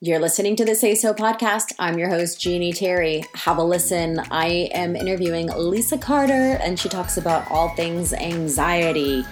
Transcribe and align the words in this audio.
You're 0.00 0.20
listening 0.20 0.54
to 0.54 0.64
the 0.64 0.76
Say 0.76 0.94
So 0.94 1.12
podcast. 1.12 1.74
I'm 1.76 1.98
your 1.98 2.08
host, 2.08 2.40
Jeannie 2.40 2.72
Terry. 2.72 3.24
Have 3.34 3.58
a 3.58 3.64
listen. 3.64 4.20
I 4.30 4.70
am 4.72 4.94
interviewing 4.94 5.48
Lisa 5.48 5.98
Carter, 5.98 6.56
and 6.62 6.78
she 6.78 6.88
talks 6.88 7.16
about 7.16 7.50
all 7.50 7.70
things 7.70 8.12
anxiety. 8.12 9.24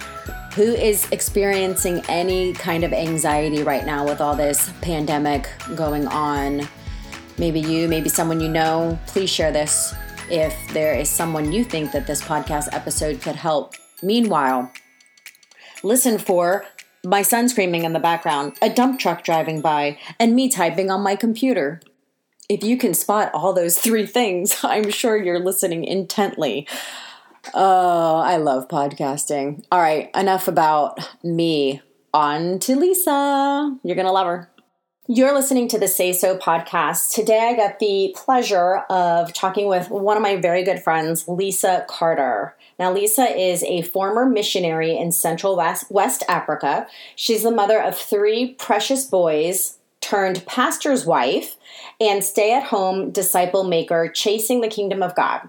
Who 0.57 0.65
is 0.65 1.09
experiencing 1.13 2.03
any 2.09 2.53
kind 2.53 2.83
of 2.83 2.93
anxiety 2.93 3.63
right 3.63 3.87
now 3.87 4.05
with 4.05 4.21
all 4.21 4.35
this 4.35 4.73
pandemic 4.81 5.49
going 5.77 6.09
on? 6.09 6.67
Maybe 7.39 7.61
you, 7.61 7.87
maybe 7.87 8.09
someone 8.09 8.41
you 8.41 8.49
know. 8.49 8.99
Please 9.07 9.31
share 9.31 9.53
this 9.53 9.95
if 10.29 10.53
there 10.73 10.95
is 10.95 11.09
someone 11.09 11.53
you 11.53 11.63
think 11.63 11.93
that 11.93 12.09
this 12.09 12.21
podcast 12.21 12.71
episode 12.73 13.23
could 13.23 13.37
help. 13.37 13.77
Meanwhile, 14.03 14.73
listen 15.85 16.19
for 16.19 16.67
my 17.07 17.23
son 17.23 17.49
screaming 17.49 17.85
in 17.85 17.93
the 17.93 18.01
background, 18.01 18.55
a 18.61 18.69
dump 18.69 18.99
truck 18.99 19.23
driving 19.23 19.61
by, 19.61 19.97
and 20.19 20.35
me 20.35 20.49
typing 20.49 20.91
on 20.91 21.03
my 21.03 21.15
computer. 21.15 21.81
If 22.49 22.65
you 22.65 22.77
can 22.77 22.95
spot 22.95 23.31
all 23.33 23.53
those 23.53 23.79
three 23.79 24.07
things, 24.07 24.59
I'm 24.65 24.91
sure 24.91 25.17
you're 25.17 25.39
listening 25.39 25.85
intently. 25.85 26.67
Oh, 27.55 28.17
I 28.17 28.39
love 28.39 28.67
podcasting. 28.67 29.65
All 29.71 29.81
right, 29.81 30.11
enough 30.17 30.49
about 30.49 30.99
me. 31.23 31.81
On 32.13 32.59
to 32.61 32.77
Lisa. 32.77 33.79
You're 33.85 33.95
going 33.95 34.07
to 34.07 34.13
love 34.13 34.27
her. 34.27 34.51
You're 35.07 35.35
listening 35.35 35.69
to 35.69 35.79
the 35.79 35.87
Say 35.87 36.13
So 36.13 36.37
podcast. 36.37 37.15
Today, 37.15 37.51
I 37.51 37.55
got 37.55 37.79
the 37.79 38.13
pleasure 38.17 38.79
of 38.91 39.33
talking 39.33 39.69
with 39.69 39.91
one 39.91 40.17
of 40.17 40.23
my 40.23 40.37
very 40.37 40.65
good 40.65 40.83
friends, 40.83 41.29
Lisa 41.29 41.85
Carter. 41.89 42.56
Now, 42.79 42.93
Lisa 42.93 43.25
is 43.25 43.63
a 43.65 43.83
former 43.83 44.27
missionary 44.27 44.97
in 44.97 45.11
Central 45.11 45.57
West, 45.57 45.91
West 45.91 46.23
Africa. 46.29 46.87
She's 47.15 47.43
the 47.43 47.51
mother 47.51 47.81
of 47.81 47.97
three 47.97 48.53
precious 48.55 49.07
boys, 49.07 49.79
turned 50.03 50.45
pastor's 50.45 51.07
wife, 51.07 51.57
and 51.99 52.23
stay 52.23 52.53
at 52.53 52.65
home 52.65 53.11
disciple 53.11 53.65
maker 53.65 54.11
chasing 54.11 54.61
the 54.61 54.69
kingdom 54.69 55.03
of 55.03 55.15
God, 55.15 55.49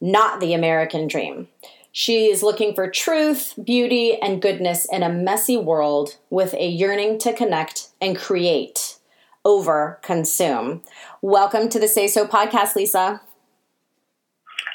not 0.00 0.40
the 0.40 0.54
American 0.54 1.08
dream. 1.08 1.48
She 1.90 2.26
is 2.26 2.44
looking 2.44 2.72
for 2.72 2.88
truth, 2.88 3.54
beauty, 3.62 4.16
and 4.22 4.40
goodness 4.40 4.86
in 4.92 5.02
a 5.02 5.12
messy 5.12 5.56
world 5.56 6.18
with 6.30 6.54
a 6.54 6.68
yearning 6.68 7.18
to 7.18 7.32
connect 7.32 7.88
and 8.00 8.16
create 8.16 8.96
over 9.44 9.98
consume. 10.02 10.82
Welcome 11.20 11.68
to 11.70 11.80
the 11.80 11.88
Say 11.88 12.06
So 12.06 12.28
podcast, 12.28 12.76
Lisa. 12.76 13.22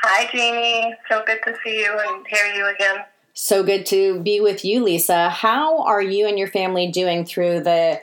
Hi, 0.07 0.29
Jeannie. 0.31 0.93
So 1.09 1.23
good 1.25 1.39
to 1.45 1.55
see 1.63 1.79
you 1.79 1.99
and 2.07 2.27
hear 2.27 2.45
you 2.53 2.67
again. 2.67 2.97
So 3.33 3.63
good 3.63 3.87
to 3.87 4.19
be 4.19 4.39
with 4.39 4.63
you, 4.63 4.83
Lisa. 4.83 5.31
How 5.31 5.81
are 5.81 6.01
you 6.01 6.27
and 6.27 6.37
your 6.37 6.47
family 6.47 6.91
doing 6.91 7.25
through 7.25 7.61
the 7.61 7.99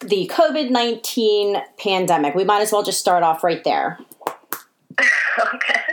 the 0.00 0.28
COVID 0.34 0.70
nineteen 0.70 1.56
pandemic? 1.78 2.34
We 2.34 2.42
might 2.42 2.62
as 2.62 2.72
well 2.72 2.82
just 2.82 2.98
start 2.98 3.22
off 3.22 3.44
right 3.44 3.62
there. 3.62 4.00
okay. 5.54 5.80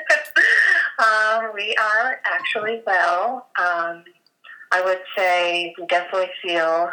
Um, 0.99 1.51
we 1.53 1.75
are 1.79 2.19
actually 2.25 2.81
well. 2.87 3.49
Um, 3.59 4.03
I 4.71 4.81
would 4.83 5.01
say 5.15 5.71
we 5.79 5.85
definitely 5.85 6.31
feel 6.41 6.89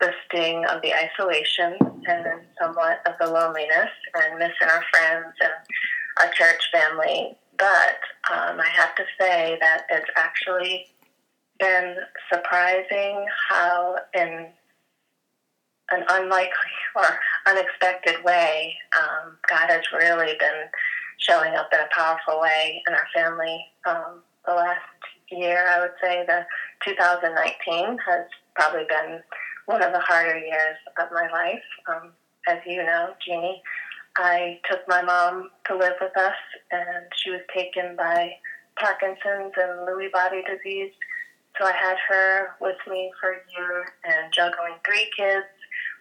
the 0.00 0.12
sting 0.24 0.64
of 0.66 0.80
the 0.82 0.94
isolation 0.94 1.76
and 2.06 2.26
somewhat 2.62 3.00
of 3.04 3.14
the 3.20 3.26
loneliness 3.26 3.90
and 4.14 4.38
missing 4.38 4.68
our 4.70 4.84
friends 4.92 5.34
and 5.40 5.52
our 6.20 6.32
church 6.34 6.62
family. 6.72 7.36
But 7.58 7.98
um, 8.32 8.60
I 8.60 8.68
have 8.72 8.94
to 8.96 9.04
say 9.20 9.58
that 9.60 9.82
it's 9.90 10.10
actually 10.16 10.86
been 11.58 11.96
surprising 12.32 13.26
how, 13.48 13.96
in 14.14 14.46
an 15.90 16.04
unlikely 16.08 16.50
or 16.96 17.18
unexpected 17.46 18.22
way, 18.24 18.74
um, 18.98 19.36
God 19.48 19.70
has 19.70 19.82
really 19.92 20.34
been 20.38 20.68
showing 21.18 21.54
up 21.54 21.68
in 21.72 21.80
a 21.80 21.88
powerful 21.92 22.40
way 22.40 22.82
in 22.86 22.94
our 22.94 23.06
family. 23.14 23.66
Um, 23.86 24.22
the 24.46 24.54
last 24.54 24.80
year, 25.30 25.66
I 25.68 25.80
would 25.80 25.94
say, 26.02 26.24
the 26.26 26.46
2019 26.84 27.98
has 28.06 28.26
probably 28.54 28.84
been 28.88 29.20
one 29.66 29.82
of 29.82 29.92
the 29.92 30.00
harder 30.00 30.38
years 30.38 30.76
of 30.98 31.08
my 31.12 31.28
life. 31.30 31.62
Um, 31.88 32.12
as 32.48 32.58
you 32.66 32.82
know, 32.82 33.14
Jeannie, 33.24 33.62
I 34.18 34.60
took 34.68 34.80
my 34.88 35.00
mom 35.00 35.50
to 35.66 35.76
live 35.76 35.94
with 36.00 36.16
us, 36.16 36.34
and 36.72 37.06
she 37.16 37.30
was 37.30 37.40
taken 37.54 37.94
by 37.96 38.32
Parkinson's 38.76 39.52
and 39.56 39.86
Lewy 39.86 40.10
body 40.12 40.42
disease. 40.42 40.92
So 41.56 41.64
I 41.64 41.72
had 41.72 41.96
her 42.08 42.48
with 42.60 42.76
me 42.88 43.12
for 43.20 43.30
a 43.30 43.40
year 43.56 43.86
and 44.04 44.32
juggling 44.32 44.74
three 44.84 45.08
kids 45.16 45.46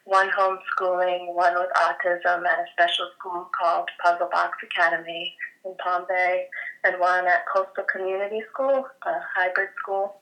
one 0.07 0.29
homeschooling, 0.29 1.33
one 1.33 1.53
with 1.55 1.69
autism 1.75 2.45
at 2.45 2.59
a 2.59 2.65
special 2.71 3.09
school 3.19 3.49
called 3.59 3.89
Puzzle 4.01 4.29
Box 4.31 4.57
Academy 4.63 5.35
in 5.65 5.75
Palm 5.83 6.05
Bay, 6.07 6.47
and 6.85 6.97
one 6.97 7.27
at 7.27 7.45
Coastal 7.53 7.83
Community 7.91 8.41
School, 8.53 8.87
a 9.05 9.13
hybrid 9.35 9.69
school. 9.77 10.15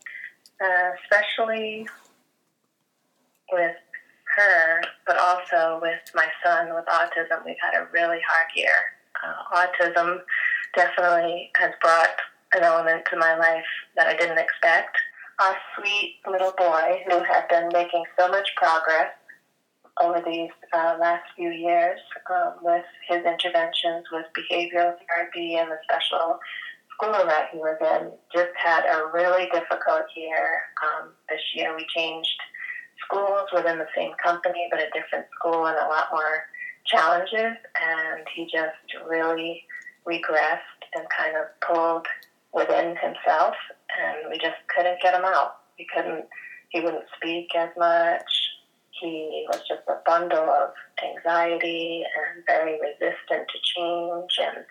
Uh, 0.59 0.91
especially 1.03 1.85
with 3.51 3.75
her, 4.35 4.81
but 5.07 5.17
also 5.17 5.79
with 5.81 5.99
my 6.13 6.27
son 6.43 6.73
with 6.73 6.85
autism, 6.85 7.45
we've 7.45 7.55
had 7.61 7.79
a 7.79 7.87
really 7.91 8.19
hard 8.27 8.47
year. 8.55 8.69
Uh, 9.23 9.55
autism 9.55 10.19
definitely 10.75 11.51
has 11.55 11.71
brought 11.81 12.15
an 12.53 12.63
element 12.63 13.03
to 13.09 13.17
my 13.17 13.37
life 13.37 13.65
that 13.95 14.07
I 14.07 14.15
didn't 14.15 14.37
expect. 14.37 14.97
Our 15.39 15.55
sweet 15.77 16.17
little 16.29 16.53
boy, 16.57 17.03
who 17.09 17.23
had 17.23 17.47
been 17.49 17.69
making 17.73 18.03
so 18.17 18.29
much 18.29 18.49
progress 18.55 19.11
over 20.01 20.21
these 20.25 20.51
uh, 20.73 20.97
last 20.99 21.23
few 21.35 21.49
years 21.49 21.99
um, 22.29 22.53
with 22.61 22.85
his 23.07 23.23
interventions 23.25 24.05
with 24.11 24.25
behavioral 24.37 24.95
therapy 25.07 25.55
and 25.55 25.71
the 25.71 25.77
special 25.83 26.39
school 26.91 27.11
that 27.11 27.49
he 27.51 27.57
was 27.57 27.77
in, 27.81 28.11
just 28.33 28.51
had 28.57 28.83
a 28.85 29.11
really 29.13 29.47
difficult 29.53 30.03
year. 30.15 30.63
Um, 30.83 31.11
this 31.29 31.41
year 31.53 31.75
we 31.75 31.85
changed 31.95 32.39
schools 33.03 33.49
within 33.53 33.77
the 33.77 33.87
same 33.95 34.11
company, 34.23 34.67
but 34.71 34.79
a 34.79 34.89
different 34.93 35.25
school 35.37 35.65
and 35.65 35.77
a 35.77 35.87
lot 35.87 36.07
more 36.11 36.43
challenges. 36.85 37.57
And 37.81 38.25
he 38.35 38.45
just 38.45 39.07
really 39.09 39.63
regressed 40.07 40.81
and 40.95 41.05
kind 41.09 41.35
of 41.35 41.45
pulled 41.61 42.07
within 42.53 42.95
himself, 42.95 43.55
and 43.99 44.31
we 44.31 44.37
just 44.37 44.55
couldn't 44.73 45.01
get 45.01 45.13
him 45.13 45.25
out. 45.25 45.57
He 45.75 45.85
couldn't, 45.93 46.25
he 46.69 46.79
wouldn't 46.79 47.03
speak 47.17 47.49
as 47.55 47.69
much. 47.77 48.23
He 49.01 49.45
was 49.49 49.61
just 49.67 49.81
a 49.89 49.99
bundle 50.05 50.49
of 50.49 50.69
anxiety 51.03 52.03
and 52.05 52.45
very 52.45 52.79
resistant 52.79 53.49
to 53.49 53.59
change 53.75 54.39
and 54.39 54.65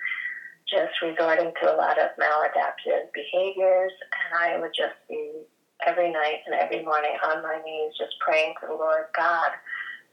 just 0.67 0.95
resorting 1.03 1.53
to 1.61 1.75
a 1.75 1.77
lot 1.77 1.99
of 1.99 2.09
maladaptive 2.19 3.13
behaviors. 3.13 3.93
And 4.01 4.41
I 4.41 4.59
would 4.59 4.73
just 4.75 4.97
be 5.07 5.43
every 5.87 6.11
night 6.11 6.41
and 6.47 6.55
every 6.55 6.85
morning 6.85 7.17
on 7.25 7.43
my 7.43 7.61
knees, 7.65 7.93
just 7.99 8.19
praying 8.21 8.55
to 8.61 8.67
the 8.67 8.75
Lord 8.75 9.07
God, 9.17 9.51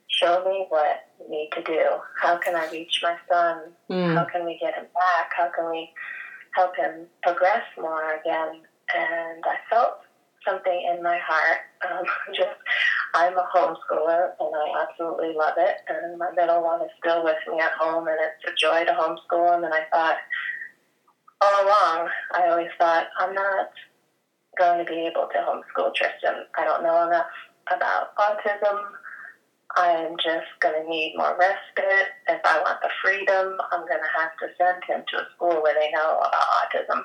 show 0.08 0.44
me 0.46 0.66
what 0.70 1.08
we 1.20 1.36
need 1.36 1.50
to 1.54 1.64
do. 1.64 1.84
How 2.22 2.38
can 2.38 2.56
I 2.56 2.70
reach 2.72 3.00
my 3.02 3.16
son? 3.30 3.72
Mm. 3.90 4.16
How 4.16 4.26
can 4.26 4.46
we 4.46 4.58
get 4.60 4.76
him 4.76 4.86
back? 4.94 5.32
How 5.36 5.50
can 5.56 5.70
we 5.70 5.90
help 6.56 6.76
him 6.76 7.08
progress 7.24 7.64
more 7.78 8.20
again? 8.20 8.62
And 8.96 9.44
I 9.46 9.56
felt 9.70 10.00
something 10.46 10.94
in 10.94 11.04
my 11.04 11.18
heart. 11.18 11.60
Um, 11.90 12.06
just, 12.36 12.50
I'm 13.14 13.38
a 13.38 13.48
homeschooler 13.56 14.32
and 14.40 14.56
I 14.56 14.84
absolutely 14.84 15.34
love 15.36 15.56
it. 15.58 15.78
And 15.88 16.18
my 16.18 16.32
middle 16.36 16.64
one 16.64 16.82
is 16.82 16.92
still 17.00 17.24
with 17.24 17.38
me 17.50 17.60
at 17.60 17.72
home, 17.74 18.08
and 18.08 18.18
it's 18.20 18.52
a 18.52 18.56
joy 18.56 18.86
to 18.86 18.92
homeschool 18.92 19.58
him. 19.58 19.64
And 19.64 19.74
I 19.74 19.86
thought, 19.92 20.18
all 21.42 21.66
along, 21.66 22.10
I 22.34 22.48
always 22.50 22.70
thought, 22.78 23.08
I'm 23.20 23.34
not 23.34 23.70
going 24.58 24.84
to 24.84 24.90
be 24.90 25.08
able 25.08 25.28
to 25.32 25.40
homeschool 25.40 25.94
Tristan. 25.96 26.46
I 26.58 26.66
don't 26.66 26.84
know 26.84 27.08
enough 27.08 27.32
about 27.74 28.16
autism. 28.18 28.80
I'm 29.78 30.18
just 30.18 30.52
going 30.60 30.84
to 30.84 30.90
need 30.90 31.16
more 31.16 31.38
respite. 31.40 32.12
If 32.28 32.42
I 32.44 32.60
want 32.60 32.82
the 32.82 32.90
freedom, 33.04 33.58
I'm 33.72 33.88
going 33.88 34.02
to 34.04 34.20
have 34.20 34.36
to 34.40 34.48
send 34.58 34.84
him 34.84 35.06
to 35.10 35.18
a 35.24 35.28
school 35.36 35.62
where 35.64 35.74
they 35.74 35.92
know 35.92 36.18
about 36.18 36.34
autism. 36.60 37.04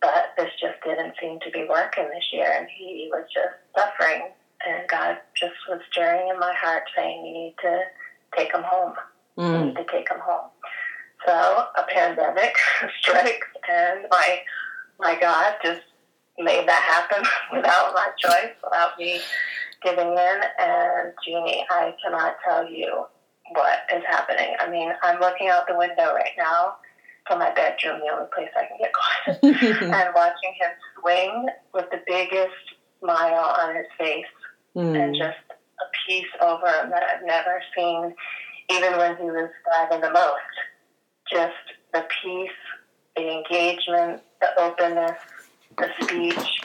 But 0.00 0.32
this 0.36 0.50
just 0.60 0.82
didn't 0.84 1.14
seem 1.20 1.38
to 1.40 1.50
be 1.50 1.66
working 1.68 2.08
this 2.08 2.26
year, 2.32 2.50
and 2.58 2.66
he 2.76 3.08
was 3.12 3.24
just 3.32 3.54
suffering. 3.76 4.30
And 4.66 4.88
God 4.88 5.18
just 5.36 5.54
was 5.68 5.80
stirring 5.90 6.28
in 6.28 6.38
my 6.38 6.54
heart, 6.54 6.84
saying, 6.96 7.24
"You 7.24 7.32
need 7.32 7.54
to 7.62 7.82
take 8.36 8.52
him 8.52 8.62
home. 8.62 8.94
Mm. 9.38 9.52
You 9.52 9.66
need 9.66 9.76
to 9.76 9.84
take 9.84 10.08
him 10.08 10.20
home." 10.20 10.50
So 11.26 11.66
a 11.76 11.82
pandemic 11.88 12.56
strikes, 13.00 13.46
and 13.70 14.06
my 14.10 14.40
my 14.98 15.20
God 15.20 15.54
just 15.62 15.82
made 16.42 16.68
that 16.68 16.82
happen 16.82 17.24
without 17.56 17.92
my 17.94 18.08
choice, 18.18 18.54
without 18.62 18.98
me 18.98 19.20
giving 19.82 20.08
in. 20.08 20.40
And 20.58 21.12
Jeannie, 21.24 21.64
I 21.70 21.94
cannot 22.02 22.36
tell 22.46 22.68
you 22.68 23.04
what 23.52 23.80
is 23.94 24.02
happening. 24.08 24.54
I 24.60 24.70
mean, 24.70 24.92
I'm 25.02 25.20
looking 25.20 25.48
out 25.48 25.66
the 25.66 25.76
window 25.76 26.14
right 26.14 26.32
now 26.38 26.76
from 27.26 27.38
my 27.38 27.52
bedroom, 27.52 28.00
the 28.00 28.12
only 28.12 28.28
place 28.34 28.48
I 28.56 28.66
can 28.66 28.78
get 28.78 28.92
quiet, 28.92 29.82
and 29.82 30.14
watching 30.14 30.54
him 30.58 30.70
swing 31.00 31.46
with 31.74 31.86
the 31.90 32.02
biggest 32.06 32.54
smile 33.00 33.56
on 33.60 33.76
his 33.76 33.86
face 33.98 34.24
mm. 34.76 35.00
and 35.00 35.14
just 35.14 35.38
a 35.50 35.84
peace 36.06 36.26
over 36.40 36.66
him 36.66 36.90
that 36.90 37.02
I've 37.02 37.26
never 37.26 37.62
seen 37.76 38.14
even 38.70 38.96
when 38.98 39.16
he 39.16 39.24
was 39.24 39.50
thriving 39.64 40.00
the 40.00 40.10
most. 40.10 40.54
Just 41.30 41.54
the 41.92 42.04
peace, 42.22 42.50
the 43.16 43.38
engagement, 43.38 44.22
the 44.40 44.60
openness, 44.60 45.18
the 45.78 45.88
speech. 46.02 46.60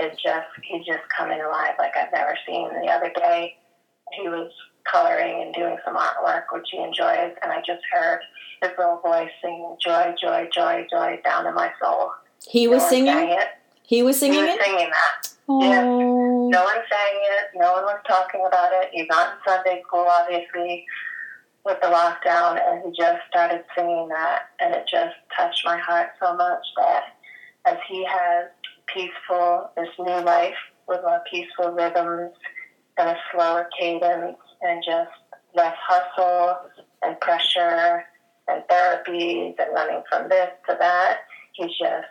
is 0.00 0.16
just 0.22 0.46
he's 0.62 0.86
just 0.86 1.02
coming 1.16 1.40
alive 1.40 1.74
like 1.78 1.92
I've 1.96 2.12
never 2.12 2.36
seen. 2.46 2.68
The 2.82 2.90
other 2.90 3.10
day, 3.14 3.56
he 4.12 4.28
was 4.28 4.50
coloring 4.90 5.42
and 5.42 5.54
doing 5.54 5.76
some 5.84 5.96
artwork, 5.96 6.44
which 6.52 6.66
he 6.70 6.78
enjoys, 6.78 7.34
and 7.42 7.52
I 7.52 7.58
just 7.66 7.82
heard 7.92 8.20
his 8.62 8.70
little 8.78 9.00
voice 9.00 9.30
singing 9.42 9.76
"Joy, 9.84 10.14
Joy, 10.20 10.48
Joy, 10.54 10.86
Joy" 10.90 11.20
down 11.24 11.46
in 11.46 11.54
my 11.54 11.70
soul. 11.82 12.12
He 12.46 12.68
was 12.68 12.82
no 12.84 12.88
singing 12.88 13.28
it. 13.30 13.48
He 13.82 14.02
was 14.02 14.18
singing 14.18 14.40
he 14.40 14.44
was 14.44 14.54
it. 14.54 14.62
Singing 14.62 14.90
that. 14.90 15.28
Oh. 15.48 15.62
Yes. 15.62 15.84
No 15.84 16.64
one 16.64 16.76
sang 16.76 17.16
it. 17.38 17.48
No 17.56 17.72
one 17.72 17.84
was 17.84 18.00
talking 18.06 18.44
about 18.46 18.70
it. 18.72 18.90
He's 18.92 19.06
not 19.08 19.32
in 19.32 19.38
Sunday 19.46 19.82
school, 19.86 20.06
obviously, 20.08 20.84
with 21.64 21.78
the 21.80 21.88
lockdown, 21.88 22.60
and 22.66 22.82
he 22.84 22.96
just 22.96 23.20
started 23.28 23.64
singing 23.76 24.08
that, 24.08 24.50
and 24.60 24.74
it 24.74 24.84
just 24.90 25.14
touched 25.36 25.64
my 25.64 25.76
heart 25.78 26.10
so 26.20 26.34
much 26.36 26.64
that 26.76 27.16
as 27.66 27.76
he 27.88 28.04
has 28.04 28.48
peaceful, 28.86 29.70
this 29.76 29.88
new 29.98 30.20
life 30.24 30.54
with 30.86 31.00
more 31.02 31.22
peaceful 31.30 31.72
rhythms 31.72 32.32
and 32.96 33.08
a 33.10 33.16
slower 33.32 33.68
cadence 33.78 34.38
and 34.62 34.82
just 34.84 35.10
less 35.54 35.76
hustle 35.86 36.56
and 37.02 37.20
pressure 37.20 38.04
and 38.48 38.62
therapies 38.70 39.54
and 39.58 39.74
running 39.74 40.02
from 40.10 40.28
this 40.28 40.50
to 40.68 40.76
that. 40.80 41.18
He 41.52 41.64
just 41.66 42.08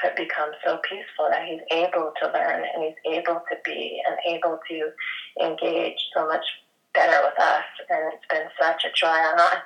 could 0.00 0.14
become 0.16 0.50
so 0.64 0.78
peaceful 0.88 1.28
that 1.30 1.46
he's 1.46 1.60
able 1.70 2.12
to 2.20 2.32
learn 2.32 2.64
and 2.74 2.84
he's 2.84 3.18
able 3.18 3.40
to 3.50 3.56
be 3.64 4.00
and 4.06 4.36
able 4.36 4.58
to 4.68 5.44
engage 5.44 5.98
so 6.14 6.26
much 6.26 6.44
better 6.94 7.18
with 7.24 7.38
us. 7.38 7.64
And 7.88 8.12
it's 8.12 8.26
been 8.28 8.48
such 8.60 8.84
a 8.84 8.92
joy. 8.94 9.08
I'm 9.08 9.36
not 9.36 9.62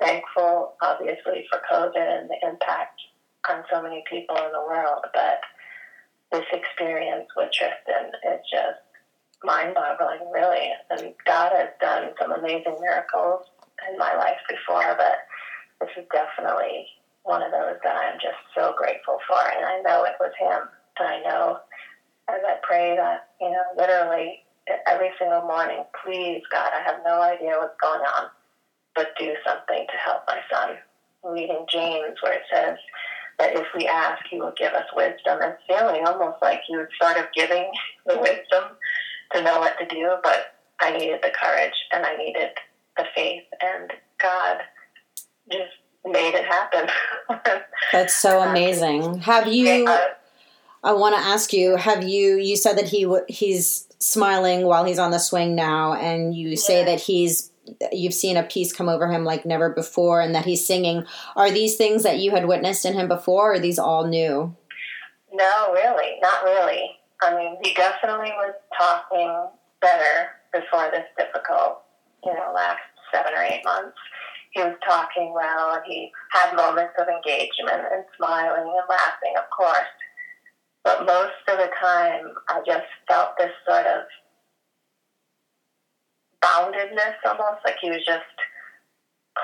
thankful, 0.00 0.74
obviously, 0.82 1.46
for 1.50 1.60
COVID 1.70 2.20
and 2.20 2.30
the 2.30 2.48
impact 2.48 3.00
on 3.50 3.64
so 3.72 3.82
many 3.82 4.02
people 4.10 4.36
in 4.36 4.52
the 4.52 4.64
world, 4.66 5.04
but 5.12 5.40
this 6.32 6.46
experience 6.52 7.28
with 7.36 7.52
Tristan 7.52 8.10
is 8.32 8.40
just 8.50 8.80
mind 9.44 9.74
boggling, 9.74 10.30
really. 10.32 10.70
And 10.90 11.14
God 11.26 11.52
has 11.54 11.68
done 11.80 12.10
some 12.20 12.32
amazing 12.32 12.76
miracles 12.80 13.46
in 13.90 13.98
my 13.98 14.14
life 14.14 14.40
before, 14.48 14.96
but 14.96 15.16
this 15.80 15.90
is 15.96 16.08
definitely 16.12 16.86
one 17.22 17.42
of 17.42 17.52
those 17.52 17.76
that 17.84 17.96
I'm 17.96 18.18
just 18.18 18.40
so 18.54 18.74
grateful 18.76 19.18
for. 19.28 19.40
And 19.56 19.64
I 19.64 19.80
know 19.82 20.04
it 20.04 20.16
was 20.20 20.32
Him. 20.38 20.68
And 20.98 21.08
I 21.08 21.20
know 21.22 21.58
as 22.28 22.40
I 22.46 22.56
pray 22.62 22.96
that, 22.96 23.28
you 23.40 23.50
know, 23.50 23.64
literally 23.76 24.44
every 24.86 25.10
single 25.18 25.42
morning, 25.42 25.84
please, 26.04 26.42
God, 26.50 26.70
I 26.74 26.82
have 26.82 27.00
no 27.04 27.20
idea 27.20 27.52
what's 27.58 27.78
going 27.80 28.00
on, 28.00 28.28
but 28.94 29.08
do 29.18 29.34
something 29.46 29.86
to 29.86 29.96
help 29.98 30.22
my 30.26 30.40
son. 30.50 30.76
reading 31.24 31.64
James, 31.70 32.16
where 32.22 32.34
it 32.34 32.42
says, 32.52 32.76
that 33.38 33.56
if 33.56 33.66
we 33.76 33.86
ask, 33.86 34.22
He 34.30 34.38
will 34.38 34.54
give 34.56 34.72
us 34.72 34.86
wisdom. 34.94 35.40
And 35.42 35.54
feeling 35.66 36.06
almost 36.06 36.38
like 36.42 36.60
He 36.66 36.76
was 36.76 36.88
sort 37.00 37.16
of 37.18 37.26
giving 37.34 37.70
the 38.06 38.18
wisdom 38.18 38.76
to 39.32 39.42
know 39.42 39.58
what 39.58 39.78
to 39.78 39.86
do, 39.86 40.16
but 40.22 40.54
I 40.80 40.92
needed 40.92 41.20
the 41.22 41.30
courage 41.30 41.74
and 41.92 42.04
I 42.04 42.16
needed 42.16 42.50
the 42.96 43.04
faith, 43.14 43.44
and 43.60 43.92
God 44.20 44.58
just 45.50 45.72
made 46.04 46.34
it 46.34 46.44
happen. 46.44 46.88
That's 47.92 48.14
so 48.14 48.40
um, 48.40 48.50
amazing. 48.50 49.18
Have 49.20 49.48
you? 49.48 49.86
Uh, 49.86 49.98
I 50.82 50.92
want 50.92 51.16
to 51.16 51.20
ask 51.20 51.52
you. 51.52 51.76
Have 51.76 52.04
you? 52.04 52.36
You 52.36 52.56
said 52.56 52.76
that 52.78 52.88
he 52.88 53.12
he's 53.28 53.88
smiling 53.98 54.66
while 54.66 54.84
he's 54.84 54.98
on 54.98 55.10
the 55.10 55.18
swing 55.18 55.54
now, 55.54 55.94
and 55.94 56.34
you 56.34 56.56
say 56.56 56.80
yeah. 56.80 56.84
that 56.86 57.00
he's 57.00 57.50
you've 57.92 58.14
seen 58.14 58.36
a 58.36 58.42
peace 58.42 58.72
come 58.72 58.88
over 58.88 59.08
him 59.08 59.24
like 59.24 59.46
never 59.46 59.70
before, 59.70 60.20
and 60.20 60.34
that 60.34 60.44
he's 60.44 60.66
singing. 60.66 61.04
Are 61.36 61.50
these 61.50 61.76
things 61.76 62.02
that 62.02 62.18
you 62.18 62.30
had 62.32 62.46
witnessed 62.46 62.84
in 62.84 62.94
him 62.94 63.08
before, 63.08 63.50
or 63.50 63.54
are 63.54 63.60
these 63.60 63.78
all 63.78 64.06
new? 64.06 64.54
No, 65.32 65.72
really, 65.72 66.18
not 66.20 66.44
really. 66.44 66.90
I 67.22 67.36
mean, 67.36 67.56
he 67.62 67.74
definitely 67.74 68.32
was 68.36 68.54
talking 68.78 69.48
better 69.80 70.28
before 70.52 70.90
this 70.92 71.06
difficult, 71.18 71.82
you 72.24 72.32
know, 72.32 72.52
last 72.54 72.80
seven 73.12 73.32
or 73.34 73.42
eight 73.42 73.64
months. 73.64 73.96
He 74.52 74.62
was 74.62 74.76
talking 74.86 75.32
well, 75.34 75.74
and 75.74 75.82
he 75.86 76.12
had 76.30 76.54
moments 76.54 76.94
of 76.98 77.08
engagement 77.08 77.82
and 77.92 78.04
smiling 78.16 78.70
and 78.70 78.88
laughing, 78.88 79.34
of 79.36 79.50
course. 79.50 79.90
But 80.84 81.06
most 81.06 81.42
of 81.48 81.58
the 81.58 81.70
time, 81.80 82.34
I 82.48 82.60
just 82.64 82.86
felt 83.08 83.36
this 83.38 83.50
sort 83.66 83.86
of 83.86 84.04
boundedness 86.44 87.16
almost, 87.26 87.64
like 87.64 87.76
he 87.80 87.90
was 87.90 88.04
just 88.04 88.22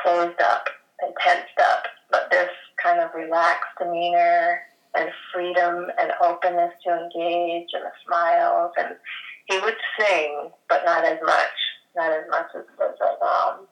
closed 0.02 0.40
up 0.42 0.68
and 1.00 1.14
tensed 1.24 1.58
up. 1.60 1.84
But 2.10 2.30
this 2.30 2.50
kind 2.82 3.00
of 3.00 3.10
relaxed 3.14 3.70
demeanor 3.78 4.60
and 4.94 5.08
freedom 5.32 5.86
and 6.00 6.12
openness 6.22 6.72
to 6.84 6.92
engage 6.92 7.68
and 7.72 7.84
the 7.84 7.92
smiles 8.04 8.72
and 8.78 8.96
he 9.46 9.58
would 9.58 9.76
sing, 9.98 10.50
but 10.68 10.82
not 10.84 11.04
as 11.04 11.18
much, 11.24 11.56
not 11.96 12.12
as 12.12 12.24
much 12.30 12.46
as, 12.56 12.64
as 12.80 12.96
um, 13.20 13.66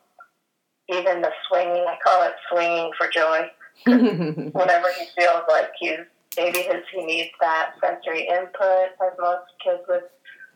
even 0.88 1.22
the 1.22 1.30
swinging. 1.48 1.84
I 1.86 1.96
call 2.04 2.22
it 2.24 2.34
swinging 2.50 2.90
for 2.98 3.08
joy. 3.08 3.48
Whenever 3.86 4.88
he 4.98 5.06
feels 5.16 5.42
like 5.48 5.70
he's 5.78 6.00
maybe 6.36 6.58
his 6.58 6.82
he 6.92 7.04
needs 7.04 7.30
that 7.40 7.74
sensory 7.80 8.26
input, 8.28 8.90
as 9.00 9.12
most 9.20 9.46
kids 9.62 9.82
with 9.88 10.02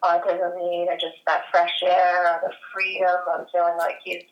autism 0.03 0.57
need, 0.59 0.89
or 0.89 0.97
just 0.97 1.17
that 1.27 1.45
fresh 1.51 1.83
air 1.83 2.27
or 2.27 2.49
the 2.49 2.55
freedom. 2.73 3.17
I'm 3.33 3.47
feeling 3.53 3.77
like 3.79 3.97
he's 4.05 4.23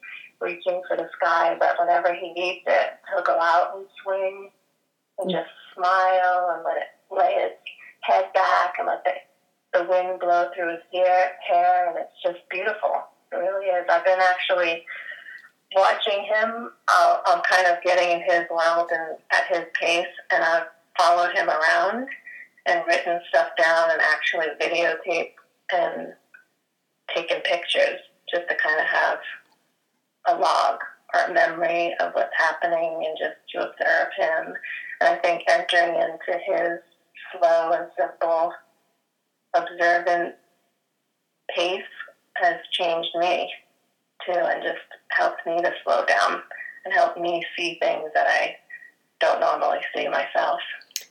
reaching 0.40 0.82
for 0.88 0.96
the 0.96 1.08
sky, 1.20 1.56
but 1.58 1.76
whenever 1.78 2.14
he 2.14 2.32
needs 2.32 2.64
it, 2.66 2.90
he'll 3.08 3.24
go 3.24 3.38
out 3.38 3.76
and 3.76 3.86
swing 4.02 4.50
and 5.18 5.30
just 5.30 5.50
smile 5.74 6.54
and 6.54 6.64
let 6.64 6.76
it 6.76 6.90
lay 7.10 7.34
his 7.42 7.52
head 8.02 8.32
back 8.32 8.74
and 8.78 8.86
let 8.86 9.04
the, 9.04 9.12
the 9.78 9.86
wind 9.88 10.18
blow 10.20 10.48
through 10.54 10.70
his 10.70 10.82
hair, 10.92 11.32
hair, 11.46 11.88
and 11.88 11.98
it's 11.98 12.22
just 12.24 12.48
beautiful. 12.50 13.04
It 13.32 13.36
really 13.36 13.66
is. 13.66 13.84
I've 13.88 14.04
been 14.04 14.18
actually 14.20 14.84
watching 15.76 16.24
him. 16.24 16.70
Uh, 16.88 17.18
I'm 17.26 17.42
kind 17.42 17.66
of 17.66 17.82
getting 17.84 18.10
in 18.10 18.22
his 18.22 18.44
world 18.50 18.90
and 18.92 19.18
at 19.30 19.46
his 19.48 19.66
pace, 19.80 20.06
and 20.32 20.42
I've 20.42 20.66
followed 20.98 21.32
him 21.34 21.48
around 21.48 22.08
and 22.66 22.82
written 22.86 23.20
stuff 23.28 23.48
down 23.56 23.90
and 23.90 24.00
actually 24.00 24.46
videotaped 24.60 25.34
and 25.72 26.12
taken 27.14 27.40
pictures 27.42 28.00
just 28.32 28.48
to 28.48 28.54
kind 28.56 28.80
of 28.80 28.86
have 28.86 29.18
a 30.28 30.36
log 30.36 30.78
or 31.14 31.20
a 31.22 31.34
memory 31.34 31.94
of 32.00 32.12
what's 32.12 32.34
happening 32.36 33.04
and 33.06 33.18
just 33.18 33.36
to 33.52 33.68
observe 33.68 34.08
him. 34.16 34.54
And 35.00 35.08
I 35.08 35.16
think 35.16 35.42
entering 35.48 35.96
into 35.96 36.38
his 36.46 36.78
slow 37.32 37.72
and 37.72 37.88
simple, 37.98 38.52
observant 39.54 40.34
pace 41.54 41.82
has 42.36 42.56
changed 42.72 43.10
me 43.16 43.50
too 44.26 44.32
and 44.32 44.62
just 44.62 44.78
helped 45.10 45.44
me 45.46 45.60
to 45.62 45.72
slow 45.84 46.04
down 46.04 46.42
and 46.84 46.94
help 46.94 47.18
me 47.18 47.44
see 47.56 47.78
things 47.80 48.10
that 48.14 48.26
I 48.28 48.56
don't 49.20 49.40
normally 49.40 49.80
see 49.94 50.08
myself. 50.08 50.60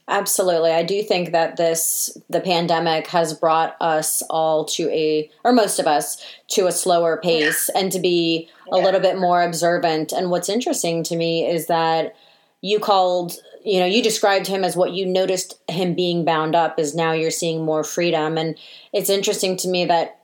Absolutely. 0.09 0.71
I 0.71 0.81
do 0.81 1.03
think 1.03 1.31
that 1.33 1.55
this, 1.55 2.17
the 2.31 2.41
pandemic 2.41 3.05
has 3.07 3.31
brought 3.31 3.77
us 3.79 4.23
all 4.23 4.65
to 4.65 4.89
a, 4.89 5.29
or 5.43 5.53
most 5.53 5.77
of 5.77 5.85
us, 5.85 6.19
to 6.49 6.65
a 6.65 6.71
slower 6.71 7.17
pace 7.21 7.69
yeah. 7.71 7.79
and 7.79 7.91
to 7.91 7.99
be 7.99 8.49
a 8.73 8.77
yeah. 8.77 8.83
little 8.83 8.99
bit 8.99 9.19
more 9.19 9.43
observant. 9.43 10.11
And 10.11 10.31
what's 10.31 10.49
interesting 10.49 11.03
to 11.03 11.15
me 11.15 11.47
is 11.47 11.67
that 11.67 12.15
you 12.61 12.79
called, 12.79 13.33
you 13.63 13.79
know, 13.79 13.85
you 13.85 14.01
described 14.01 14.47
him 14.47 14.63
as 14.63 14.75
what 14.75 14.93
you 14.93 15.05
noticed 15.05 15.59
him 15.69 15.93
being 15.93 16.25
bound 16.25 16.55
up, 16.55 16.79
is 16.79 16.95
now 16.95 17.11
you're 17.11 17.29
seeing 17.29 17.63
more 17.63 17.83
freedom. 17.83 18.35
And 18.35 18.57
it's 18.91 19.11
interesting 19.11 19.57
to 19.57 19.67
me 19.67 19.85
that 19.85 20.19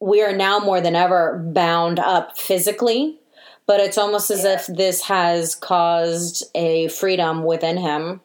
we 0.00 0.22
are 0.22 0.34
now 0.34 0.60
more 0.60 0.80
than 0.80 0.94
ever 0.94 1.38
bound 1.52 1.98
up 1.98 2.38
physically 2.38 3.18
but 3.64 3.78
it's 3.78 3.96
almost 3.96 4.30
as 4.30 4.42
yeah. 4.44 4.54
if 4.54 4.66
this 4.66 5.02
has 5.02 5.54
caused 5.54 6.44
a 6.56 6.88
freedom 6.88 7.44
within 7.44 7.76
him 7.76 8.20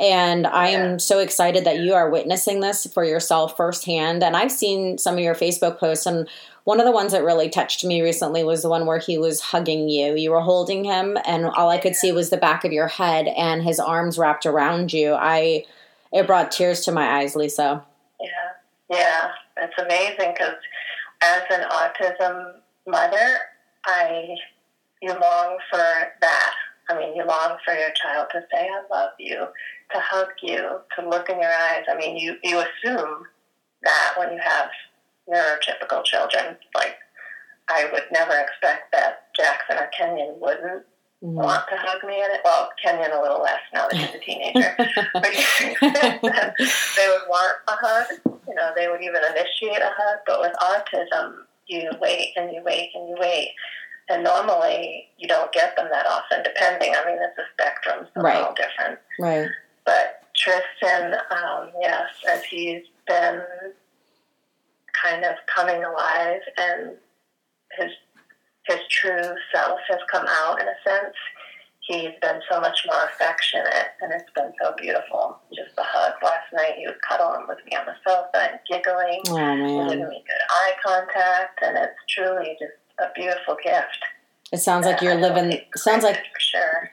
and 0.00 0.46
I 0.46 0.68
am 0.68 0.98
so 0.98 1.18
excited 1.18 1.64
that 1.66 1.80
you 1.80 1.92
are 1.92 2.08
witnessing 2.08 2.60
this 2.60 2.86
for 2.86 3.04
yourself 3.04 3.56
firsthand. 3.56 4.24
And 4.24 4.34
I've 4.34 4.50
seen 4.50 4.96
some 4.96 5.14
of 5.14 5.20
your 5.20 5.34
Facebook 5.34 5.78
posts, 5.78 6.06
and 6.06 6.26
one 6.64 6.80
of 6.80 6.86
the 6.86 6.92
ones 6.92 7.12
that 7.12 7.22
really 7.22 7.50
touched 7.50 7.84
me 7.84 8.00
recently 8.00 8.42
was 8.42 8.62
the 8.62 8.70
one 8.70 8.86
where 8.86 8.98
he 8.98 9.18
was 9.18 9.40
hugging 9.40 9.88
you. 9.88 10.16
You 10.16 10.30
were 10.30 10.40
holding 10.40 10.84
him, 10.84 11.18
and 11.26 11.46
all 11.46 11.68
I 11.68 11.78
could 11.78 11.94
see 11.94 12.12
was 12.12 12.30
the 12.30 12.36
back 12.36 12.64
of 12.64 12.72
your 12.72 12.88
head 12.88 13.26
and 13.28 13.62
his 13.62 13.78
arms 13.78 14.18
wrapped 14.18 14.46
around 14.46 14.92
you. 14.92 15.14
I 15.14 15.66
it 16.12 16.26
brought 16.26 16.50
tears 16.50 16.80
to 16.86 16.92
my 16.92 17.18
eyes, 17.18 17.36
Lisa. 17.36 17.84
Yeah, 18.20 18.28
yeah, 18.90 19.30
it's 19.58 19.78
amazing 19.78 20.32
because 20.32 20.56
as 21.22 21.42
an 21.50 21.68
autism 21.70 22.54
mother, 22.86 23.38
I 23.86 24.34
you 25.02 25.10
long 25.10 25.58
for 25.70 26.12
that. 26.20 26.54
I 26.88 26.98
mean, 26.98 27.14
you 27.14 27.24
long 27.24 27.56
for 27.64 27.74
your 27.74 27.90
child 27.90 28.28
to 28.32 28.44
say, 28.52 28.68
"I 28.68 28.82
love 28.90 29.12
you," 29.18 29.46
to 29.92 30.00
hug 30.00 30.28
you, 30.42 30.80
to 30.96 31.08
look 31.08 31.28
in 31.28 31.40
your 31.40 31.52
eyes. 31.52 31.84
I 31.88 31.96
mean, 31.96 32.16
you, 32.16 32.36
you 32.42 32.58
assume 32.58 33.26
that 33.82 34.14
when 34.16 34.32
you 34.32 34.40
have 34.42 34.70
neurotypical 35.28 36.04
children, 36.04 36.56
like 36.74 36.96
I 37.68 37.88
would 37.92 38.04
never 38.12 38.32
expect 38.32 38.92
that 38.92 39.28
Jackson 39.36 39.78
or 39.78 39.88
Kenyon 39.96 40.34
wouldn't 40.40 40.84
mm-hmm. 41.22 41.34
want 41.34 41.68
to 41.68 41.76
hug 41.76 42.02
me 42.06 42.16
in 42.16 42.30
it. 42.30 42.40
Well, 42.44 42.70
Kenyon 42.82 43.12
a 43.12 43.22
little 43.22 43.40
less 43.40 43.60
now 43.72 43.86
that 43.88 43.96
he's 43.96 44.14
a 44.14 44.18
teenager. 44.18 44.74
but 45.14 45.22
they 46.96 47.08
would 47.08 47.28
want 47.28 47.56
a 47.68 47.72
hug. 47.72 48.06
You 48.48 48.54
know, 48.54 48.72
they 48.76 48.88
would 48.88 49.02
even 49.02 49.20
initiate 49.30 49.82
a 49.82 49.92
hug. 49.96 50.18
But 50.26 50.40
with 50.40 50.52
autism, 50.60 51.44
you 51.66 51.90
wait 52.00 52.32
and 52.36 52.52
you 52.52 52.62
wait 52.64 52.90
and 52.94 53.08
you 53.08 53.16
wait. 53.18 53.50
And 54.08 54.24
normally 54.24 55.08
you 55.18 55.28
don't 55.28 55.52
get 55.52 55.76
them 55.76 55.86
that 55.92 56.06
often, 56.06 56.42
depending. 56.42 56.94
I 56.94 57.06
mean, 57.06 57.18
it's 57.20 57.38
a 57.38 57.44
spectrum, 57.52 58.08
so 58.12 58.22
right. 58.22 58.42
all 58.42 58.54
different. 58.54 58.98
Right. 59.20 59.48
Tristan, 60.40 61.14
um, 61.30 61.70
yes, 61.80 62.08
as 62.28 62.42
he's 62.44 62.82
been 63.06 63.42
kind 65.02 65.24
of 65.24 65.34
coming 65.54 65.84
alive 65.84 66.40
and 66.58 66.96
his 67.78 67.90
his 68.66 68.78
true 68.90 69.34
self 69.52 69.80
has 69.88 69.98
come 70.10 70.26
out 70.28 70.60
in 70.60 70.66
a 70.66 70.74
sense. 70.84 71.14
He's 71.80 72.12
been 72.22 72.40
so 72.48 72.60
much 72.60 72.86
more 72.86 73.04
affectionate, 73.04 73.96
and 74.00 74.12
it's 74.12 74.30
been 74.34 74.52
so 74.62 74.74
beautiful. 74.78 75.38
Just 75.52 75.74
the 75.74 75.82
hug 75.82 76.12
last 76.22 76.52
night, 76.52 76.74
he 76.78 76.86
was 76.86 76.96
cuddling 77.08 77.46
with 77.48 77.58
me 77.66 77.76
on 77.76 77.86
the 77.86 77.94
sofa 78.06 78.52
and 78.52 78.60
giggling, 78.68 79.22
oh, 79.28 79.88
giving 79.88 80.08
me 80.08 80.22
good 80.26 80.42
eye 80.50 80.72
contact, 80.84 81.58
and 81.62 81.76
it's 81.78 81.98
truly 82.08 82.56
just 82.60 82.72
a 83.00 83.10
beautiful 83.16 83.56
gift. 83.64 83.98
It 84.52 84.58
sounds 84.58 84.86
like 84.86 85.00
you're 85.00 85.16
living. 85.16 85.60
Sounds 85.76 86.04
like 86.04 86.16
for 86.16 86.40
sure. 86.40 86.90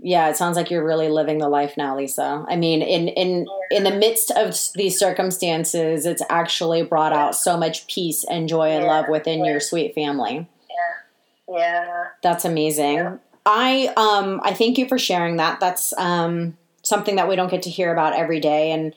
Yeah, 0.00 0.28
it 0.28 0.36
sounds 0.36 0.56
like 0.56 0.70
you're 0.70 0.84
really 0.84 1.08
living 1.08 1.38
the 1.38 1.48
life 1.48 1.76
now, 1.76 1.96
Lisa. 1.96 2.44
I 2.48 2.54
mean, 2.54 2.82
in 2.82 3.08
in 3.08 3.46
in 3.70 3.84
the 3.84 3.90
midst 3.90 4.30
of 4.30 4.56
these 4.74 4.98
circumstances, 4.98 6.06
it's 6.06 6.22
actually 6.30 6.82
brought 6.82 7.12
out 7.12 7.34
so 7.34 7.56
much 7.56 7.86
peace 7.88 8.24
and 8.24 8.48
joy 8.48 8.70
and 8.70 8.84
yeah. 8.84 8.90
love 8.90 9.08
within 9.08 9.44
yeah. 9.44 9.52
your 9.52 9.60
sweet 9.60 9.94
family. 9.94 10.48
Yeah. 11.48 11.56
Yeah. 11.56 12.04
That's 12.22 12.44
amazing. 12.44 12.94
Yeah. 12.94 13.16
I 13.44 13.92
um 13.96 14.40
I 14.44 14.54
thank 14.54 14.78
you 14.78 14.86
for 14.86 14.98
sharing 14.98 15.36
that. 15.38 15.58
That's 15.58 15.92
um 15.98 16.56
something 16.82 17.16
that 17.16 17.28
we 17.28 17.34
don't 17.34 17.50
get 17.50 17.62
to 17.62 17.70
hear 17.70 17.92
about 17.92 18.14
every 18.14 18.38
day 18.40 18.70
and 18.70 18.94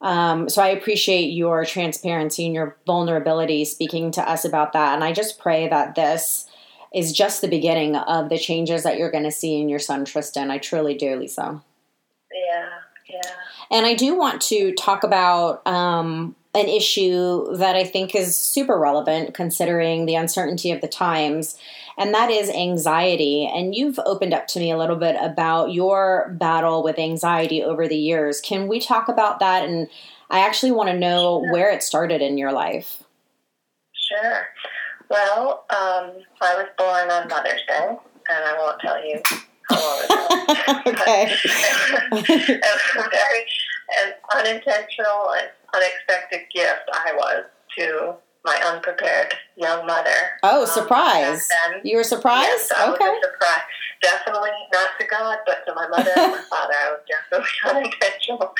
um, 0.00 0.48
so 0.48 0.62
I 0.62 0.68
appreciate 0.68 1.28
your 1.28 1.64
transparency 1.64 2.44
and 2.44 2.54
your 2.54 2.76
vulnerability 2.86 3.64
speaking 3.64 4.10
to 4.12 4.28
us 4.28 4.44
about 4.44 4.72
that. 4.74 4.94
And 4.94 5.02
I 5.02 5.12
just 5.12 5.38
pray 5.38 5.68
that 5.68 5.94
this 5.94 6.45
is 6.94 7.12
just 7.12 7.40
the 7.40 7.48
beginning 7.48 7.96
of 7.96 8.28
the 8.28 8.38
changes 8.38 8.82
that 8.82 8.98
you're 8.98 9.10
going 9.10 9.24
to 9.24 9.32
see 9.32 9.60
in 9.60 9.68
your 9.68 9.78
son 9.78 10.04
Tristan. 10.04 10.50
I 10.50 10.58
truly 10.58 10.94
do, 10.94 11.16
Lisa. 11.16 11.62
Yeah, 12.32 12.68
yeah. 13.08 13.30
And 13.70 13.86
I 13.86 13.94
do 13.94 14.16
want 14.16 14.40
to 14.42 14.72
talk 14.74 15.04
about 15.04 15.66
um, 15.66 16.36
an 16.54 16.68
issue 16.68 17.54
that 17.56 17.76
I 17.76 17.84
think 17.84 18.14
is 18.14 18.36
super 18.36 18.78
relevant 18.78 19.34
considering 19.34 20.06
the 20.06 20.14
uncertainty 20.14 20.70
of 20.70 20.80
the 20.80 20.88
times, 20.88 21.58
and 21.98 22.14
that 22.14 22.30
is 22.30 22.48
anxiety. 22.50 23.46
And 23.46 23.74
you've 23.74 23.98
opened 24.04 24.34
up 24.34 24.46
to 24.48 24.58
me 24.58 24.70
a 24.70 24.78
little 24.78 24.96
bit 24.96 25.16
about 25.20 25.72
your 25.72 26.34
battle 26.38 26.82
with 26.82 26.98
anxiety 26.98 27.62
over 27.62 27.88
the 27.88 27.96
years. 27.96 28.40
Can 28.40 28.68
we 28.68 28.80
talk 28.80 29.08
about 29.08 29.40
that? 29.40 29.68
And 29.68 29.88
I 30.30 30.40
actually 30.40 30.72
want 30.72 30.88
to 30.90 30.98
know 30.98 31.42
sure. 31.42 31.52
where 31.52 31.70
it 31.70 31.82
started 31.82 32.20
in 32.20 32.38
your 32.38 32.52
life. 32.52 33.02
Sure. 33.92 34.46
Well, 35.08 35.64
um, 35.70 36.12
I 36.40 36.56
was 36.56 36.66
born 36.76 37.10
on 37.10 37.28
Mother's 37.28 37.62
Day, 37.68 37.88
and 37.88 37.98
I 38.44 38.56
won't 38.58 38.80
tell 38.80 39.04
you 39.04 39.20
how 39.68 39.76
long 39.76 40.04
ago. 40.86 40.90
okay. 40.90 41.30
it 42.12 42.60
was 42.96 43.08
very 43.10 43.46
an 44.04 44.12
unintentional 44.34 45.32
and 45.38 45.48
unexpected 45.74 46.40
gift 46.52 46.88
I 46.92 47.12
was 47.14 47.44
to 47.78 48.14
my 48.44 48.60
unprepared 48.64 49.34
young 49.56 49.84
mother. 49.86 50.38
Oh, 50.42 50.62
um, 50.62 50.66
surprise! 50.66 51.48
you 51.82 51.96
were 51.96 52.04
surprised? 52.04 52.48
Yes, 52.48 52.72
I 52.72 52.92
okay. 52.92 53.04
was 53.04 53.24
surprised. 53.24 53.64
Definitely 54.02 54.50
not 54.72 54.88
to 55.00 55.06
God, 55.06 55.38
but 55.44 55.66
to 55.66 55.74
my 55.74 55.88
mother 55.88 56.10
and 56.16 56.32
my 56.32 56.42
father. 56.48 56.74
I 56.74 56.90
was 56.92 57.00
definitely 57.08 57.50
unintentional, 57.68 58.54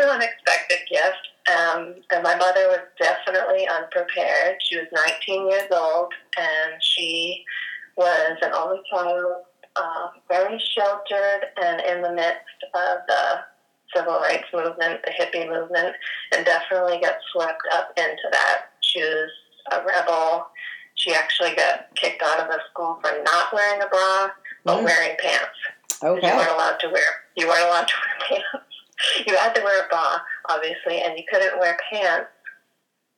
an 0.00 0.08
unexpected 0.08 0.78
gift. 0.90 1.28
Um, 1.48 1.94
and 2.10 2.22
my 2.22 2.34
mother 2.34 2.66
was 2.68 2.80
definitely 2.98 3.68
unprepared. 3.68 4.56
She 4.60 4.78
was 4.78 4.86
19 4.92 5.50
years 5.50 5.70
old, 5.70 6.12
and 6.36 6.82
she 6.82 7.44
was 7.96 8.36
an 8.42 8.52
only 8.52 8.80
child, 8.90 9.44
uh, 9.76 10.08
very 10.28 10.58
sheltered, 10.58 11.46
and 11.62 11.80
in 11.82 12.02
the 12.02 12.12
midst 12.12 12.60
of 12.74 12.98
the 13.06 13.40
civil 13.94 14.18
rights 14.18 14.48
movement, 14.52 15.00
the 15.04 15.12
hippie 15.12 15.48
movement, 15.48 15.94
and 16.34 16.44
definitely 16.44 17.00
got 17.00 17.14
swept 17.32 17.62
up 17.74 17.92
into 17.96 18.28
that. 18.32 18.66
She 18.80 19.00
was 19.00 19.30
a 19.72 19.84
rebel. 19.84 20.46
She 20.94 21.12
actually 21.12 21.54
got 21.54 21.94
kicked 21.94 22.22
out 22.22 22.40
of 22.40 22.48
the 22.48 22.58
school 22.70 22.98
for 23.02 23.10
not 23.22 23.52
wearing 23.52 23.82
a 23.82 23.86
bra, 23.86 24.30
but 24.64 24.80
mm. 24.80 24.84
wearing 24.84 25.16
pants. 25.22 25.58
Okay. 26.02 26.28
You 26.28 26.36
weren't 26.36 26.50
allowed 26.50 26.80
to 26.80 26.88
wear. 26.88 27.02
You 27.36 27.46
weren't 27.46 27.66
allowed 27.66 27.88
to 27.88 27.94
wear 27.94 28.40
pants. 28.40 29.26
You 29.26 29.36
had 29.36 29.54
to 29.54 29.62
wear 29.62 29.84
a 29.84 29.88
bra, 29.88 30.18
obviously, 30.48 31.02
and 31.02 31.18
you 31.18 31.24
couldn't 31.30 31.58
wear 31.58 31.76
pants 31.90 32.30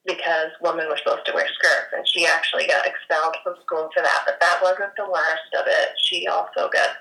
because 0.07 0.49
women 0.63 0.89
were 0.89 0.97
supposed 0.97 1.27
to 1.27 1.35
wear 1.35 1.47
skirts, 1.53 1.93
and 1.95 2.07
she 2.09 2.27
actually 2.27 2.67
got 2.67 2.87
expelled 2.87 3.37
from 3.43 3.55
school 3.63 3.91
for 3.95 4.03
that. 4.03 4.23
But 4.25 4.41
that 4.41 4.61
wasn't 4.63 4.97
the 4.97 5.11
worst 5.11 5.53
of 5.59 5.67
it. 5.67 5.91
She 6.03 6.27
also 6.27 6.71
got 6.73 6.97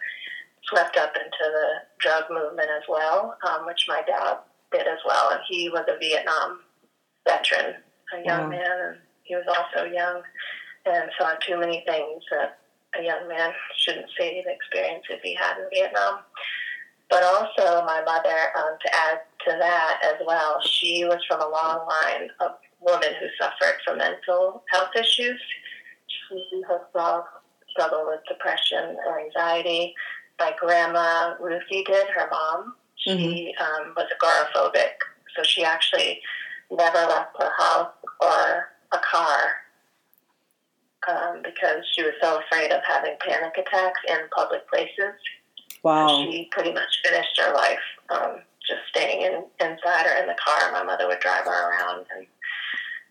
swept 0.63 0.97
up 0.97 1.15
into 1.15 1.31
the 1.39 1.67
drug 1.99 2.25
movement 2.29 2.69
as 2.75 2.83
well, 2.89 3.37
um, 3.47 3.65
which 3.65 3.85
my 3.87 4.01
dad 4.05 4.37
did 4.71 4.87
as 4.87 4.99
well. 5.05 5.31
And 5.31 5.39
he 5.47 5.69
was 5.69 5.85
a 5.87 5.97
Vietnam 5.97 6.59
veteran, 7.25 7.75
a 8.13 8.25
young 8.25 8.49
man, 8.49 8.77
and 8.83 8.97
he 9.23 9.35
was 9.35 9.45
also 9.47 9.85
young 9.85 10.21
and 10.85 11.09
saw 11.17 11.33
too 11.35 11.59
many 11.59 11.83
things 11.87 12.23
that 12.31 12.59
a 12.99 13.03
young 13.03 13.27
man 13.27 13.51
shouldn't 13.77 14.07
say 14.17 14.43
the 14.43 14.51
experience 14.51 15.05
if 15.09 15.21
he 15.21 15.35
had 15.35 15.57
in 15.57 15.67
Vietnam. 15.73 16.19
But 17.09 17.23
also, 17.23 17.85
my 17.85 18.01
mother, 18.05 18.37
um, 18.57 18.77
to 18.85 18.95
add 18.95 19.19
to 19.47 19.57
that 19.57 20.01
as 20.03 20.25
well, 20.25 20.59
she 20.61 21.05
was 21.05 21.23
from 21.27 21.41
a 21.41 21.47
long 21.47 21.87
line 21.87 22.29
of 22.41 22.51
women 22.81 23.09
who 23.19 23.27
suffered 23.39 23.79
from 23.85 23.99
mental 23.99 24.63
health 24.71 24.89
issues. 24.95 25.39
She 26.07 26.61
herself 26.67 27.25
struggled 27.69 28.07
with 28.07 28.19
depression 28.27 28.97
or 29.07 29.21
anxiety 29.21 29.93
my 30.39 30.53
grandma 30.59 31.35
Ruthie 31.39 31.83
did, 31.83 32.07
her 32.09 32.27
mom. 32.31 32.75
She 32.95 33.53
mm-hmm. 33.57 33.87
um, 33.87 33.93
was 33.95 34.07
agoraphobic, 34.11 34.93
so 35.35 35.43
she 35.43 35.63
actually 35.63 36.19
never 36.71 36.97
left 36.97 37.35
her 37.39 37.51
house 37.57 37.91
or 38.21 38.69
a 38.91 38.99
car 38.99 39.37
um, 41.07 41.41
because 41.43 41.85
she 41.93 42.03
was 42.03 42.13
so 42.21 42.39
afraid 42.39 42.71
of 42.71 42.81
having 42.85 43.15
panic 43.19 43.53
attacks 43.57 43.99
in 44.07 44.17
public 44.35 44.67
places. 44.69 45.15
Wow. 45.87 46.29
She 46.29 46.49
pretty 46.51 46.73
much 46.73 47.01
finished 47.01 47.39
her 47.39 47.53
life 47.53 47.79
um, 48.09 48.41
just 48.67 48.81
staying 48.89 49.21
in, 49.21 49.45
inside 49.61 50.05
or 50.05 50.21
in 50.21 50.27
the 50.27 50.35
car. 50.35 50.69
My 50.73 50.83
mother 50.83 51.07
would 51.07 51.21
drive 51.21 51.45
her 51.45 51.71
around. 51.71 52.05
And 52.13 52.27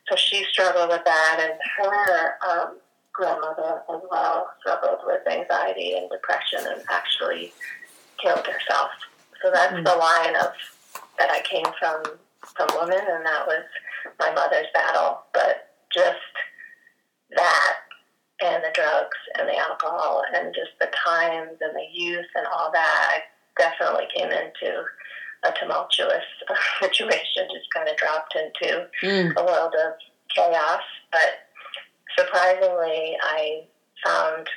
so 0.06 0.14
she 0.14 0.44
struggled 0.44 0.90
with 0.90 1.00
that. 1.06 1.38
And 1.40 1.54
her 1.78 2.34
um, 2.46 2.76
grandmother 3.14 3.80
as 3.88 4.02
well 4.10 4.50
struggled 4.60 4.98
with 5.06 5.26
anxiety 5.26 5.94
and 5.96 6.10
depression 6.10 6.60
and 6.70 6.82
actually 6.90 7.54
killed 8.22 8.46
herself. 8.46 8.90
So 9.42 9.50
that's 9.50 9.72
mm-hmm. 9.72 9.84
the 9.84 9.96
line 9.96 10.36
of 10.36 10.52
that 11.18 11.30
I 11.30 11.40
came 11.48 11.64
from 11.80 12.02
from 12.54 12.68
women, 12.78 13.00
and 13.00 13.24
that 13.24 13.46
was 13.46 13.64
my 14.20 14.32
mother's 14.34 14.66
battle. 14.74 15.22
But 15.32 15.70
just 15.90 16.18
that 17.30 17.76
and 18.42 18.62
the 18.62 18.72
drugs 18.74 19.16
and 19.38 19.48
the 19.48 19.56
alcohol 19.56 20.22
and 20.34 20.54
just 20.54 20.72
the 20.80 20.88
times 21.04 21.58
and 21.60 21.74
the 21.74 21.86
youth 21.92 22.26
and 22.34 22.46
all 22.46 22.70
that, 22.72 23.08
I 23.10 23.20
definitely 23.60 24.06
came 24.14 24.30
into 24.30 24.84
a 25.44 25.52
tumultuous 25.58 26.24
situation, 26.80 27.48
just 27.52 27.72
kind 27.74 27.88
of 27.88 27.96
dropped 27.96 28.36
into 28.36 28.88
mm. 29.02 29.36
a 29.36 29.44
world 29.44 29.74
of 29.74 29.92
chaos. 30.34 30.82
But 31.12 31.46
surprisingly, 32.18 33.16
I 33.22 33.64
found 34.04 34.48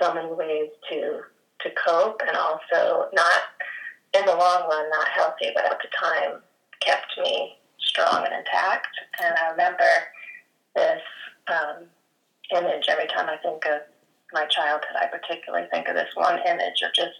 so 0.00 0.14
many 0.14 0.32
ways 0.32 0.70
to 0.90 1.20
to 1.60 1.70
cope, 1.86 2.20
and 2.26 2.36
also 2.36 3.08
not 3.14 3.40
in 4.12 4.26
the 4.26 4.34
long 4.34 4.68
run 4.68 4.90
not 4.90 5.08
healthy, 5.08 5.50
but 5.54 5.64
at 5.64 5.78
the 5.80 5.88
time 5.98 6.42
kept 6.80 7.18
me 7.18 7.56
strong 7.78 8.24
and 8.24 8.34
intact. 8.34 8.88
And 9.22 9.34
I 9.38 9.50
remember 9.50 9.88
this 10.74 11.00
um, 11.48 11.86
image 12.54 12.86
every 12.88 13.06
time 13.08 13.28
I 13.28 13.36
think 13.38 13.64
of 13.66 13.82
my 14.32 14.46
childhood. 14.46 14.96
I 14.98 15.06
particularly 15.06 15.68
think 15.70 15.88
of 15.88 15.94
this 15.94 16.10
one 16.14 16.38
image 16.46 16.82
of 16.82 16.94
just 16.94 17.18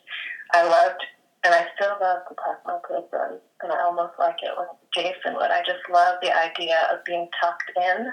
I 0.53 0.63
loved 0.63 1.03
and 1.45 1.55
I 1.55 1.67
still 1.77 1.97
love 2.01 2.23
my 2.65 2.79
kids 2.89 3.07
in, 3.13 3.39
and 3.63 3.73
I 3.73 3.83
almost 3.85 4.15
like 4.19 4.37
it 4.43 4.57
when 4.57 4.67
Jason 4.95 5.35
would. 5.35 5.51
I 5.51 5.61
just 5.61 5.85
love 5.93 6.17
the 6.23 6.33
idea 6.35 6.89
of 6.91 7.05
being 7.05 7.29
tucked 7.39 7.71
in 7.77 8.13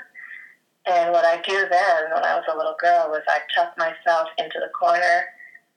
and 0.88 1.12
what 1.12 1.26
I 1.26 1.38
do 1.42 1.68
then, 1.70 2.12
when 2.14 2.24
I 2.24 2.36
was 2.36 2.46
a 2.52 2.58
little 2.58 2.76
girl, 2.80 3.10
was 3.10 3.22
I 3.28 3.40
tuck 3.54 3.78
myself 3.78 4.30
into 4.38 4.60
the 4.60 4.70
corner 4.70 5.26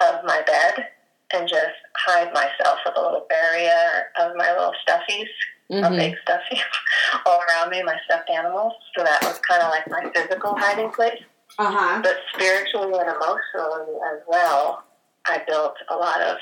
of 0.01 0.25
my 0.25 0.43
bed 0.47 0.89
and 1.35 1.49
just 1.49 1.77
hide 1.97 2.33
myself 2.33 2.79
with 2.85 2.97
a 2.97 3.01
little 3.01 3.27
barrier 3.29 4.09
of 4.19 4.35
my 4.37 4.51
little 4.53 4.73
stuffies, 4.87 5.29
mm-hmm. 5.71 5.85
a 5.85 5.91
big 5.91 6.17
stuffy, 6.23 6.61
all 7.27 7.41
around 7.49 7.71
me, 7.71 7.83
my 7.83 7.97
stuffed 8.07 8.31
animals. 8.31 8.73
So 8.97 9.05
that 9.05 9.23
was 9.23 9.39
kind 9.41 9.63
of 9.63 9.71
like 9.71 9.89
my 9.91 10.11
physical 10.15 10.57
hiding 10.57 10.91
place. 10.91 11.23
Uh-huh. 11.59 12.01
But 12.03 12.17
spiritually 12.35 12.99
and 12.99 13.09
emotionally 13.09 13.95
as 14.13 14.21
well, 14.27 14.85
I 15.27 15.43
built 15.47 15.75
a 15.89 15.97
lot 15.97 16.21
of 16.21 16.37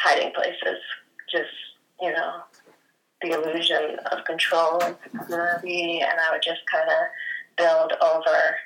hiding 0.00 0.32
places. 0.32 0.78
Just, 1.30 1.50
you 2.00 2.12
know, 2.12 2.42
the 3.22 3.30
illusion 3.30 3.96
of 4.10 4.24
control 4.24 4.82
and 4.82 4.96
security, 5.02 6.00
and 6.00 6.20
I 6.20 6.30
would 6.32 6.42
just 6.42 6.60
kind 6.70 6.88
of 6.88 6.96
build 7.56 7.92
over 8.02 8.56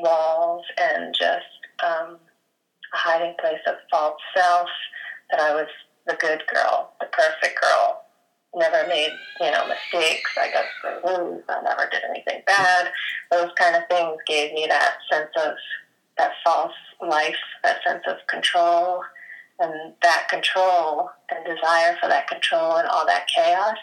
walls 0.00 0.64
and 0.78 1.14
just 1.14 1.44
um, 1.84 2.18
a 2.92 2.96
hiding 2.96 3.34
place 3.40 3.60
of 3.66 3.74
false 3.90 4.20
self 4.36 4.68
that 5.30 5.40
I 5.40 5.54
was 5.54 5.68
the 6.06 6.14
good 6.14 6.42
girl, 6.52 6.92
the 7.00 7.06
perfect 7.06 7.60
girl, 7.60 8.02
never 8.56 8.86
made, 8.88 9.12
you 9.40 9.50
know, 9.50 9.68
mistakes. 9.68 10.30
I 10.40 10.50
got 10.50 10.64
screwed 10.78 11.04
loose. 11.04 11.44
I 11.48 11.62
never 11.62 11.88
did 11.90 12.02
anything 12.08 12.42
bad. 12.46 12.90
Those 13.30 13.50
kind 13.56 13.76
of 13.76 13.82
things 13.88 14.16
gave 14.26 14.52
me 14.52 14.66
that 14.68 14.94
sense 15.10 15.30
of 15.36 15.54
that 16.18 16.32
false 16.44 16.72
life, 17.06 17.36
that 17.62 17.80
sense 17.86 18.02
of 18.08 18.16
control, 18.28 19.02
and 19.58 19.92
that 20.02 20.28
control 20.28 21.10
and 21.30 21.44
desire 21.44 21.96
for 22.00 22.08
that 22.08 22.28
control 22.28 22.76
and 22.76 22.88
all 22.88 23.06
that 23.06 23.26
chaos 23.34 23.76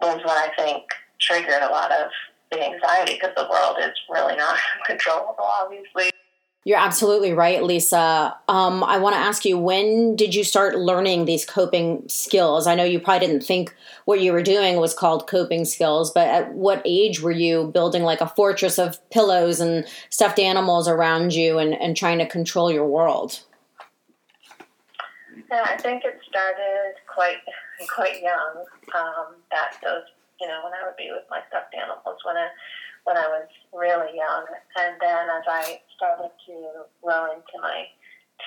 was 0.00 0.20
what 0.24 0.38
I 0.38 0.54
think 0.56 0.84
triggered 1.20 1.62
a 1.62 1.70
lot 1.70 1.90
of 1.90 2.10
the 2.50 2.64
anxiety 2.64 3.14
because 3.14 3.34
the 3.36 3.48
world 3.50 3.76
is 3.80 3.92
really 4.08 4.36
not 4.36 4.56
controllable, 4.86 5.44
obviously. 5.44 6.10
You're 6.64 6.78
absolutely 6.78 7.32
right, 7.32 7.62
Lisa. 7.62 8.36
Um, 8.48 8.84
I 8.84 8.98
want 8.98 9.14
to 9.14 9.20
ask 9.20 9.44
you, 9.44 9.56
when 9.56 10.16
did 10.16 10.34
you 10.34 10.44
start 10.44 10.76
learning 10.76 11.24
these 11.24 11.46
coping 11.46 12.06
skills? 12.08 12.66
I 12.66 12.74
know 12.74 12.84
you 12.84 13.00
probably 13.00 13.26
didn't 13.26 13.42
think 13.42 13.74
what 14.04 14.20
you 14.20 14.32
were 14.32 14.42
doing 14.42 14.76
was 14.76 14.92
called 14.92 15.26
coping 15.26 15.64
skills, 15.64 16.10
but 16.10 16.26
at 16.26 16.52
what 16.52 16.82
age 16.84 17.22
were 17.22 17.30
you 17.30 17.70
building 17.72 18.02
like 18.02 18.20
a 18.20 18.28
fortress 18.28 18.78
of 18.78 18.98
pillows 19.10 19.60
and 19.60 19.86
stuffed 20.10 20.38
animals 20.38 20.88
around 20.88 21.32
you 21.32 21.58
and, 21.58 21.74
and 21.74 21.96
trying 21.96 22.18
to 22.18 22.26
control 22.26 22.70
your 22.70 22.86
world? 22.86 23.40
Yeah, 25.50 25.64
I 25.64 25.76
think 25.78 26.04
it 26.04 26.18
started 26.28 26.94
quite 27.06 27.38
quite 27.94 28.20
young. 28.20 28.64
Um, 28.94 29.36
that 29.50 29.76
those, 29.82 30.02
you 30.40 30.46
know, 30.46 30.60
when 30.64 30.74
I 30.74 30.84
would 30.84 30.96
be 30.96 31.08
with 31.12 31.24
my 31.30 31.40
stuffed 31.48 31.74
animals 31.74 32.18
when 32.24 32.36
I 32.36 32.48
when 33.04 33.16
I 33.16 33.26
was 33.28 33.48
really 33.72 34.16
young, 34.16 34.44
and 34.76 34.96
then 35.00 35.28
as 35.28 35.44
I 35.46 35.80
started 35.96 36.30
to 36.46 36.56
grow 37.02 37.32
into 37.32 37.56
my 37.60 37.84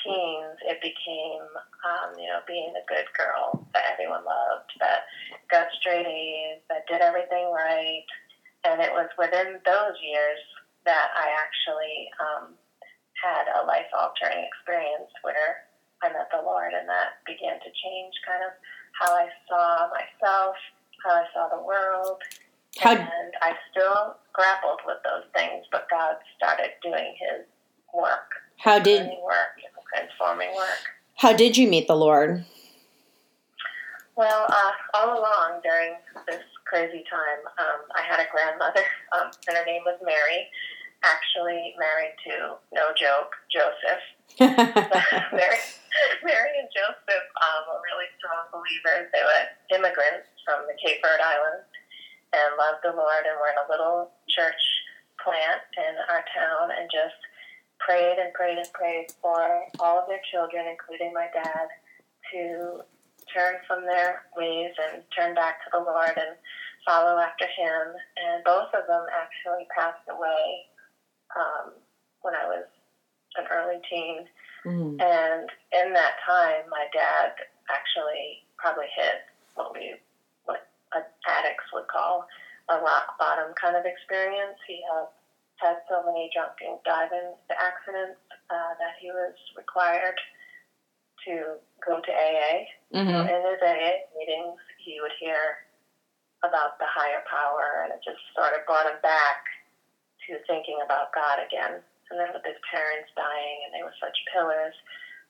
teens, 0.04 0.58
it 0.68 0.80
became, 0.82 1.44
um, 1.84 2.18
you 2.18 2.28
know, 2.28 2.40
being 2.48 2.74
a 2.76 2.88
good 2.88 3.06
girl 3.18 3.66
that 3.74 3.84
everyone 3.92 4.24
loved, 4.24 4.72
that 4.80 5.06
got 5.50 5.68
straight 5.80 6.08
A's, 6.08 6.62
that 6.70 6.88
did 6.88 7.02
everything 7.02 7.52
right, 7.52 8.08
and 8.64 8.82
it 8.82 8.92
was 8.92 9.10
within 9.18 9.60
those 9.66 9.98
years 10.02 10.40
that 10.86 11.10
I 11.14 11.28
actually 11.38 12.10
um, 12.18 12.54
had 13.22 13.46
a 13.62 13.66
life 13.66 13.90
altering 13.94 14.46
experience 14.46 15.12
where 15.22 15.68
I 16.02 16.10
met 16.10 16.30
the 16.32 16.42
Lord, 16.42 16.74
and 16.74 16.88
that 16.90 17.22
began 17.26 17.60
to 17.60 17.70
change 17.70 18.14
kind 18.26 18.42
of 18.42 18.54
how 18.98 19.14
I 19.14 19.28
saw 19.48 19.90
myself, 19.94 20.56
how 21.06 21.22
I 21.22 21.26
saw 21.34 21.50
the 21.50 21.62
world, 21.62 22.22
How- 22.80 22.96
and 22.96 23.34
I 23.42 23.54
still 23.70 24.18
grappled 24.34 24.80
with 24.86 24.98
those 25.04 25.26
things, 25.36 25.66
but 25.72 25.88
God 25.90 26.16
started 26.38 26.72
doing 26.82 27.16
His 27.20 27.46
work. 27.94 28.32
How 28.58 28.80
did 28.80 29.08
work, 29.24 29.58
transforming 29.92 30.54
work. 30.56 30.80
how 31.16 31.34
did 31.34 31.58
you 31.58 31.68
meet 31.68 31.88
the 31.88 31.96
Lord? 31.96 32.46
Well, 34.16 34.46
uh, 34.50 34.72
all 34.94 35.18
along 35.18 35.62
during 35.64 35.96
this 36.28 36.44
crazy 36.66 37.04
time, 37.10 37.42
um, 37.58 37.82
I 37.96 38.04
had 38.06 38.20
a 38.20 38.28
grandmother, 38.32 38.84
um, 39.18 39.32
and 39.48 39.58
her 39.58 39.66
name 39.66 39.82
was 39.86 39.98
Mary. 40.04 40.48
Actually, 41.02 41.74
married 41.82 42.14
to 42.30 42.62
no 42.70 42.94
joke 42.94 43.34
Joseph. 43.50 44.06
Mary, 45.34 45.58
Mary 46.22 46.54
and 46.62 46.70
Joseph 46.70 47.26
um, 47.42 47.62
were 47.66 47.82
really 47.82 48.06
strong 48.22 48.46
believers. 48.54 49.10
They 49.10 49.26
were 49.26 49.44
immigrants 49.74 50.30
from 50.46 50.70
the 50.70 50.78
Cape 50.78 51.02
Verde 51.02 51.26
Islands 51.26 51.66
and 52.34 52.58
loved 52.58 52.84
the 52.84 52.96
Lord 52.96 53.24
and 53.28 53.38
were 53.40 53.52
in 53.52 53.60
a 53.60 53.72
little 53.72 54.12
church 54.28 54.62
plant 55.24 55.62
in 55.78 55.94
our 56.10 56.24
town 56.34 56.72
and 56.72 56.90
just 56.92 57.20
prayed 57.80 58.18
and 58.20 58.34
prayed 58.34 58.58
and 58.58 58.72
prayed 58.74 59.12
for 59.22 59.66
all 59.80 60.00
of 60.00 60.08
their 60.08 60.22
children, 60.32 60.66
including 60.70 61.14
my 61.14 61.28
dad, 61.34 61.68
to 62.32 62.82
turn 63.34 63.56
from 63.68 63.86
their 63.86 64.24
ways 64.36 64.72
and 64.92 65.04
turn 65.16 65.36
back 65.36 65.64
to 65.64 65.70
the 65.74 65.80
Lord 65.80 66.14
and 66.16 66.36
follow 66.86 67.20
after 67.20 67.46
Him. 67.46 67.94
And 68.18 68.44
both 68.44 68.74
of 68.74 68.88
them 68.88 69.06
actually 69.14 69.68
passed 69.76 70.08
away 70.10 70.66
um, 71.36 71.74
when 72.22 72.34
I 72.36 72.46
was 72.48 72.66
an 73.38 73.46
early 73.52 73.82
teen. 73.90 74.28
Mhm. 74.66 75.02
And 75.02 75.50
in 75.72 75.94
that 75.94 76.16
time, 76.26 76.70
my 76.70 76.88
dad 76.94 77.34
actually 77.70 78.46
probably 78.58 78.88
hit 78.96 79.24
what 79.56 79.74
we, 79.74 79.96
addicts 80.94 81.68
would 81.74 81.88
call 81.88 82.28
a 82.70 82.78
rock 82.80 83.18
bottom 83.18 83.54
kind 83.60 83.76
of 83.76 83.86
experience. 83.86 84.58
He 84.68 84.84
had 84.88 85.08
had 85.58 85.78
so 85.88 86.02
many 86.06 86.30
drunk 86.34 86.58
and 86.66 86.82
diving 86.84 87.38
accidents 87.54 88.18
uh, 88.50 88.74
that 88.82 88.98
he 89.00 89.12
was 89.12 89.34
required 89.56 90.18
to 91.26 91.62
go 91.86 92.02
to 92.02 92.12
AA. 92.12 92.66
Mhm. 92.94 93.30
In 93.30 93.42
his 93.46 93.62
AA 93.62 94.10
meetings, 94.18 94.60
he 94.80 95.00
would 95.02 95.14
hear 95.20 95.66
about 96.44 96.80
the 96.80 96.90
higher 96.90 97.22
power, 97.30 97.84
and 97.86 97.94
it 97.94 98.02
just 98.04 98.20
sort 98.34 98.54
of 98.58 98.66
brought 98.66 98.90
him 98.90 98.98
back 99.02 99.46
to 100.26 100.40
thinking 100.50 100.82
about 100.82 101.14
God 101.14 101.40
again. 101.40 101.84
And 102.10 102.20
then 102.20 102.34
with 102.34 102.44
his 102.44 102.58
parents 102.70 103.12
dying, 103.16 103.64
and 103.64 103.74
they 103.74 103.84
were 103.84 103.94
such 104.02 104.18
pillars 104.34 104.74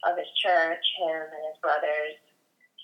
of 0.03 0.17
his 0.17 0.31
church, 0.41 0.83
him 0.97 1.21
and 1.21 1.45
his 1.51 1.57
brothers 1.61 2.15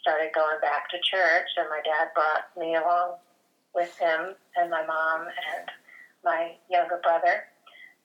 started 0.01 0.31
going 0.33 0.59
back 0.61 0.89
to 0.89 0.97
church, 1.03 1.49
and 1.57 1.69
my 1.69 1.81
dad 1.83 2.09
brought 2.13 2.49
me 2.57 2.75
along 2.75 3.17
with 3.73 3.95
him 3.97 4.33
and 4.55 4.69
my 4.69 4.85
mom 4.85 5.27
and 5.27 5.65
my 6.23 6.55
younger 6.69 6.99
brother. 7.03 7.45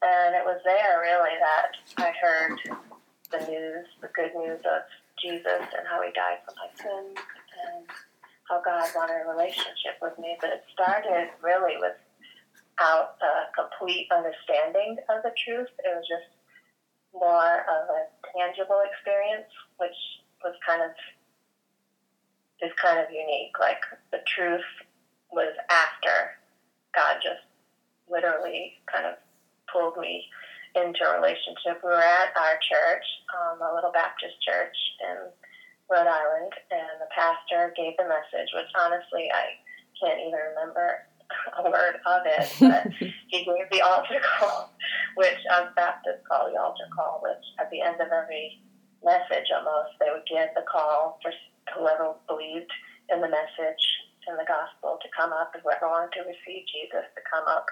And 0.02 0.34
it 0.34 0.44
was 0.44 0.60
there 0.64 1.00
really 1.00 1.36
that 1.38 1.72
I 1.98 2.12
heard 2.20 2.58
the 3.30 3.38
news, 3.46 3.86
the 4.00 4.10
good 4.14 4.34
news 4.34 4.60
of 4.66 4.82
Jesus 5.22 5.62
and 5.62 5.86
how 5.88 6.02
he 6.02 6.10
died 6.12 6.42
for 6.44 6.54
my 6.58 6.68
sins 6.74 7.16
and 7.16 7.86
how 8.50 8.60
God 8.60 8.90
wanted 8.94 9.22
a 9.22 9.30
relationship 9.30 9.96
with 10.02 10.18
me. 10.18 10.36
But 10.40 10.50
it 10.50 10.64
started 10.74 11.30
really 11.40 11.78
without 11.78 13.16
a 13.22 13.48
complete 13.54 14.10
understanding 14.10 14.98
of 15.08 15.22
the 15.22 15.32
truth. 15.38 15.70
It 15.86 15.94
was 15.94 16.04
just 16.10 16.34
more 17.14 17.64
of 17.64 17.82
a 17.88 18.10
tangible 18.36 18.82
experience, 18.82 19.48
which 19.78 19.96
was 20.42 20.54
kind 20.66 20.82
of 20.82 20.90
is 22.62 22.72
kind 22.80 22.98
of 22.98 23.10
unique. 23.10 23.58
Like 23.60 23.82
the 24.10 24.22
truth 24.26 24.66
was 25.30 25.52
after 25.70 26.38
God 26.94 27.18
just 27.22 27.42
literally 28.08 28.78
kind 28.90 29.06
of 29.06 29.14
pulled 29.72 29.96
me 29.96 30.24
into 30.74 31.04
a 31.04 31.16
relationship. 31.16 31.80
We 31.82 31.90
were 31.90 32.00
at 32.00 32.32
our 32.36 32.56
church, 32.62 33.04
um, 33.32 33.60
a 33.60 33.74
little 33.74 33.92
Baptist 33.92 34.40
church 34.40 34.76
in 35.00 35.28
Rhode 35.90 36.08
Island, 36.08 36.52
and 36.70 36.96
the 37.00 37.10
pastor 37.12 37.74
gave 37.76 37.96
the 37.96 38.08
message, 38.08 38.48
which 38.54 38.70
honestly 38.78 39.28
I 39.32 39.60
can't 40.00 40.20
even 40.20 40.40
remember 40.54 41.04
a 41.58 41.62
word 41.68 42.00
of 42.06 42.22
it, 42.24 42.48
but 42.60 42.92
he 43.28 43.44
gave 43.44 43.68
the 43.70 43.82
altar 43.82 44.20
call, 44.20 44.72
which 45.16 45.40
us 45.50 45.68
Baptists 45.76 46.24
call 46.28 46.50
the 46.50 46.60
altar 46.60 46.88
call, 46.94 47.20
which 47.22 47.44
at 47.60 47.70
the 47.70 47.80
end 47.80 48.00
of 48.00 48.08
every 48.08 48.60
message 49.04 49.50
almost 49.50 49.98
they 49.98 50.08
would 50.12 50.24
give 50.30 50.48
the 50.54 50.64
call 50.70 51.18
for 51.22 51.32
whoever 51.76 52.14
believed 52.26 52.70
in 53.10 53.20
the 53.20 53.28
message 53.28 53.84
in 54.28 54.36
the 54.36 54.44
gospel 54.46 54.98
to 55.02 55.08
come 55.16 55.32
up, 55.32 55.50
and 55.54 55.62
whoever 55.62 55.88
wanted 55.88 56.12
to 56.12 56.20
receive 56.22 56.64
Jesus 56.70 57.04
to 57.14 57.22
come 57.30 57.46
up 57.48 57.66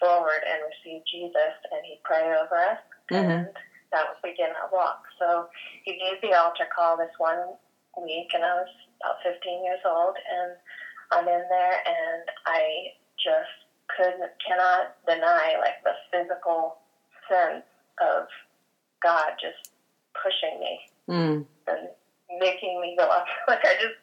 forward 0.00 0.42
and 0.42 0.60
receive 0.66 1.02
Jesus, 1.06 1.54
and 1.70 1.80
he'd 1.84 2.02
pray 2.02 2.34
over 2.36 2.56
us, 2.56 2.78
Mhm. 3.10 3.46
and 3.46 3.56
that 3.92 4.08
would 4.08 4.22
begin 4.22 4.50
our 4.56 4.68
walk. 4.68 5.06
So 5.18 5.48
he 5.84 5.96
gave 5.98 6.20
the 6.20 6.34
altar 6.34 6.66
call 6.66 6.96
this 6.96 7.16
one 7.18 7.56
week, 7.96 8.34
and 8.34 8.44
I 8.44 8.54
was 8.54 8.68
about 9.00 9.22
15 9.22 9.64
years 9.64 9.80
old, 9.84 10.16
and 10.18 10.58
I'm 11.12 11.28
in 11.28 11.48
there, 11.48 11.82
and 11.86 12.30
I 12.46 12.96
just 13.18 13.50
couldn't, 13.86 14.32
cannot 14.40 14.96
deny 15.06 15.56
like 15.60 15.82
the 15.84 15.94
physical 16.10 16.78
sense 17.28 17.64
of 18.00 18.28
God 19.00 19.38
just 19.38 19.70
pushing 20.20 20.58
me 20.58 20.90
Mm. 21.08 21.46
and 21.68 21.88
making 22.40 22.80
me 22.80 22.96
go 22.98 23.04
up. 23.04 23.26
Like 23.48 23.60
I 23.64 23.74
just 23.80 23.98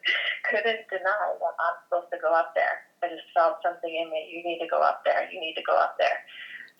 couldn't 0.49 0.85
deny 0.89 1.25
that 1.39 1.55
I'm 1.57 1.75
supposed 1.87 2.11
to 2.13 2.19
go 2.21 2.31
up 2.33 2.53
there. 2.55 2.85
I 3.03 3.09
just 3.09 3.25
felt 3.33 3.57
something 3.63 3.89
in 3.89 4.09
me. 4.11 4.29
You 4.29 4.43
need 4.45 4.59
to 4.59 4.67
go 4.69 4.81
up 4.81 5.01
there. 5.05 5.27
You 5.31 5.39
need 5.41 5.55
to 5.55 5.63
go 5.65 5.73
up 5.77 5.95
there. 5.97 6.19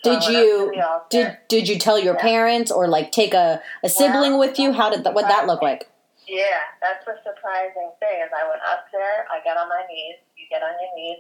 So 0.04 0.18
Did 0.18 0.24
you 0.30 0.46
to 0.66 0.72
the 0.78 0.82
altar. 0.82 1.08
did 1.10 1.28
did 1.48 1.64
you 1.70 1.78
tell 1.78 1.98
your 2.00 2.16
Yeah. 2.16 2.22
parents 2.22 2.72
or 2.72 2.88
like 2.88 3.12
take 3.12 3.34
a, 3.34 3.62
a 3.84 3.90
sibling 3.90 4.38
Well, 4.38 4.46
with 4.50 4.58
you? 4.60 4.74
How 4.74 4.90
did 4.90 5.04
that 5.06 5.14
what 5.14 5.28
that 5.28 5.46
look 5.48 5.62
like? 5.62 5.90
Yeah, 6.28 6.62
that's 6.82 7.04
the 7.06 7.18
surprising 7.26 7.92
thing. 8.00 8.18
Is 8.22 8.30
I 8.34 8.48
went 8.50 8.62
up 8.66 8.86
there, 8.94 9.26
I 9.30 9.42
got 9.44 9.58
on 9.58 9.68
my 9.70 9.82
knees. 9.90 10.18
You 10.38 10.46
get 10.50 10.62
on 10.64 10.74
your 10.80 10.94
knees, 10.96 11.20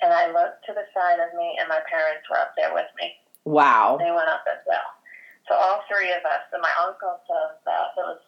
and 0.00 0.12
I 0.12 0.28
looked 0.32 0.64
to 0.68 0.72
the 0.72 0.84
side 0.96 1.20
of 1.20 1.32
me, 1.36 1.56
and 1.60 1.68
my 1.68 1.80
parents 1.88 2.24
were 2.30 2.38
up 2.38 2.52
there 2.56 2.72
with 2.72 2.88
me. 3.00 3.12
Wow. 3.44 3.96
They 3.98 4.12
went 4.12 4.28
up 4.28 4.44
as 4.48 4.60
well. 4.68 4.86
So 5.48 5.56
all 5.56 5.82
three 5.90 6.12
of 6.12 6.22
us, 6.24 6.46
and 6.52 6.62
my 6.62 6.72
uncle 6.86 7.18
says 7.26 7.58
that 7.66 7.92
there 7.96 8.06
was 8.06 8.22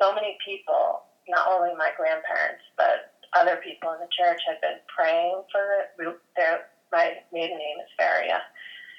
so 0.00 0.14
many 0.14 0.36
people, 0.44 1.02
not 1.28 1.48
only 1.48 1.74
my 1.74 1.90
grandparents, 1.96 2.62
but 2.76 3.16
other 3.34 3.56
people 3.60 3.92
in 3.92 4.00
the 4.00 4.12
church 4.12 4.40
had 4.46 4.60
been 4.60 4.80
praying 4.88 5.42
for 5.52 5.88
the, 5.98 6.16
their, 6.36 6.70
my 6.92 7.18
maiden 7.32 7.58
name 7.58 7.78
is 7.82 7.90
Faria, 7.98 8.40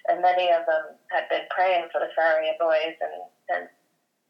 and 0.10 0.21
many 0.21 0.51
of 0.51 0.65
them 0.65 0.97
had 1.10 1.29
been 1.29 1.47
praying 1.49 1.88
for 1.91 1.99
the 1.99 2.12
Faria 2.15 2.53
boys 2.60 2.95
and, 3.01 3.17
and 3.49 3.65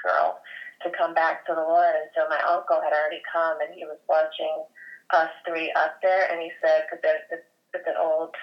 girl 0.02 0.40
to 0.84 0.94
come 0.94 1.14
back 1.14 1.46
to 1.46 1.54
the 1.54 1.66
Lord. 1.66 1.96
And 1.98 2.10
so 2.14 2.30
my 2.30 2.40
uncle 2.46 2.78
had 2.82 2.94
already 2.94 3.22
come 3.26 3.58
and 3.62 3.74
he 3.74 3.86
was 3.86 3.98
watching 4.08 4.66
us 5.12 5.32
three 5.48 5.72
up 5.74 5.98
there, 6.04 6.30
and 6.30 6.42
he 6.42 6.52
said, 6.62 6.86
because 6.86 7.02
there's 7.02 7.24
it's, 7.32 7.48
it's 7.74 7.88
an 7.88 7.96
old 8.00 8.36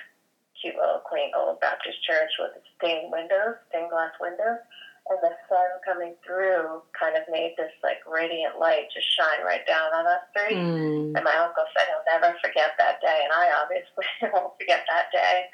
cute 0.60 0.76
little 0.76 1.02
quaint 1.04 1.36
old 1.36 1.60
Baptist 1.60 2.00
church 2.08 2.32
with 2.40 2.56
stained 2.78 3.12
windows, 3.12 3.60
stained 3.68 3.90
glass 3.90 4.12
windows. 4.20 4.64
And 5.04 5.20
the 5.20 5.36
sun 5.52 5.68
coming 5.84 6.16
through 6.24 6.80
kind 6.96 7.12
of 7.12 7.28
made 7.28 7.52
this 7.60 7.72
like 7.84 8.00
radiant 8.08 8.56
light 8.56 8.88
just 8.88 9.04
shine 9.12 9.44
right 9.44 9.64
down 9.68 9.92
on 9.92 10.08
us 10.08 10.24
three. 10.32 10.56
Mm. 10.56 11.12
And 11.12 11.24
my 11.24 11.36
uncle 11.36 11.68
said 11.76 11.84
he'll 11.92 12.08
never 12.08 12.32
forget 12.40 12.72
that 12.80 13.04
day, 13.04 13.20
and 13.24 13.32
I 13.32 13.52
obviously 13.60 14.08
won't 14.32 14.56
forget 14.56 14.88
that 14.88 15.12
day. 15.12 15.44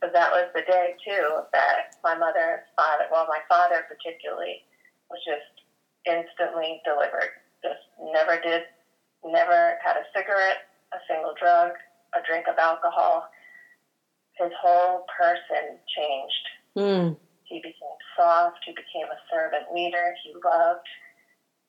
But 0.00 0.12
that 0.12 0.32
was 0.32 0.52
the 0.52 0.64
day 0.68 0.96
too 1.00 1.44
that 1.52 1.96
my 2.04 2.16
mother 2.16 2.64
father, 2.76 3.08
well, 3.12 3.26
my 3.28 3.40
father 3.48 3.84
particularly, 3.88 4.64
was 5.08 5.20
just 5.24 5.64
instantly 6.04 6.80
delivered. 6.84 7.40
Just 7.64 7.84
never 8.12 8.40
did, 8.40 8.68
never 9.24 9.80
had 9.80 9.96
a 9.96 10.04
cigarette, 10.12 10.68
a 10.92 11.00
single 11.08 11.32
drug, 11.40 11.72
a 12.16 12.20
drink 12.24 12.46
of 12.48 12.56
alcohol 12.56 13.28
his 14.40 14.52
whole 14.60 15.04
person 15.16 15.78
changed. 15.96 16.46
Mm. 16.76 17.16
He 17.50 17.58
became 17.58 17.98
soft. 18.14 18.62
He 18.62 18.70
became 18.70 19.10
a 19.10 19.18
servant 19.26 19.74
leader. 19.74 20.14
He 20.22 20.30
loved 20.38 20.86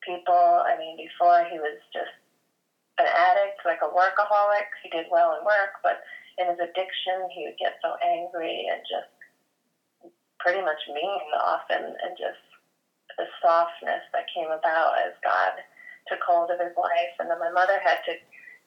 people. 0.05 0.61
I 0.61 0.77
mean, 0.77 0.95
before 0.95 1.41
he 1.49 1.57
was 1.57 1.81
just 1.89 2.13
an 3.01 3.09
addict, 3.09 3.65
like 3.65 3.81
a 3.81 3.89
workaholic. 3.89 4.69
He 4.85 4.93
did 4.93 5.09
well 5.09 5.33
in 5.33 5.41
work, 5.41 5.81
but 5.81 6.05
in 6.37 6.45
his 6.45 6.61
addiction, 6.61 7.25
he 7.33 7.49
would 7.49 7.57
get 7.57 7.81
so 7.81 7.97
angry 8.05 8.69
and 8.69 8.85
just 8.85 9.09
pretty 10.37 10.61
much 10.61 10.79
mean 10.93 11.25
often, 11.41 11.81
and 11.81 12.13
just 12.13 12.41
the 13.17 13.25
softness 13.41 14.05
that 14.13 14.29
came 14.29 14.53
about 14.53 15.01
as 15.01 15.17
God 15.25 15.57
took 16.07 16.21
hold 16.21 16.53
of 16.53 16.61
his 16.61 16.77
life. 16.77 17.13
And 17.17 17.29
then 17.29 17.41
my 17.41 17.51
mother 17.51 17.81
had 17.81 18.05
to 18.05 18.13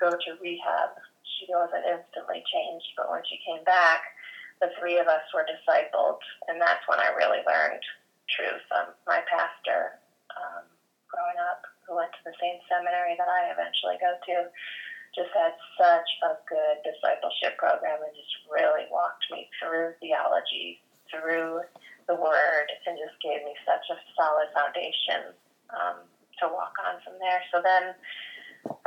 go 0.02 0.10
to 0.10 0.38
rehab 0.42 0.98
she 1.38 1.50
wasn't 1.50 1.84
instantly 1.84 2.40
changed, 2.46 2.94
but 2.96 3.10
when 3.10 3.22
she 3.26 3.40
came 3.42 3.62
back, 3.64 4.13
the 4.64 4.72
three 4.80 4.96
of 4.96 5.04
us 5.12 5.28
were 5.36 5.44
discipled, 5.44 6.24
and 6.48 6.56
that's 6.56 6.80
when 6.88 6.96
I 6.96 7.12
really 7.12 7.44
learned 7.44 7.84
truth. 8.32 8.64
Um, 8.72 8.96
my 9.04 9.20
pastor, 9.28 10.00
um, 10.32 10.64
growing 11.04 11.36
up, 11.36 11.68
who 11.84 12.00
went 12.00 12.16
to 12.16 12.24
the 12.24 12.32
same 12.40 12.56
seminary 12.64 13.12
that 13.20 13.28
I 13.28 13.52
eventually 13.52 14.00
go 14.00 14.16
to, 14.16 14.48
just 15.12 15.28
had 15.36 15.52
such 15.76 16.08
a 16.24 16.40
good 16.48 16.80
discipleship 16.80 17.60
program 17.60 18.00
and 18.00 18.16
just 18.16 18.32
really 18.48 18.88
walked 18.88 19.28
me 19.28 19.52
through 19.60 19.92
theology, 20.00 20.80
through 21.12 21.60
the 22.08 22.16
Word, 22.16 22.66
and 22.88 22.96
just 22.96 23.20
gave 23.20 23.44
me 23.44 23.52
such 23.68 23.84
a 23.92 24.00
solid 24.16 24.48
foundation 24.56 25.36
um, 25.76 26.08
to 26.40 26.48
walk 26.48 26.72
on 26.88 27.04
from 27.04 27.20
there. 27.20 27.44
So 27.52 27.60
then, 27.60 27.92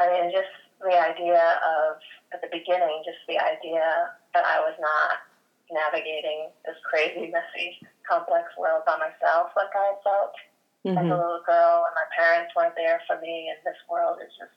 I 0.02 0.10
mean, 0.10 0.34
just 0.34 0.52
the 0.82 0.98
idea 0.98 1.62
of, 1.62 2.02
at 2.34 2.42
the 2.42 2.50
beginning, 2.50 3.06
just 3.06 3.22
the 3.30 3.38
idea 3.38 4.18
that 4.34 4.42
I 4.42 4.58
was 4.66 4.76
not 4.82 5.37
navigating 5.72 6.50
this 6.64 6.80
crazy, 6.88 7.32
messy, 7.32 7.80
complex 8.08 8.48
world 8.56 8.88
by 8.88 8.96
myself 8.96 9.52
like 9.60 9.74
I 9.76 10.00
felt 10.04 10.36
mm-hmm. 10.88 10.98
as 10.98 11.08
a 11.08 11.18
little 11.18 11.44
girl, 11.44 11.84
and 11.88 11.96
my 11.96 12.08
parents 12.16 12.56
weren't 12.56 12.78
there 12.80 13.04
for 13.08 13.20
me, 13.20 13.52
and 13.52 13.60
this 13.68 13.80
world 13.92 14.24
is 14.24 14.32
just 14.40 14.56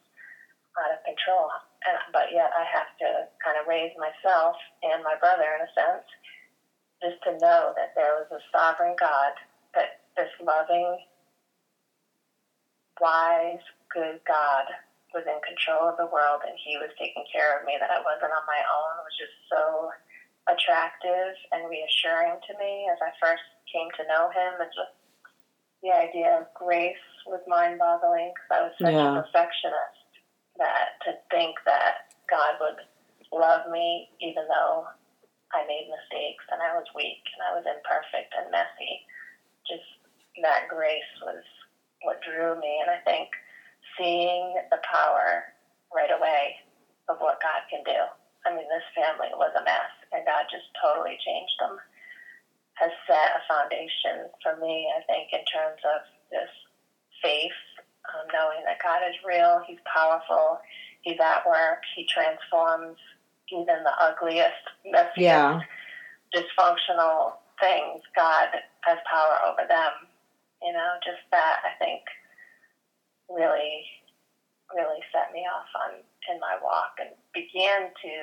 out 0.78 0.94
of 0.94 1.02
control. 1.02 1.50
And, 1.82 1.98
but 2.14 2.30
yet 2.30 2.54
I 2.54 2.62
have 2.62 2.94
to 3.02 3.26
kind 3.42 3.58
of 3.58 3.66
raise 3.66 3.92
myself 3.98 4.54
and 4.84 5.02
my 5.02 5.18
brother, 5.18 5.58
in 5.58 5.66
a 5.66 5.70
sense, 5.74 6.06
just 7.02 7.18
to 7.26 7.40
know 7.40 7.72
that 7.74 7.96
there 7.96 8.20
was 8.20 8.28
a 8.30 8.42
sovereign 8.52 8.94
God, 9.00 9.32
that 9.74 10.04
this 10.14 10.30
loving, 10.38 11.00
wise, 13.00 13.64
good 13.90 14.20
God 14.28 14.68
was 15.10 15.26
in 15.26 15.40
control 15.42 15.90
of 15.90 15.98
the 15.98 16.12
world 16.12 16.46
and 16.46 16.54
he 16.54 16.78
was 16.78 16.92
taking 16.94 17.26
care 17.32 17.58
of 17.58 17.66
me, 17.66 17.74
that 17.80 17.90
I 17.90 17.98
wasn't 18.04 18.30
on 18.30 18.46
my 18.46 18.62
own 18.62 19.02
was 19.02 19.16
just 19.18 19.34
so 19.50 19.90
attractive 20.50 21.34
and 21.52 21.70
reassuring 21.70 22.38
to 22.46 22.52
me 22.58 22.86
as 22.90 22.98
I 23.00 23.10
first 23.22 23.44
came 23.70 23.88
to 23.96 24.08
know 24.10 24.28
him. 24.30 24.58
And 24.60 24.70
just 24.74 24.94
the 25.82 25.94
idea 25.94 26.42
of 26.42 26.52
grace 26.54 27.06
was 27.26 27.40
mind 27.46 27.78
boggling 27.78 28.34
because 28.34 28.50
I 28.50 28.60
was 28.66 28.74
such 28.78 28.94
yeah. 28.94 29.16
a 29.16 29.22
perfectionist 29.22 30.10
that 30.58 31.00
to 31.06 31.16
think 31.30 31.56
that 31.64 32.12
God 32.28 32.60
would 32.60 32.84
love 33.32 33.70
me 33.70 34.10
even 34.20 34.44
though 34.50 34.84
I 35.54 35.66
made 35.66 35.90
mistakes 35.90 36.44
and 36.50 36.62
I 36.62 36.74
was 36.76 36.86
weak 36.94 37.22
and 37.34 37.42
I 37.42 37.56
was 37.56 37.66
imperfect 37.66 38.30
and 38.38 38.50
messy. 38.50 39.06
Just 39.66 39.86
that 40.42 40.70
grace 40.70 41.12
was 41.22 41.42
what 42.02 42.22
drew 42.22 42.58
me. 42.60 42.82
And 42.82 42.90
I 42.90 43.00
think 43.02 43.28
seeing 43.98 44.54
the 44.70 44.78
power 44.86 45.50
right 45.94 46.10
away 46.10 46.60
of 47.08 47.18
what 47.18 47.42
God 47.42 47.66
can 47.68 47.82
do. 47.84 48.00
I 48.50 48.58
mean, 48.58 48.66
this 48.66 48.86
family 48.98 49.30
was 49.38 49.54
a 49.54 49.62
mess, 49.62 49.94
and 50.10 50.26
God 50.26 50.50
just 50.50 50.66
totally 50.82 51.14
changed 51.22 51.54
them. 51.62 51.78
Has 52.82 52.90
set 53.06 53.38
a 53.38 53.46
foundation 53.46 54.26
for 54.42 54.58
me, 54.58 54.90
I 54.90 55.06
think, 55.06 55.30
in 55.30 55.46
terms 55.46 55.78
of 55.86 56.02
this 56.34 56.50
faith, 57.22 57.60
um, 58.10 58.26
knowing 58.34 58.66
that 58.66 58.82
God 58.82 59.06
is 59.06 59.14
real, 59.22 59.62
He's 59.66 59.78
powerful, 59.86 60.58
He's 61.02 61.20
at 61.22 61.46
work, 61.46 61.86
He 61.94 62.08
transforms 62.10 62.98
even 63.52 63.82
the 63.86 63.94
ugliest, 64.02 64.66
messiest, 64.86 65.14
yeah. 65.16 65.60
dysfunctional 66.34 67.38
things. 67.60 68.02
God 68.16 68.48
has 68.82 68.98
power 69.06 69.38
over 69.46 69.66
them. 69.68 69.92
You 70.62 70.72
know, 70.72 70.98
just 71.04 71.22
that, 71.30 71.62
I 71.64 71.78
think 71.78 72.02
really, 73.28 73.86
really 74.74 75.00
set 75.12 75.32
me 75.32 75.46
off 75.46 75.70
on 75.86 76.02
in 76.28 76.40
my 76.40 76.58
walk 76.60 77.00
and 77.00 77.14
began 77.32 77.88
to 78.02 78.14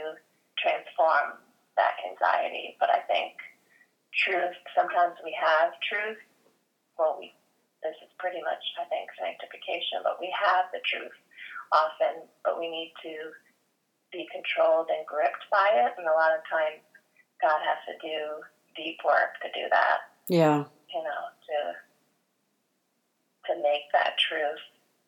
transform 0.60 1.42
that 1.78 1.98
anxiety. 2.06 2.78
But 2.80 2.90
I 2.90 3.02
think 3.10 3.38
truth, 4.14 4.58
sometimes 4.74 5.18
we 5.24 5.34
have 5.38 5.74
truth. 5.86 6.22
Well, 6.98 7.18
we, 7.18 7.34
this 7.86 7.98
is 8.02 8.10
pretty 8.18 8.42
much, 8.42 8.62
I 8.82 8.86
think, 8.90 9.10
sanctification, 9.18 10.02
but 10.02 10.18
we 10.18 10.34
have 10.34 10.70
the 10.74 10.82
truth 10.86 11.14
often, 11.74 12.26
but 12.42 12.58
we 12.58 12.70
need 12.70 12.94
to 13.06 13.34
be 14.10 14.26
controlled 14.34 14.90
and 14.90 15.06
gripped 15.06 15.46
by 15.54 15.70
it. 15.74 15.94
And 15.98 16.10
a 16.10 16.18
lot 16.18 16.34
of 16.34 16.42
times, 16.50 16.82
God 17.38 17.62
has 17.62 17.78
to 17.86 17.96
do 18.02 18.42
deep 18.74 18.98
work 19.06 19.38
to 19.46 19.50
do 19.54 19.70
that. 19.70 20.10
Yeah. 20.26 20.66
You 20.90 21.02
know, 21.06 21.24
to 21.46 21.58
to 23.48 23.54
make 23.64 23.88
that 23.94 24.18
truth 24.20 24.60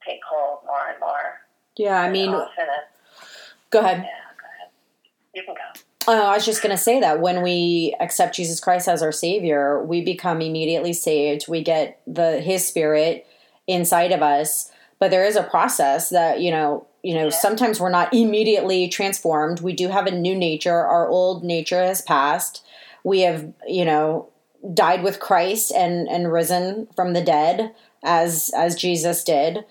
take 0.06 0.22
hold 0.24 0.64
more 0.66 0.90
and 0.90 1.00
more. 1.00 1.44
Yeah, 1.80 2.02
I 2.02 2.10
mean, 2.10 2.32
go 2.32 2.42
ahead. 2.42 2.68
Yeah, 3.70 3.72
go 3.72 3.80
ahead. 3.80 4.06
You 5.34 5.44
can 5.44 5.56
go. 5.56 6.12
Uh, 6.12 6.26
I 6.26 6.36
was 6.36 6.46
just 6.46 6.62
going 6.62 6.76
to 6.76 6.82
say 6.82 7.00
that 7.00 7.22
when 7.22 7.42
we 7.42 7.96
accept 8.02 8.36
Jesus 8.36 8.60
Christ 8.60 8.90
as 8.90 9.02
our 9.02 9.14
Savior, 9.14 9.82
we 9.82 10.02
become 10.02 10.42
immediately 10.42 10.92
saved. 10.92 11.48
We 11.48 11.64
get 11.64 12.02
the 12.06 12.42
His 12.42 12.68
Spirit 12.68 13.26
inside 13.66 14.12
of 14.12 14.22
us, 14.22 14.70
but 15.00 15.10
there 15.10 15.24
is 15.24 15.38
a 15.38 15.44
process 15.44 16.10
that 16.10 16.42
you 16.42 16.52
know. 16.52 16.86
You 17.02 17.14
know, 17.14 17.26
yeah. 17.26 17.30
sometimes 17.30 17.80
we're 17.80 17.90
not 17.90 18.14
immediately 18.14 18.90
transformed. 18.90 19.62
We 19.62 19.72
do 19.72 19.88
have 19.88 20.06
a 20.06 20.12
new 20.12 20.36
nature. 20.36 20.76
Our 20.76 21.08
old 21.08 21.46
nature 21.46 21.82
has 21.82 22.02
passed. 22.02 22.62
We 23.06 23.22
have, 23.22 23.54
you 23.66 23.86
know, 23.86 24.28
died 24.74 25.02
with 25.02 25.22
Christ 25.22 25.72
and 25.72 26.10
and 26.10 26.30
risen 26.30 26.90
from 26.94 27.14
the 27.14 27.22
dead 27.22 27.74
as 28.04 28.52
as 28.54 28.76
Jesus 28.76 29.24
did. 29.24 29.64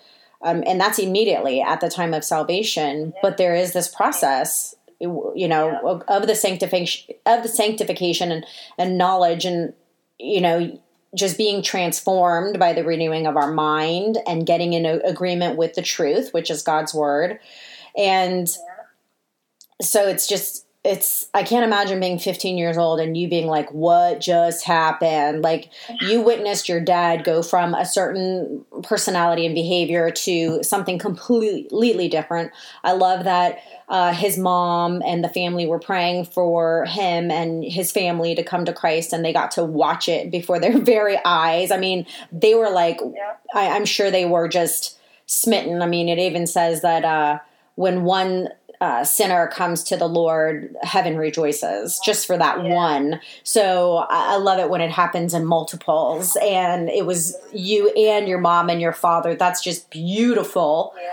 Um, 0.42 0.62
and 0.66 0.80
that's 0.80 0.98
immediately 0.98 1.60
at 1.60 1.80
the 1.80 1.88
time 1.88 2.14
of 2.14 2.24
salvation. 2.24 3.12
But 3.22 3.38
there 3.38 3.54
is 3.54 3.72
this 3.72 3.88
process, 3.88 4.74
you 5.00 5.48
know, 5.48 6.02
of 6.08 6.26
the 6.26 6.34
sanctification 6.34 7.16
of 7.26 7.42
the 7.42 7.48
sanctification 7.48 8.30
and, 8.30 8.46
and 8.76 8.98
knowledge, 8.98 9.44
and 9.44 9.74
you 10.18 10.40
know, 10.40 10.80
just 11.14 11.38
being 11.38 11.62
transformed 11.62 12.58
by 12.58 12.72
the 12.72 12.84
renewing 12.84 13.26
of 13.26 13.36
our 13.36 13.52
mind 13.52 14.18
and 14.26 14.46
getting 14.46 14.74
in 14.74 14.86
agreement 14.86 15.56
with 15.56 15.74
the 15.74 15.82
truth, 15.82 16.32
which 16.32 16.50
is 16.50 16.62
God's 16.62 16.94
word, 16.94 17.40
and 17.96 18.48
so 19.82 20.06
it's 20.06 20.26
just 20.26 20.66
it's 20.88 21.28
I 21.34 21.42
can't 21.42 21.64
imagine 21.64 22.00
being 22.00 22.18
15 22.18 22.56
years 22.56 22.78
old 22.78 22.98
and 22.98 23.14
you 23.14 23.28
being 23.28 23.46
like, 23.46 23.70
what 23.72 24.20
just 24.20 24.64
happened? 24.64 25.42
Like 25.42 25.68
you 26.00 26.22
witnessed 26.22 26.66
your 26.66 26.80
dad 26.80 27.24
go 27.24 27.42
from 27.42 27.74
a 27.74 27.84
certain 27.84 28.64
personality 28.84 29.44
and 29.44 29.54
behavior 29.54 30.10
to 30.10 30.62
something 30.62 30.98
completely 30.98 32.08
different. 32.08 32.52
I 32.82 32.92
love 32.92 33.24
that 33.24 33.58
uh, 33.90 34.14
his 34.14 34.38
mom 34.38 35.02
and 35.04 35.22
the 35.22 35.28
family 35.28 35.66
were 35.66 35.78
praying 35.78 36.24
for 36.24 36.86
him 36.86 37.30
and 37.30 37.62
his 37.62 37.92
family 37.92 38.34
to 38.34 38.42
come 38.42 38.64
to 38.64 38.72
Christ, 38.72 39.12
and 39.12 39.22
they 39.22 39.32
got 39.34 39.50
to 39.52 39.64
watch 39.64 40.08
it 40.08 40.30
before 40.30 40.58
their 40.58 40.78
very 40.82 41.18
eyes. 41.22 41.70
I 41.70 41.76
mean, 41.76 42.06
they 42.32 42.54
were 42.54 42.70
like, 42.70 42.98
yeah. 43.02 43.34
I, 43.54 43.76
I'm 43.76 43.84
sure 43.84 44.10
they 44.10 44.24
were 44.24 44.48
just 44.48 44.98
smitten. 45.26 45.82
I 45.82 45.86
mean, 45.86 46.08
it 46.08 46.18
even 46.18 46.46
says 46.46 46.80
that 46.80 47.04
uh, 47.04 47.40
when 47.74 48.04
one 48.04 48.48
uh, 48.80 49.04
sinner 49.04 49.48
comes 49.48 49.82
to 49.84 49.96
the 49.96 50.08
Lord, 50.08 50.76
heaven 50.82 51.16
rejoices 51.16 52.00
just 52.04 52.26
for 52.26 52.36
that 52.38 52.64
yeah. 52.64 52.74
one. 52.74 53.20
So 53.42 53.96
I, 54.08 54.34
I 54.34 54.36
love 54.36 54.58
it 54.58 54.70
when 54.70 54.80
it 54.80 54.90
happens 54.90 55.34
in 55.34 55.44
multiples. 55.44 56.36
And 56.42 56.88
it 56.88 57.04
was 57.04 57.36
you 57.52 57.90
and 57.90 58.28
your 58.28 58.38
mom 58.38 58.68
and 58.68 58.80
your 58.80 58.92
father. 58.92 59.34
That's 59.34 59.62
just 59.62 59.90
beautiful. 59.90 60.94
Yeah. 60.96 61.10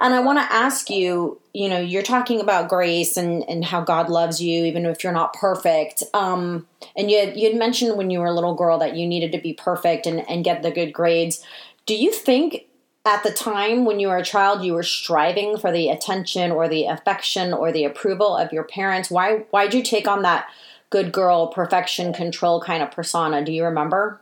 And 0.00 0.12
I 0.12 0.20
want 0.20 0.40
to 0.40 0.52
ask 0.52 0.90
you, 0.90 1.40
you 1.52 1.68
know, 1.68 1.78
you're 1.78 2.02
talking 2.02 2.40
about 2.40 2.68
grace 2.68 3.16
and, 3.16 3.48
and 3.48 3.64
how 3.64 3.80
God 3.80 4.08
loves 4.08 4.42
you, 4.42 4.64
even 4.64 4.86
if 4.86 5.04
you're 5.04 5.12
not 5.12 5.34
perfect. 5.34 6.02
Um, 6.12 6.66
and 6.96 7.10
you 7.12 7.18
had, 7.18 7.36
you 7.36 7.48
had 7.48 7.56
mentioned 7.56 7.96
when 7.96 8.10
you 8.10 8.18
were 8.18 8.26
a 8.26 8.32
little 8.32 8.56
girl 8.56 8.78
that 8.78 8.96
you 8.96 9.06
needed 9.06 9.30
to 9.32 9.38
be 9.38 9.52
perfect 9.52 10.06
and, 10.06 10.28
and 10.28 10.42
get 10.42 10.62
the 10.62 10.72
good 10.72 10.92
grades. 10.92 11.44
Do 11.86 11.94
you 11.94 12.10
think 12.10 12.66
at 13.06 13.22
the 13.22 13.30
time 13.30 13.84
when 13.84 14.00
you 14.00 14.08
were 14.08 14.16
a 14.16 14.24
child 14.24 14.64
you 14.64 14.72
were 14.72 14.82
striving 14.82 15.58
for 15.58 15.70
the 15.70 15.88
attention 15.88 16.50
or 16.50 16.68
the 16.68 16.86
affection 16.86 17.52
or 17.52 17.70
the 17.70 17.84
approval 17.84 18.36
of 18.36 18.52
your 18.52 18.64
parents. 18.64 19.10
Why 19.10 19.44
why'd 19.50 19.74
you 19.74 19.82
take 19.82 20.08
on 20.08 20.22
that 20.22 20.46
good 20.90 21.12
girl 21.12 21.48
perfection 21.48 22.12
control 22.12 22.60
kind 22.60 22.82
of 22.82 22.90
persona? 22.90 23.44
Do 23.44 23.52
you 23.52 23.64
remember? 23.64 24.20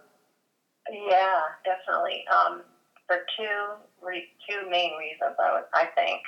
Yeah 0.90 1.40
definitely. 1.64 2.24
Um, 2.28 2.62
for 3.06 3.18
two 3.38 4.06
re- 4.06 4.28
two 4.48 4.68
main 4.68 4.92
reasons 4.98 5.36
I, 5.38 5.52
was, 5.52 5.64
I 5.74 5.86
think. 5.94 6.20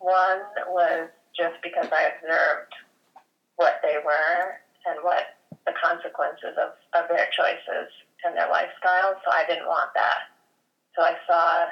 One 0.00 0.40
was 0.68 1.08
just 1.36 1.56
because 1.62 1.88
i 1.90 2.10
observed 2.14 2.74
what 3.56 3.80
they 3.82 3.98
were 4.04 4.58
and 4.86 4.98
what 5.02 5.38
the 5.66 5.72
consequences 5.82 6.54
of, 6.60 6.74
of 6.94 7.08
their 7.08 7.26
choices 7.34 7.90
and 8.24 8.36
their 8.36 8.50
lifestyle 8.50 9.18
so 9.24 9.30
i 9.30 9.44
didn't 9.46 9.66
want 9.66 9.90
that. 9.94 10.34
So 10.96 11.02
i 11.02 11.14
saw 11.26 11.66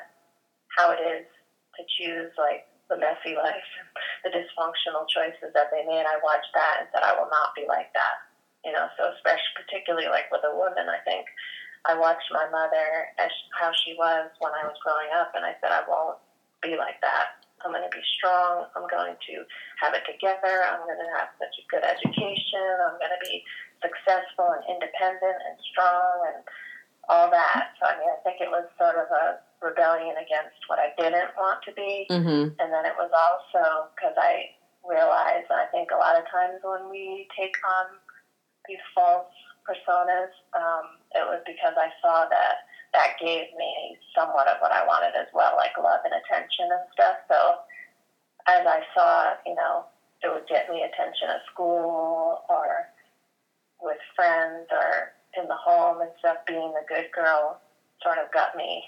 how 0.77 0.93
it 0.93 1.01
is 1.01 1.27
to 1.77 1.83
choose 1.99 2.33
like 2.37 2.69
the 2.89 3.01
messy 3.01 3.37
life, 3.37 3.71
the 4.25 4.31
dysfunctional 4.33 5.09
choices 5.09 5.53
that 5.57 5.73
they 5.73 5.85
made. 5.89 6.05
I 6.05 6.21
watched 6.21 6.53
that 6.53 6.85
and 6.85 6.89
said, 6.93 7.05
I 7.05 7.17
will 7.17 7.33
not 7.33 7.57
be 7.57 7.65
like 7.69 7.93
that. 7.97 8.29
You 8.65 8.71
know, 8.71 8.87
so 8.95 9.11
especially 9.17 9.59
particularly 9.59 10.07
like 10.07 10.31
with 10.31 10.47
a 10.47 10.55
woman, 10.55 10.87
I 10.87 11.03
think 11.03 11.27
I 11.85 11.99
watched 11.99 12.31
my 12.31 12.47
mother 12.47 13.11
as 13.19 13.33
how 13.59 13.75
she 13.75 13.99
was 13.99 14.31
when 14.39 14.55
I 14.55 14.63
was 14.63 14.79
growing 14.87 15.11
up, 15.19 15.35
and 15.35 15.43
I 15.43 15.59
said, 15.59 15.75
I 15.75 15.83
won't 15.89 16.23
be 16.63 16.79
like 16.79 17.03
that. 17.03 17.43
I'm 17.65 17.75
going 17.75 17.83
to 17.83 17.91
be 17.91 18.03
strong. 18.19 18.71
I'm 18.75 18.87
going 18.87 19.15
to 19.19 19.35
have 19.83 19.95
it 19.95 20.07
together. 20.07 20.63
I'm 20.67 20.83
going 20.87 20.99
to 20.99 21.11
have 21.19 21.31
such 21.39 21.55
a 21.59 21.65
good 21.71 21.83
education. 21.83 22.67
I'm 22.87 22.99
going 23.03 23.15
to 23.15 23.23
be 23.23 23.43
successful 23.83 24.51
and 24.55 24.63
independent 24.67 25.39
and 25.43 25.55
strong 25.75 26.15
and 26.31 26.39
all 27.11 27.31
that. 27.31 27.75
So 27.79 27.91
I 27.91 27.99
mean, 27.99 28.11
I 28.11 28.19
think 28.23 28.39
it 28.39 28.51
was 28.51 28.67
sort 28.79 28.95
of 28.95 29.11
a 29.11 29.43
rebellion 29.63 30.19
against 30.19 30.59
what 30.67 30.79
I 30.79 30.93
didn't 30.99 31.33
want 31.39 31.63
to 31.65 31.73
be. 31.73 32.07
Mm-hmm. 32.11 32.59
And 32.59 32.69
then 32.69 32.85
it 32.85 32.99
was 32.99 33.11
also 33.15 33.89
because 33.95 34.15
I 34.19 34.53
realized, 34.83 35.49
I 35.51 35.71
think 35.71 35.91
a 35.91 35.99
lot 35.99 36.19
of 36.19 36.27
times 36.29 36.61
when 36.63 36.91
we 36.91 37.29
take 37.39 37.55
on 37.63 37.97
these 38.69 38.83
false 38.95 39.31
personas, 39.63 40.35
um, 40.59 40.99
it 41.15 41.25
was 41.25 41.41
because 41.47 41.75
I 41.79 41.89
saw 42.03 42.27
that 42.29 42.67
that 42.93 43.17
gave 43.19 43.49
me 43.57 43.97
somewhat 44.15 44.49
of 44.49 44.61
what 44.61 44.73
I 44.73 44.85
wanted 44.85 45.17
as 45.17 45.31
well, 45.33 45.55
like 45.57 45.73
love 45.79 46.01
and 46.05 46.13
attention 46.13 46.69
and 46.69 46.85
stuff. 46.93 47.17
So 47.31 47.65
as 48.47 48.67
I 48.67 48.83
saw, 48.95 49.35
you 49.47 49.55
know, 49.55 49.87
it 50.23 50.29
would 50.29 50.47
get 50.47 50.69
me 50.69 50.83
attention 50.83 51.29
at 51.31 51.47
school 51.51 52.43
or 52.49 52.91
with 53.81 53.99
friends 54.15 54.69
or 54.71 55.15
in 55.41 55.49
the 55.49 55.57
home 55.57 56.01
and 56.01 56.11
stuff, 56.19 56.39
being 56.47 56.73
a 56.77 56.87
good 56.87 57.11
girl 57.15 57.61
sort 58.03 58.19
of 58.19 58.31
got 58.33 58.57
me 58.57 58.83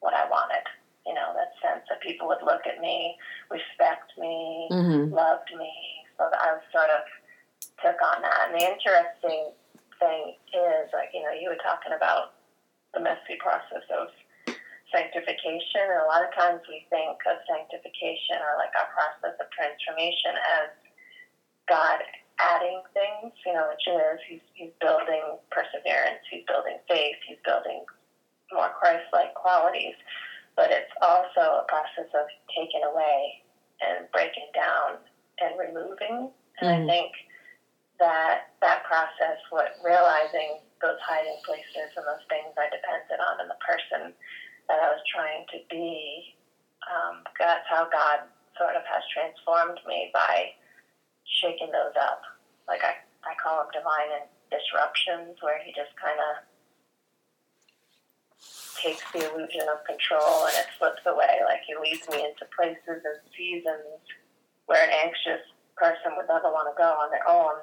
what 0.00 0.14
I 0.14 0.28
wanted. 0.28 0.64
You 1.06 1.14
know, 1.14 1.30
that 1.38 1.54
sense 1.62 1.86
that 1.88 2.02
people 2.02 2.26
would 2.26 2.42
look 2.42 2.66
at 2.66 2.82
me, 2.82 3.14
respect 3.46 4.10
me, 4.18 4.66
mm-hmm. 4.70 5.14
loved 5.14 5.50
me. 5.54 5.70
So 6.18 6.26
I 6.26 6.58
sort 6.74 6.90
of 6.90 7.06
took 7.78 7.98
on 8.02 8.22
that. 8.22 8.50
And 8.50 8.58
the 8.58 8.66
interesting 8.66 9.54
thing 10.02 10.34
is, 10.50 10.90
like, 10.90 11.14
you 11.14 11.22
know, 11.22 11.30
you 11.30 11.48
were 11.48 11.62
talking 11.62 11.94
about 11.94 12.34
the 12.94 13.00
messy 13.00 13.38
process 13.38 13.86
of 13.94 14.10
sanctification. 14.90 15.86
And 15.86 16.02
a 16.02 16.10
lot 16.10 16.26
of 16.26 16.34
times 16.34 16.66
we 16.66 16.86
think 16.90 17.22
of 17.26 17.38
sanctification 17.46 18.42
or 18.42 18.58
like 18.58 18.74
our 18.74 18.90
process 18.90 19.38
of 19.38 19.46
transformation 19.54 20.34
as 20.58 20.74
God 21.70 22.02
adding 22.38 22.82
things, 22.92 23.32
you 23.44 23.52
know, 23.52 23.68
which 23.72 23.86
is 23.88 24.20
he's, 24.28 24.44
he's 24.54 24.74
building 24.80 25.40
perseverance, 25.50 26.22
he's 26.30 26.44
building 26.46 26.76
faith, 26.88 27.16
he's 27.26 27.40
building 27.44 27.84
more 28.52 28.70
Christ 28.78 29.06
like 29.12 29.34
qualities, 29.34 29.94
but 30.56 30.70
it's 30.70 30.92
also 31.02 31.62
a 31.62 31.68
process 31.68 32.10
of 32.14 32.26
taking 32.54 32.82
away 32.84 33.42
and 33.82 34.08
breaking 34.12 34.48
down 34.54 35.02
and 35.40 35.58
removing. 35.58 36.30
And 36.60 36.64
mm-hmm. 36.64 36.82
I 36.82 36.86
think 36.88 37.12
that 37.98 38.56
that 38.60 38.84
process, 38.84 39.40
what 39.50 39.76
realizing 39.84 40.60
those 40.80 41.00
hiding 41.04 41.36
places 41.44 41.92
and 41.96 42.04
those 42.04 42.24
things 42.28 42.52
I 42.56 42.68
depended 42.68 43.20
on 43.20 43.40
in 43.40 43.48
the 43.48 43.60
person 43.64 44.12
that 44.68 44.78
I 44.80 44.88
was 44.92 45.02
trying 45.08 45.44
to 45.52 45.58
be, 45.68 46.36
um, 46.88 47.24
that's 47.38 47.64
how 47.68 47.88
God 47.88 48.28
sort 48.56 48.76
of 48.76 48.84
has 48.88 49.04
transformed 49.12 49.80
me 49.84 50.08
by 50.12 50.56
shaking 51.40 51.72
those 51.72 51.96
up. 51.96 52.22
Like 52.68 52.84
I, 52.84 52.96
I 53.24 53.36
call 53.40 53.64
them 53.64 53.72
divine 53.72 54.28
disruptions, 54.48 55.36
where 55.42 55.60
He 55.64 55.72
just 55.76 55.92
kind 56.00 56.16
of 56.16 56.45
takes 58.80 59.04
the 59.12 59.24
illusion 59.24 59.66
of 59.68 59.84
control 59.84 60.46
and 60.46 60.56
it 60.56 60.68
slips 60.78 61.02
away. 61.06 61.40
Like 61.44 61.62
he 61.66 61.74
leads 61.76 62.08
me 62.08 62.24
into 62.24 62.44
places 62.54 63.02
and 63.02 63.18
seasons 63.36 64.00
where 64.66 64.82
an 64.82 64.92
anxious 64.92 65.42
person 65.76 66.16
would 66.16 66.28
never 66.28 66.50
want 66.50 66.68
to 66.68 66.76
go 66.76 66.88
on 66.96 67.10
their 67.12 67.26
own, 67.28 67.60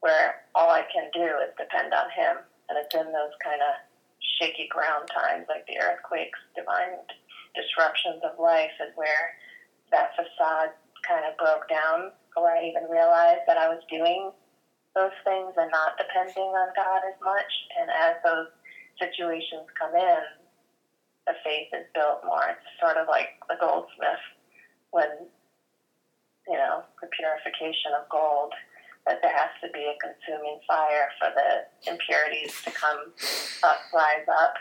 where 0.00 0.44
all 0.54 0.70
I 0.70 0.86
can 0.92 1.10
do 1.12 1.26
is 1.42 1.56
depend 1.58 1.92
on 1.92 2.08
him. 2.14 2.44
And 2.68 2.76
it's 2.76 2.94
in 2.94 3.08
those 3.10 3.34
kind 3.42 3.60
of 3.64 3.74
shaky 4.38 4.68
ground 4.68 5.08
times, 5.08 5.48
like 5.48 5.66
the 5.66 5.80
earthquakes, 5.80 6.38
divine 6.54 7.00
disruptions 7.56 8.20
of 8.22 8.38
life, 8.38 8.74
is 8.78 8.92
where 8.94 9.34
that 9.90 10.12
facade 10.14 10.76
kind 11.02 11.24
of 11.24 11.36
broke 11.40 11.66
down, 11.68 12.12
where 12.36 12.54
I 12.54 12.68
even 12.68 12.86
realized 12.92 13.48
that 13.48 13.56
I 13.56 13.72
was 13.72 13.80
doing 13.90 14.30
those 14.94 15.16
things 15.24 15.56
and 15.56 15.70
not 15.72 15.96
depending 15.96 16.52
on 16.54 16.76
God 16.76 17.02
as 17.08 17.18
much. 17.24 17.52
And 17.80 17.88
as 17.90 18.20
those 18.22 18.52
situations 19.00 19.66
come 19.80 19.96
in, 19.96 20.22
the 21.28 21.36
faith 21.44 21.68
is 21.76 21.84
built 21.92 22.24
more. 22.24 22.56
It's 22.56 22.72
sort 22.80 22.96
of 22.96 23.06
like 23.06 23.36
the 23.52 23.60
goldsmith 23.60 24.24
when, 24.90 25.28
you 26.48 26.56
know, 26.56 26.82
the 27.04 27.08
purification 27.12 27.92
of 27.92 28.08
gold, 28.08 28.56
that 29.04 29.20
there 29.20 29.36
has 29.36 29.52
to 29.60 29.68
be 29.70 29.84
a 29.84 29.96
consuming 30.00 30.60
fire 30.66 31.12
for 31.20 31.28
the 31.36 31.68
impurities 31.92 32.56
to 32.64 32.72
come 32.72 33.12
up, 33.62 33.80
rise 33.92 34.24
up. 34.26 34.56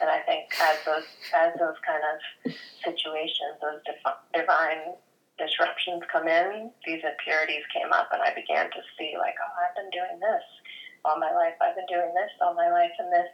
And 0.00 0.08
I 0.08 0.22
think 0.22 0.54
as 0.54 0.78
those 0.86 1.06
as 1.34 1.50
those 1.58 1.74
kind 1.82 2.02
of 2.06 2.54
situations, 2.86 3.58
those 3.58 3.82
divine 4.30 4.94
disruptions 5.34 6.06
come 6.06 6.30
in, 6.30 6.70
these 6.86 7.02
impurities 7.02 7.66
came 7.74 7.90
up, 7.90 8.06
and 8.14 8.22
I 8.22 8.30
began 8.38 8.70
to 8.70 8.80
see 8.94 9.18
like, 9.18 9.34
oh, 9.42 9.52
I've 9.58 9.74
been 9.74 9.90
doing 9.90 10.22
this 10.22 10.46
all 11.02 11.18
my 11.18 11.34
life. 11.34 11.58
I've 11.58 11.74
been 11.74 11.90
doing 11.90 12.14
this 12.14 12.30
all 12.38 12.54
my 12.54 12.70
life, 12.70 12.94
and 13.02 13.10
this 13.10 13.26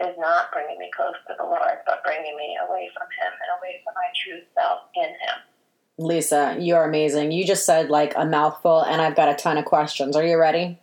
is 0.00 0.14
not 0.18 0.52
bringing 0.52 0.78
me 0.78 0.90
close 0.94 1.14
to 1.26 1.34
the 1.38 1.44
Lord, 1.44 1.78
but 1.86 2.04
bringing 2.04 2.36
me 2.36 2.56
away 2.68 2.90
from 2.96 3.06
Him 3.18 3.32
and 3.32 3.58
away 3.58 3.80
from 3.84 3.94
my 3.94 4.08
true 4.14 4.40
self 4.54 4.82
in 4.94 5.10
Him. 5.10 5.38
Lisa, 5.98 6.56
you're 6.60 6.84
amazing. 6.84 7.32
You 7.32 7.44
just 7.44 7.66
said 7.66 7.90
like 7.90 8.14
a 8.16 8.24
mouthful, 8.24 8.82
and 8.82 9.02
I've 9.02 9.16
got 9.16 9.28
a 9.28 9.34
ton 9.34 9.58
of 9.58 9.64
questions. 9.64 10.14
Are 10.14 10.24
you 10.24 10.38
ready? 10.38 10.78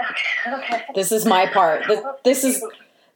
Okay. 0.00 0.54
okay. 0.56 0.84
This 0.94 1.12
is 1.12 1.26
my 1.26 1.46
part. 1.46 1.82
This, 1.86 2.00
this 2.24 2.44
is 2.44 2.64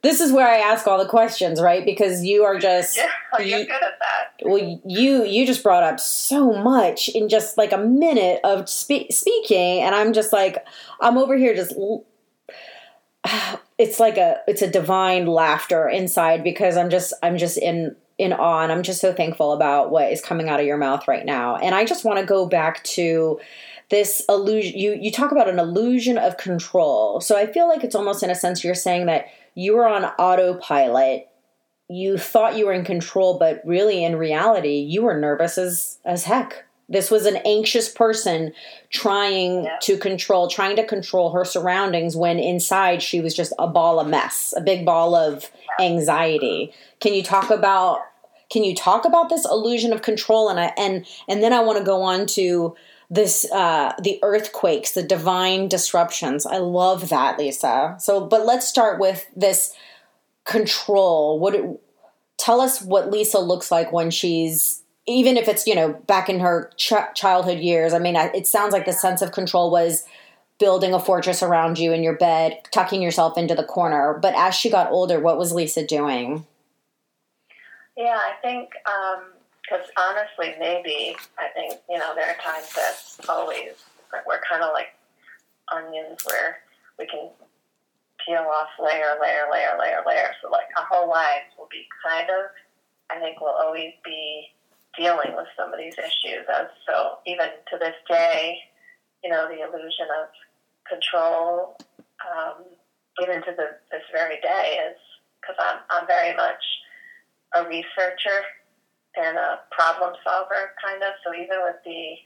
this 0.03 0.21
is 0.21 0.33
where 0.33 0.47
I 0.47 0.59
ask 0.59 0.87
all 0.87 0.99
the 0.99 1.09
questions, 1.09 1.63
right? 1.63 1.83
Because 1.83 2.23
you 2.23 2.45
are 2.45 2.59
just 2.59 2.99
yeah, 2.99 3.09
you're 3.39 3.61
you, 3.61 3.65
good 3.65 3.83
at 3.83 3.99
that. 3.99 4.47
Well, 4.47 4.81
you 4.85 5.25
you 5.25 5.47
just 5.47 5.63
brought 5.63 5.83
up 5.83 5.99
so 5.99 6.53
much 6.53 7.09
in 7.09 7.31
just 7.31 7.57
like 7.57 7.73
a 7.73 7.79
minute 7.79 8.41
of 8.45 8.69
spe- 8.69 9.11
speaking, 9.11 9.81
and 9.81 9.95
I'm 9.95 10.13
just 10.13 10.31
like 10.31 10.67
I'm 11.01 11.17
over 11.17 11.39
here 11.39 11.55
just 11.55 11.73
it's 13.79 14.01
like 14.01 14.17
a 14.17 14.39
it's 14.47 14.63
a 14.63 14.71
divine 14.71 15.27
laughter 15.27 15.89
inside 15.89 16.45
because 16.45 16.77
I'm 16.77 16.91
just 16.91 17.13
I'm 17.23 17.39
just 17.39 17.59
in 17.59 17.97
in 18.19 18.33
awe 18.33 18.63
and 18.63 18.71
I'm 18.71 18.83
just 18.83 19.01
so 19.01 19.13
thankful 19.13 19.53
about 19.53 19.91
what 19.91 20.13
is 20.13 20.21
coming 20.21 20.49
out 20.49 20.61
of 20.61 20.67
your 20.67 20.77
mouth 20.77 21.09
right 21.09 21.25
now. 21.25 21.57
And 21.57 21.75
I 21.75 21.85
just 21.85 22.05
want 22.05 22.21
to 22.21 22.27
go 22.27 22.47
back 22.47 22.83
to 22.85 23.41
this 23.91 24.25
illusion 24.29 24.79
you 24.79 24.97
you 25.01 25.11
talk 25.11 25.33
about 25.33 25.49
an 25.49 25.59
illusion 25.59 26.19
of 26.19 26.37
control. 26.37 27.21
So 27.21 27.37
I 27.37 27.47
feel 27.47 27.69
like 27.69 27.85
it's 27.85 27.95
almost 27.95 28.23
in 28.23 28.31
a 28.31 28.35
sense 28.35 28.65
you're 28.65 28.75
saying 28.75 29.07
that 29.07 29.27
you 29.55 29.77
were 29.77 29.87
on 29.87 30.05
autopilot. 30.05 31.29
You 31.91 32.17
thought 32.17 32.57
you 32.57 32.67
were 32.67 32.73
in 32.73 32.85
control, 32.85 33.39
but 33.39 33.61
really 33.67 34.05
in 34.05 34.17
reality, 34.17 34.79
you 34.79 35.03
were 35.03 35.19
nervous 35.19 35.59
as 35.59 35.99
as 36.05 36.25
heck. 36.25 36.65
This 36.89 37.11
was 37.11 37.27
an 37.27 37.37
anxious 37.45 37.89
person 37.89 38.53
trying 38.91 39.65
yeah. 39.65 39.77
to 39.83 39.97
control, 39.97 40.49
trying 40.49 40.77
to 40.77 40.85
control 40.85 41.33
her 41.33 41.45
surroundings 41.45 42.15
when 42.15 42.39
inside 42.39 43.03
she 43.03 43.21
was 43.21 43.35
just 43.35 43.53
a 43.59 43.67
ball 43.67 43.99
of 43.99 44.07
mess, 44.07 44.53
a 44.57 44.61
big 44.61 44.85
ball 44.85 45.15
of 45.15 45.51
anxiety. 45.81 46.73
Can 47.01 47.15
you 47.15 47.23
talk 47.23 47.51
about 47.51 48.01
can 48.51 48.63
you 48.63 48.75
talk 48.75 49.05
about 49.05 49.31
this 49.31 49.45
illusion 49.47 49.93
of 49.93 50.03
control 50.03 50.49
and 50.49 50.61
I, 50.61 50.73
and 50.77 51.07
and 51.27 51.43
then 51.43 51.53
I 51.53 51.61
want 51.61 51.79
to 51.79 51.85
go 51.85 52.03
on 52.03 52.27
to 52.29 52.77
this 53.11 53.51
uh 53.51 53.93
the 54.03 54.19
earthquakes, 54.23 54.93
the 54.93 55.03
divine 55.03 55.69
disruptions. 55.69 56.45
I 56.47 56.59
love 56.59 57.09
that, 57.09 57.39
Lisa. 57.39 57.97
So 57.99 58.27
but 58.27 58.45
let's 58.45 58.69
start 58.69 59.01
with 59.01 59.27
this 59.35 59.75
control. 60.45 61.41
What 61.41 61.81
tell 62.37 62.61
us 62.61 62.83
what 62.83 63.11
Lisa 63.11 63.39
looks 63.39 63.71
like 63.71 63.93
when 63.93 64.11
she's 64.11 64.84
even 65.07 65.37
if 65.37 65.49
it's 65.49 65.67
you 65.67 65.75
know 65.75 65.93
back 66.07 66.29
in 66.29 66.41
her 66.41 66.71
ch- 66.77 66.93
childhood 67.15 67.59
years 67.59 67.93
i 67.93 67.99
mean 67.99 68.17
it 68.17 68.47
sounds 68.47 68.73
like 68.73 68.87
the 68.87 68.93
sense 68.93 69.23
of 69.23 69.33
control 69.33 69.71
was 69.71 70.05
building 70.59 70.95
a 70.95 71.01
fortress 71.01 71.43
around 71.43 71.79
you 71.79 71.93
in 71.93 72.03
your 72.03 72.17
bed 72.17 72.61
tucking 72.71 73.03
yourself 73.03 73.37
into 73.37 73.57
the 73.57 73.65
corner. 73.65 74.17
But 74.23 74.35
as 74.37 74.55
she 74.55 74.71
got 74.71 74.91
older 74.91 75.21
what 75.21 75.39
was 75.39 75.53
lisa 75.53 75.87
doing? 75.87 76.47
Yeah 77.97 78.19
i 78.19 78.33
think 78.43 78.71
because 79.63 79.87
um, 79.87 80.15
honestly 80.17 80.55
maybe 80.59 81.17
i 81.39 81.49
think 81.55 81.81
you 81.89 81.99
know 81.99 82.15
there 82.15 82.29
are 82.29 82.43
times 82.43 82.73
that 82.75 83.29
always 83.29 83.73
we're 84.27 84.41
kind 84.49 84.63
of 84.63 84.73
like 84.73 84.95
onions 85.73 86.21
where 86.27 86.59
we 86.99 87.07
can 87.07 87.29
peel 88.25 88.39
off 88.39 88.69
layer 88.81 89.17
layer 89.21 89.47
layer 89.51 89.77
layer 89.79 90.03
layer. 90.07 90.31
So 90.41 90.51
like 90.51 90.67
our 90.79 90.87
whole 90.89 91.09
lives 91.09 91.47
will 91.59 91.69
be 91.71 91.87
kind 92.05 92.31
of 92.31 92.51
i 93.11 93.19
think 93.19 93.41
will 93.41 93.49
always 93.49 93.93
be 94.05 94.49
dealing 94.99 95.35
with 95.37 95.47
some 95.57 95.73
of 95.73 95.79
these 95.79 95.99
issues. 95.99 96.47
As 96.49 96.67
so, 96.87 97.19
even 97.27 97.49
to 97.71 97.79
this 97.79 97.97
day, 98.09 98.59
you 99.23 99.31
know, 99.31 99.49
the 99.49 99.63
illusion 99.63 100.09
of 100.23 100.29
control, 100.89 101.77
um, 102.25 102.65
even 103.23 103.43
to 103.43 103.53
the, 103.57 103.79
this 103.91 104.03
very 104.13 104.41
day, 104.41 104.79
is 104.91 104.99
because 105.41 105.57
I'm 105.59 105.81
I'm 105.91 106.07
very 106.07 106.37
much 106.37 106.63
a 107.55 107.65
researcher 107.65 108.43
and 109.17 109.37
a 109.37 109.61
problem 109.71 110.15
solver, 110.25 110.73
kind 110.85 111.03
of. 111.03 111.15
So 111.25 111.35
even 111.35 111.59
with 111.63 111.77
the 111.85 112.17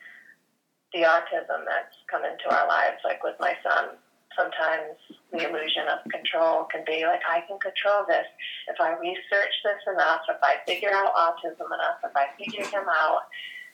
the 0.92 1.04
autism 1.04 1.68
that's 1.68 1.96
come 2.10 2.24
into 2.24 2.48
our 2.48 2.66
lives, 2.66 2.98
like 3.04 3.22
with 3.22 3.36
my 3.38 3.52
son, 3.62 3.96
sometimes 4.36 4.96
the 5.32 5.48
illusion 5.48 5.88
of 5.88 6.04
control 6.10 6.64
can 6.70 6.84
be 6.86 7.04
like, 7.04 7.20
I 7.28 7.44
can 7.46 7.58
control 7.58 8.04
this. 8.08 8.26
If 8.68 8.80
I 8.80 8.96
research 8.98 9.54
this 9.64 9.82
enough, 9.92 10.22
if 10.28 10.40
I 10.42 10.60
figure 10.66 10.92
out 10.92 11.14
autism 11.14 11.68
enough, 11.68 12.00
if 12.04 12.14
I 12.16 12.28
figure 12.36 12.64
him 12.64 12.88
out, 12.88 13.28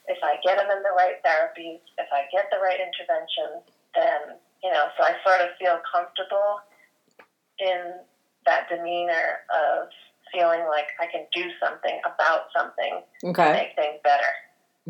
if 0.08 0.18
I 0.22 0.36
get 0.44 0.58
him 0.58 0.70
in 0.70 0.82
the 0.82 0.94
right 0.96 1.18
therapies, 1.24 1.80
if 1.98 2.08
I 2.12 2.28
get 2.30 2.50
the 2.50 2.60
right 2.60 2.78
intervention, 2.78 3.64
then, 3.94 4.36
you 4.62 4.70
know, 4.70 4.86
so 4.96 5.04
I 5.04 5.16
sort 5.24 5.40
of 5.40 5.56
feel 5.58 5.80
comfortable 5.88 6.60
in 7.58 8.04
that 8.46 8.68
demeanor 8.68 9.46
of 9.48 9.88
feeling 10.32 10.66
like 10.68 10.90
I 11.00 11.06
can 11.06 11.26
do 11.32 11.48
something 11.62 12.00
about 12.04 12.50
something 12.56 13.00
okay. 13.30 13.46
to 13.46 13.52
make 13.52 13.72
things 13.76 14.00
better. 14.02 14.32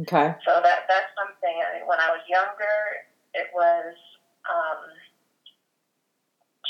Okay. 0.01 0.35
So 0.43 0.59
that 0.59 0.91
that's 0.91 1.13
something. 1.15 1.55
I 1.55 1.79
mean, 1.79 1.87
when 1.87 2.01
I 2.01 2.11
was 2.11 2.25
younger, 2.27 3.07
it 3.35 3.47
was 3.55 3.95
um, 4.51 4.91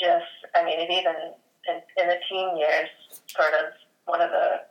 just, 0.05 0.29
I 0.53 0.61
mean, 0.61 0.77
it 0.77 0.93
even 0.93 1.33
in, 1.65 1.77
in 1.97 2.05
the 2.07 2.21
teen 2.29 2.57
years, 2.57 2.89
sort 3.25 3.53
of 3.57 3.73
one 4.05 4.21
of 4.21 4.29
the 4.29 4.69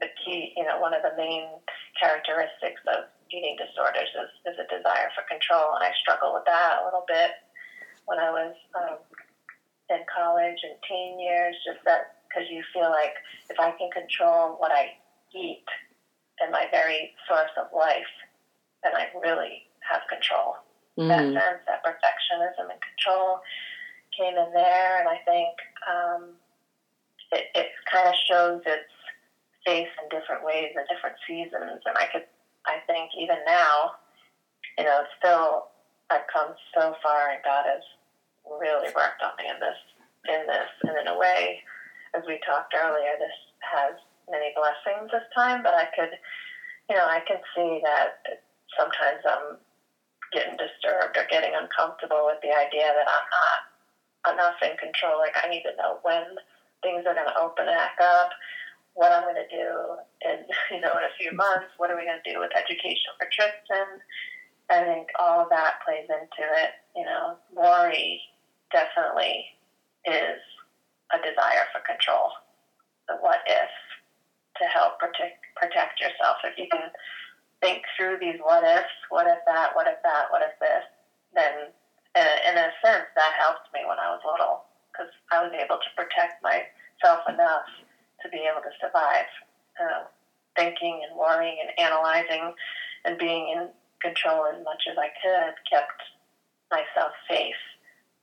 the 0.00 0.08
key, 0.24 0.52
you 0.56 0.64
know, 0.64 0.80
one 0.80 0.96
of 0.96 1.04
the 1.04 1.12
main 1.16 1.44
characteristics 2.00 2.80
of 2.88 3.04
eating 3.28 3.52
disorders 3.60 4.08
is, 4.16 4.32
is 4.48 4.56
a 4.56 4.64
desire 4.72 5.12
for 5.12 5.28
control, 5.28 5.76
and 5.76 5.84
I 5.84 5.92
struggle 6.00 6.32
with 6.32 6.48
that 6.48 6.80
a 6.80 6.84
little 6.88 7.04
bit 7.04 7.36
when 8.08 8.16
I 8.16 8.32
was 8.32 8.56
um, 8.80 8.96
in 9.92 10.00
college 10.08 10.56
and 10.64 10.76
teen 10.88 11.20
years. 11.20 11.56
Just 11.68 11.84
that 11.84 12.24
because 12.28 12.48
you 12.48 12.64
feel 12.72 12.88
like 12.88 13.12
if 13.52 13.60
I 13.60 13.76
can 13.76 13.92
control 13.92 14.56
what 14.56 14.72
I 14.72 14.96
eat 15.36 15.68
and 16.40 16.48
my 16.50 16.64
very 16.72 17.12
source 17.28 17.52
of 17.60 17.68
life, 17.76 18.12
then 18.82 18.96
I 18.96 19.12
really 19.20 19.68
have 19.84 20.00
control 20.08 20.56
mm. 21.00 21.08
that 21.08 21.24
sense, 21.24 21.62
that 21.66 21.84
perfectionism 21.84 22.68
and 22.68 22.80
control 22.80 23.40
came 24.20 24.36
in 24.36 24.52
there, 24.52 25.00
and 25.00 25.08
I 25.08 25.18
think 25.24 25.56
um, 25.88 26.22
it, 27.32 27.48
it 27.56 27.68
kind 27.90 28.06
of 28.06 28.14
shows 28.28 28.60
its 28.68 28.92
face 29.64 29.88
in 29.88 30.06
different 30.12 30.44
ways 30.44 30.76
in 30.76 30.84
different 30.92 31.16
seasons. 31.24 31.80
And 31.88 31.96
I 31.96 32.04
could, 32.12 32.28
I 32.68 32.84
think, 32.84 33.10
even 33.16 33.40
now, 33.48 33.96
you 34.76 34.84
know, 34.84 35.00
it's 35.00 35.16
still 35.16 35.72
I've 36.12 36.28
come 36.28 36.52
so 36.76 36.92
far, 37.02 37.32
and 37.32 37.40
God 37.40 37.64
has 37.64 37.82
really 38.44 38.92
worked 38.92 39.24
on 39.24 39.32
me 39.40 39.48
in 39.48 39.56
this, 39.56 39.80
in 40.28 40.42
this, 40.44 40.70
and 40.84 41.00
in 41.00 41.08
a 41.08 41.16
way, 41.16 41.64
as 42.12 42.22
we 42.28 42.36
talked 42.44 42.76
earlier, 42.76 43.16
this 43.16 43.38
has 43.64 43.96
many 44.28 44.52
blessings 44.52 45.08
this 45.08 45.24
time. 45.32 45.62
But 45.62 45.72
I 45.74 45.88
could, 45.96 46.12
you 46.90 46.96
know, 46.96 47.08
I 47.08 47.24
can 47.24 47.40
see 47.56 47.80
that 47.84 48.44
sometimes 48.76 49.24
I'm 49.24 49.56
getting 50.32 50.58
disturbed 50.58 51.16
or 51.16 51.26
getting 51.30 51.54
uncomfortable 51.54 52.26
with 52.26 52.38
the 52.42 52.54
idea 52.54 52.90
that 52.90 53.08
I'm 53.08 53.28
not 53.30 53.60
enough 54.28 54.58
in 54.62 54.76
control. 54.76 55.18
Like 55.18 55.36
I 55.38 55.48
need 55.48 55.62
to 55.64 55.76
know 55.76 55.98
when 56.02 56.36
things 56.82 57.04
are 57.06 57.14
going 57.14 57.28
to 57.28 57.40
open 57.40 57.66
back 57.66 57.96
up, 58.00 58.30
what 58.94 59.12
I'm 59.12 59.24
going 59.24 59.40
to 59.40 59.48
do, 59.48 59.70
and 60.26 60.44
you 60.70 60.80
know, 60.80 60.92
in 60.98 61.04
a 61.06 61.16
few 61.18 61.32
months, 61.32 61.72
what 61.78 61.90
are 61.90 61.96
we 61.96 62.04
going 62.04 62.20
to 62.20 62.32
do 62.32 62.40
with 62.40 62.50
education 62.56 63.14
for 63.16 63.28
Tristan? 63.30 64.00
I 64.70 64.84
think 64.84 65.08
all 65.18 65.42
of 65.42 65.50
that 65.50 65.82
plays 65.84 66.06
into 66.06 66.44
it. 66.62 66.70
You 66.94 67.04
know, 67.04 67.36
worry 67.54 68.20
definitely 68.70 69.46
is 70.06 70.38
a 71.10 71.18
desire 71.18 71.66
for 71.74 71.82
control. 71.82 72.30
The 73.08 73.18
what 73.18 73.42
if 73.46 73.70
to 74.60 74.64
help 74.68 74.98
protect 75.00 75.40
protect 75.56 76.00
yourself. 76.00 76.44
If 76.44 76.56
you 76.58 76.68
can 76.70 76.92
think 77.60 77.82
through 77.96 78.18
these 78.20 78.40
what 78.40 78.64
ifs, 78.64 78.92
what 79.08 79.26
if 79.26 79.40
that, 79.46 79.74
what 79.74 79.86
if 79.86 80.00
that, 80.02 80.30
what 80.30 80.42
if 80.42 80.56
this, 80.60 80.84
then 81.34 81.72
in 82.16 82.56
a 82.58 82.70
sense 82.82 83.06
that 83.14 83.38
helped 83.38 83.70
me 83.72 83.86
when 83.86 83.98
I 83.98 84.10
was 84.10 84.20
little 84.26 84.66
because 84.90 85.12
I 85.30 85.42
was 85.42 85.52
able 85.54 85.78
to 85.78 85.90
protect 85.94 86.42
myself 86.42 87.22
enough 87.28 87.68
to 88.22 88.28
be 88.28 88.44
able 88.50 88.62
to 88.62 88.72
survive. 88.80 89.30
Uh, 89.80 90.04
thinking 90.56 91.00
and 91.08 91.16
worrying 91.16 91.56
and 91.62 91.70
analyzing 91.78 92.52
and 93.04 93.18
being 93.18 93.48
in 93.54 93.68
control 94.02 94.46
as 94.46 94.58
much 94.64 94.82
as 94.90 94.96
I 94.98 95.08
could 95.20 95.54
kept 95.68 96.00
myself 96.70 97.12
safe. 97.28 97.58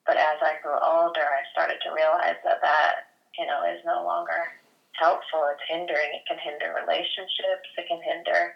But 0.05 0.17
as 0.17 0.39
I 0.41 0.61
grew 0.63 0.77
older, 0.77 1.25
I 1.25 1.43
started 1.51 1.77
to 1.83 1.95
realize 1.95 2.39
that 2.43 2.61
that, 2.61 3.11
you 3.37 3.45
know, 3.45 3.63
is 3.67 3.83
no 3.85 4.03
longer 4.03 4.53
helpful. 4.93 5.49
It's 5.51 5.65
hindering. 5.67 6.15
It 6.15 6.25
can 6.27 6.39
hinder 6.39 6.73
relationships. 6.73 7.67
It 7.77 7.87
can 7.87 8.01
hinder 8.01 8.55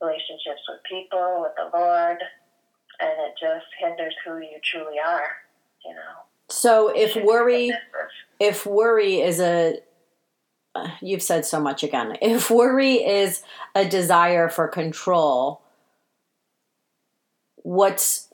relationships 0.00 0.62
with 0.68 0.84
people, 0.86 1.42
with 1.42 1.56
the 1.58 1.70
Lord, 1.76 2.18
and 3.00 3.10
it 3.10 3.34
just 3.40 3.66
hinders 3.78 4.14
who 4.24 4.38
you 4.38 4.58
truly 4.62 4.96
are, 4.98 5.36
you 5.84 5.94
know. 5.94 6.24
So 6.48 6.88
if 6.88 7.16
worry 7.16 7.72
if 8.40 8.66
worry 8.66 9.20
is 9.20 9.40
a 9.40 9.78
uh, 10.74 10.90
you've 11.00 11.22
said 11.22 11.44
so 11.44 11.60
much 11.60 11.82
again. 11.82 12.16
If 12.20 12.50
worry 12.50 12.94
is 12.94 13.42
a 13.74 13.84
desire 13.84 14.48
for 14.48 14.66
control, 14.68 15.62
what's 17.56 18.28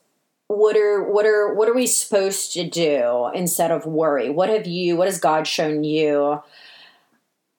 what 0.47 0.75
are 0.75 1.03
what 1.03 1.25
are 1.25 1.53
what 1.53 1.69
are 1.69 1.73
we 1.73 1.87
supposed 1.87 2.53
to 2.53 2.67
do 2.67 3.29
instead 3.33 3.71
of 3.71 3.85
worry? 3.85 4.29
What 4.29 4.49
have 4.49 4.67
you 4.67 4.97
what 4.97 5.07
has 5.07 5.19
God 5.19 5.47
shown 5.47 5.83
you 5.83 6.41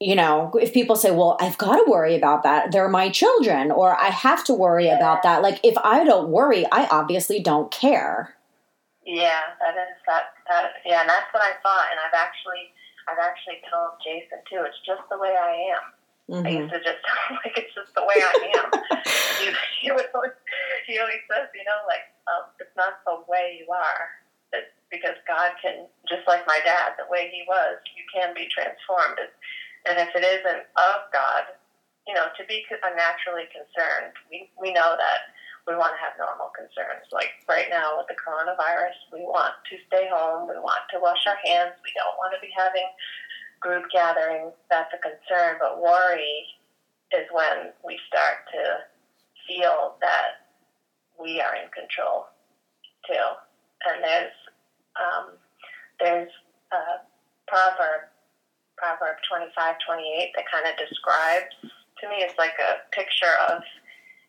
you 0.03 0.17
know, 0.17 0.51
if 0.61 0.75
people 0.75 0.97
say, 0.97 1.13
well, 1.13 1.37
I've 1.39 1.57
got 1.59 1.77
to 1.77 1.87
worry 1.89 2.17
about 2.17 2.43
that, 2.43 2.73
they're 2.73 2.89
my 2.89 3.09
children, 3.09 3.71
or 3.71 3.95
I 3.95 4.11
have 4.11 4.43
to 4.51 4.55
worry 4.55 4.87
yeah. 4.87 4.97
about 4.97 5.23
that. 5.23 5.43
Like, 5.43 5.61
if 5.63 5.79
I 5.79 6.03
don't 6.03 6.29
worry, 6.29 6.67
I 6.73 6.89
obviously 6.91 7.39
don't 7.39 7.71
care. 7.71 8.35
Yeah, 9.07 9.55
that 9.63 9.79
is 9.79 9.95
that, 10.11 10.35
that, 10.51 10.83
yeah, 10.85 11.03
and 11.03 11.09
that's 11.09 11.31
what 11.31 11.43
I 11.43 11.55
thought. 11.63 11.87
And 11.95 12.03
I've 12.03 12.19
actually, 12.19 12.75
I've 13.07 13.23
actually 13.23 13.63
told 13.71 14.03
Jason 14.03 14.43
too, 14.51 14.67
it's 14.67 14.83
just 14.83 15.07
the 15.07 15.19
way 15.19 15.39
I 15.39 15.71
am. 15.71 15.87
Mm-hmm. 16.31 16.47
I 16.47 16.51
used 16.51 16.75
to 16.75 16.83
just 16.83 17.03
like, 17.39 17.55
it's 17.55 17.75
just 17.75 17.95
the 17.95 18.03
way 18.03 18.19
I 18.19 18.35
am. 18.59 18.69
he, 19.39 19.55
he, 19.83 19.91
always, 19.91 20.35
he 20.91 20.99
always 20.99 21.23
says, 21.31 21.47
you 21.55 21.63
know, 21.63 21.79
like, 21.87 22.11
um, 22.27 22.51
it's 22.59 22.75
not 22.75 23.07
the 23.07 23.23
way 23.31 23.55
you 23.55 23.71
are. 23.71 24.19
It's 24.51 24.75
because 24.91 25.19
God 25.31 25.55
can, 25.63 25.87
just 26.11 26.27
like 26.27 26.43
my 26.51 26.59
dad, 26.67 26.99
the 26.99 27.07
way 27.07 27.31
he 27.31 27.47
was, 27.47 27.79
you 27.95 28.03
can 28.11 28.35
be 28.35 28.51
transformed. 28.51 29.23
It's, 29.23 29.35
And 29.89 29.99
if 29.99 30.15
it 30.15 30.25
isn't 30.25 30.63
of 30.79 30.99
God, 31.13 31.59
you 32.07 32.15
know, 32.15 32.27
to 32.35 32.43
be 32.47 32.65
naturally 32.97 33.47
concerned, 33.51 34.15
we, 34.31 34.51
we 34.59 34.73
know 34.73 34.95
that 34.99 35.31
we 35.67 35.79
want 35.79 35.95
to 35.95 36.03
have 36.03 36.19
normal 36.19 36.51
concerns. 36.51 37.07
Like 37.15 37.31
right 37.49 37.71
now 37.71 37.99
with 37.99 38.11
the 38.11 38.19
coronavirus, 38.19 38.99
we 39.13 39.23
want 39.23 39.55
to 39.71 39.79
stay 39.87 40.11
home. 40.11 40.49
We 40.49 40.59
want 40.59 40.83
to 40.91 40.99
wash 40.99 41.23
our 41.27 41.39
hands. 41.47 41.79
We 41.83 41.95
don't 41.95 42.19
want 42.19 42.35
to 42.35 42.43
be 42.43 42.51
having 42.51 42.87
group 43.61 43.87
gatherings. 43.95 44.55
That's 44.71 44.91
a 44.95 44.99
concern. 44.99 45.63
But 45.63 45.81
worry 45.81 46.51
is 47.15 47.27
when 47.31 47.71
we 47.87 47.99
start 48.09 48.43
to 48.51 48.83
feel 49.47 49.95
that 50.01 50.51
we 51.21 51.41
are 51.41 51.55
in 51.55 51.71
control 51.71 52.27
too. 53.07 53.29
And 53.87 54.03
there's 54.03 54.37
um, 54.99 55.27
there's 56.01 56.31
a 56.73 57.07
proverb, 57.47 58.11
Proverb 58.83 59.15
25, 59.31 59.55
28, 59.55 60.35
that 60.35 60.51
kind 60.51 60.67
of 60.67 60.75
describes 60.75 61.55
to 62.03 62.11
me 62.11 62.27
it's 62.27 62.35
like 62.35 62.59
a 62.59 62.83
picture 62.91 63.31
of 63.47 63.63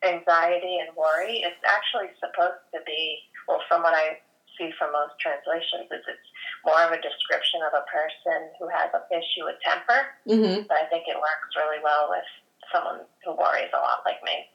anxiety 0.06 0.78
and 0.78 0.94
worry. 0.94 1.42
It's 1.42 1.58
actually 1.66 2.14
supposed 2.22 2.62
to 2.70 2.80
be, 2.86 3.18
well, 3.50 3.66
from 3.66 3.82
what 3.82 3.98
I 3.98 4.22
see 4.54 4.70
from 4.78 4.94
most 4.94 5.18
translations, 5.18 5.90
is 5.90 6.06
it's 6.06 6.30
more 6.62 6.78
of 6.86 6.94
a 6.94 7.02
description 7.02 7.66
of 7.66 7.74
a 7.74 7.88
person 7.90 8.54
who 8.62 8.70
has 8.70 8.94
an 8.94 9.02
issue 9.10 9.50
with 9.50 9.58
temper. 9.66 10.14
Mm-hmm. 10.30 10.70
But 10.70 10.78
I 10.78 10.86
think 10.94 11.10
it 11.10 11.18
works 11.18 11.50
really 11.58 11.82
well 11.82 12.14
with 12.14 12.30
someone 12.70 13.10
who 13.26 13.34
worries 13.34 13.74
a 13.74 13.82
lot 13.82 14.06
like 14.06 14.22
me. 14.22 14.46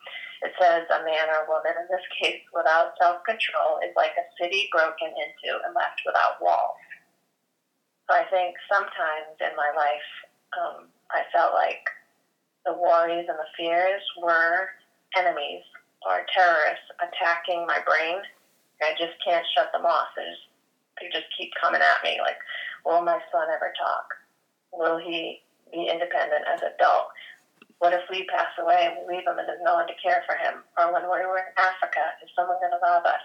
It 0.46 0.54
says 0.54 0.86
a 0.86 1.02
man 1.02 1.26
or 1.34 1.50
woman, 1.50 1.74
in 1.74 1.90
this 1.90 2.06
case, 2.14 2.46
without 2.54 2.94
self 3.02 3.26
control 3.26 3.82
is 3.82 3.90
like 3.98 4.14
a 4.14 4.30
city 4.38 4.70
broken 4.70 5.10
into 5.10 5.50
and 5.66 5.74
left 5.74 5.98
without 6.06 6.38
walls. 6.38 6.78
So 8.08 8.16
I 8.16 8.24
think 8.32 8.56
sometimes 8.72 9.36
in 9.36 9.52
my 9.52 9.68
life, 9.76 10.08
um, 10.56 10.88
I 11.12 11.28
felt 11.28 11.52
like 11.52 11.84
the 12.64 12.72
worries 12.72 13.28
and 13.28 13.36
the 13.36 13.52
fears 13.52 14.00
were 14.16 14.72
enemies 15.12 15.60
or 16.08 16.24
terrorists 16.32 16.88
attacking 17.04 17.68
my 17.68 17.84
brain. 17.84 18.24
I 18.80 18.96
just 18.96 19.12
can't 19.20 19.44
shut 19.52 19.68
them 19.72 19.84
off. 19.84 20.08
They 20.16 20.24
just, 20.24 20.46
they 20.96 21.08
just 21.12 21.28
keep 21.36 21.52
coming 21.60 21.84
at 21.84 22.00
me 22.00 22.16
like, 22.24 22.40
will 22.84 23.04
my 23.04 23.20
son 23.28 23.52
ever 23.52 23.76
talk? 23.76 24.08
Will 24.72 24.96
he 24.96 25.44
be 25.68 25.92
independent 25.92 26.48
as 26.48 26.64
an 26.64 26.72
adult? 26.80 27.12
What 27.78 27.92
if 27.92 28.08
we 28.08 28.24
pass 28.32 28.56
away 28.56 28.88
and 28.88 29.04
we 29.04 29.20
leave 29.20 29.28
him 29.28 29.36
and 29.36 29.46
there's 29.46 29.62
no 29.62 29.76
one 29.76 29.86
to 29.86 30.00
care 30.00 30.24
for 30.24 30.34
him? 30.40 30.64
Or 30.80 30.92
when 30.96 31.04
we 31.04 31.28
were 31.28 31.44
in 31.44 31.52
Africa, 31.60 32.16
is 32.24 32.32
someone 32.32 32.56
going 32.58 32.72
to 32.72 32.80
love 32.80 33.04
us? 33.04 33.22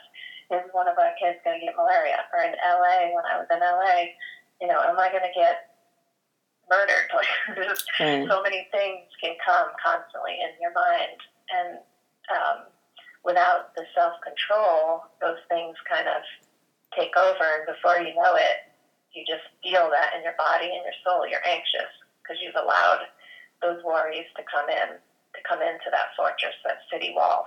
Is 0.51 0.67
one 0.75 0.91
of 0.91 0.99
our 0.99 1.15
kids 1.17 1.39
going 1.47 1.63
to 1.63 1.65
get 1.71 1.79
malaria? 1.79 2.19
Or 2.35 2.43
in 2.43 2.53
LA, 2.61 3.15
when 3.15 3.25
I 3.25 3.39
was 3.39 3.49
in 3.49 3.63
LA, 3.63 4.13
you 4.61 4.67
know, 4.67 4.79
am 4.79 4.99
I 4.99 5.09
going 5.09 5.23
to 5.23 5.35
get 5.35 5.73
murdered. 6.69 7.07
Like 7.13 7.29
mm. 7.99 8.27
so 8.27 8.41
many 8.41 8.67
things 8.71 9.05
can 9.21 9.35
come 9.45 9.69
constantly 9.77 10.33
in 10.41 10.49
your 10.59 10.73
mind, 10.73 11.19
and 11.53 11.69
um, 12.33 12.57
without 13.23 13.75
the 13.75 13.85
self 13.93 14.13
control, 14.25 15.05
those 15.21 15.37
things 15.47 15.77
kind 15.85 16.07
of 16.07 16.23
take 16.97 17.13
over, 17.15 17.45
and 17.61 17.69
before 17.69 18.01
you 18.01 18.15
know 18.15 18.33
it, 18.33 18.71
you 19.13 19.23
just 19.29 19.45
feel 19.61 19.91
that 19.93 20.17
in 20.17 20.23
your 20.23 20.35
body 20.37 20.73
and 20.73 20.81
your 20.81 20.97
soul. 21.05 21.27
You're 21.27 21.45
anxious 21.45 21.91
because 22.21 22.41
you've 22.41 22.57
allowed 22.57 23.05
those 23.61 23.83
worries 23.83 24.25
to 24.35 24.43
come 24.49 24.69
in, 24.69 24.97
to 24.97 25.39
come 25.47 25.61
into 25.61 25.91
that 25.91 26.17
fortress, 26.17 26.57
that 26.65 26.81
city 26.91 27.13
wall. 27.15 27.45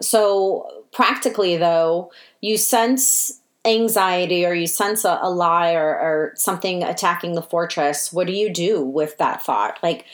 So 0.00 0.84
practically, 0.92 1.56
though, 1.56 2.12
you 2.40 2.56
sense 2.56 3.40
anxiety 3.66 4.46
or 4.46 4.54
you 4.54 4.66
sense 4.66 5.04
a, 5.04 5.18
a 5.22 5.30
lie 5.30 5.72
or, 5.72 5.88
or, 5.88 6.32
something 6.36 6.82
attacking 6.82 7.34
the 7.34 7.42
fortress, 7.42 8.12
what 8.12 8.26
do 8.26 8.32
you 8.32 8.52
do 8.52 8.82
with 8.82 9.18
that 9.18 9.42
thought? 9.42 9.78
Like, 9.82 10.06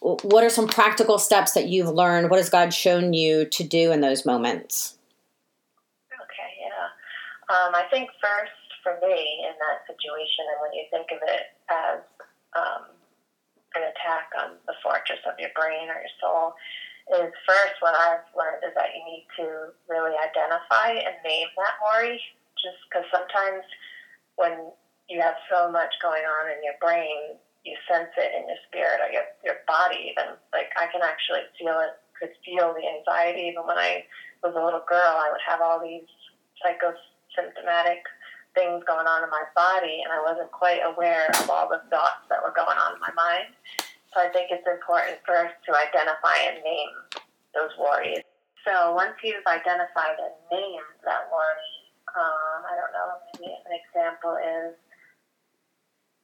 what 0.00 0.44
are 0.44 0.50
some 0.50 0.68
practical 0.68 1.18
steps 1.18 1.52
that 1.52 1.68
you've 1.68 1.88
learned? 1.88 2.30
What 2.30 2.38
has 2.38 2.50
God 2.50 2.72
shown 2.72 3.12
you 3.12 3.46
to 3.46 3.64
do 3.64 3.90
in 3.90 4.00
those 4.00 4.24
moments? 4.24 4.96
Okay, 6.12 6.52
yeah. 6.62 6.86
Um, 7.50 7.74
I 7.74 7.84
think 7.90 8.10
first 8.22 8.52
for 8.82 8.94
me 9.02 9.44
in 9.44 9.54
that 9.58 9.82
situation, 9.90 10.46
and 10.54 10.60
when 10.62 10.72
you 10.72 10.84
think 10.90 11.08
of 11.10 11.18
it 11.26 11.50
as 11.68 12.00
um, 12.54 12.84
an 13.74 13.82
attack 13.90 14.30
on 14.38 14.54
the 14.66 14.74
fortress 14.82 15.18
of 15.26 15.34
your 15.38 15.50
brain 15.56 15.90
or 15.90 15.98
your 15.98 16.14
soul, 16.20 16.54
is 17.08 17.32
first 17.48 17.80
what 17.80 17.96
I've 17.96 18.28
learned 18.36 18.62
is 18.62 18.74
that 18.76 18.92
you 18.92 19.02
need 19.04 19.26
to 19.40 19.72
really 19.88 20.12
identify 20.14 20.92
and 20.92 21.16
name 21.24 21.48
that 21.56 21.80
worry 21.80 22.20
just 22.62 22.78
because 22.88 23.06
sometimes 23.10 23.64
when 24.36 24.70
you 25.08 25.20
have 25.20 25.36
so 25.50 25.70
much 25.70 25.94
going 26.02 26.22
on 26.22 26.52
in 26.52 26.62
your 26.62 26.76
brain, 26.80 27.38
you 27.64 27.74
sense 27.90 28.12
it 28.16 28.30
in 28.36 28.46
your 28.46 28.60
spirit 28.68 29.00
or 29.02 29.10
your, 29.10 29.26
your 29.44 29.60
body 29.66 30.12
even. 30.12 30.36
Like 30.52 30.70
I 30.78 30.86
can 30.92 31.02
actually 31.02 31.44
feel 31.58 31.80
it, 31.80 31.96
could 32.18 32.34
feel 32.44 32.74
the 32.74 32.84
anxiety. 32.84 33.50
Even 33.50 33.66
when 33.66 33.78
I 33.78 34.04
was 34.42 34.54
a 34.54 34.62
little 34.62 34.84
girl, 34.86 35.18
I 35.18 35.30
would 35.32 35.42
have 35.44 35.60
all 35.60 35.80
these 35.82 36.06
psychosymptomatic 36.62 38.02
things 38.54 38.82
going 38.86 39.06
on 39.06 39.22
in 39.22 39.30
my 39.30 39.46
body, 39.54 40.02
and 40.02 40.10
I 40.10 40.18
wasn't 40.22 40.50
quite 40.50 40.82
aware 40.82 41.30
of 41.38 41.50
all 41.50 41.68
the 41.68 41.82
thoughts 41.90 42.26
that 42.28 42.42
were 42.42 42.54
going 42.54 42.78
on 42.78 42.94
in 42.94 43.00
my 43.00 43.12
mind. 43.14 43.54
So 44.14 44.20
I 44.20 44.32
think 44.32 44.50
it's 44.50 44.66
important 44.66 45.20
first 45.26 45.54
to 45.68 45.76
identify 45.76 46.34
and 46.48 46.64
name 46.64 47.22
those 47.54 47.70
worries. 47.78 48.24
So 48.66 48.94
once 48.94 49.14
you've 49.22 49.46
identified 49.46 50.18
and 50.18 50.34
named 50.50 50.98
that 51.04 51.30
worry, 51.30 51.77
um, 52.16 52.58
I 52.64 52.74
don't 52.78 52.94
know, 52.94 53.10
maybe 53.36 53.52
an 53.52 53.72
example 53.74 54.36
is 54.38 54.74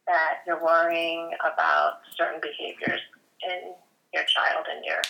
that 0.06 0.44
you're 0.46 0.62
worrying 0.62 1.32
about 1.40 2.04
certain 2.16 2.40
behaviors 2.40 3.00
in 3.44 3.72
your 4.12 4.24
child 4.28 4.68
and 4.68 4.84
you're 4.84 5.04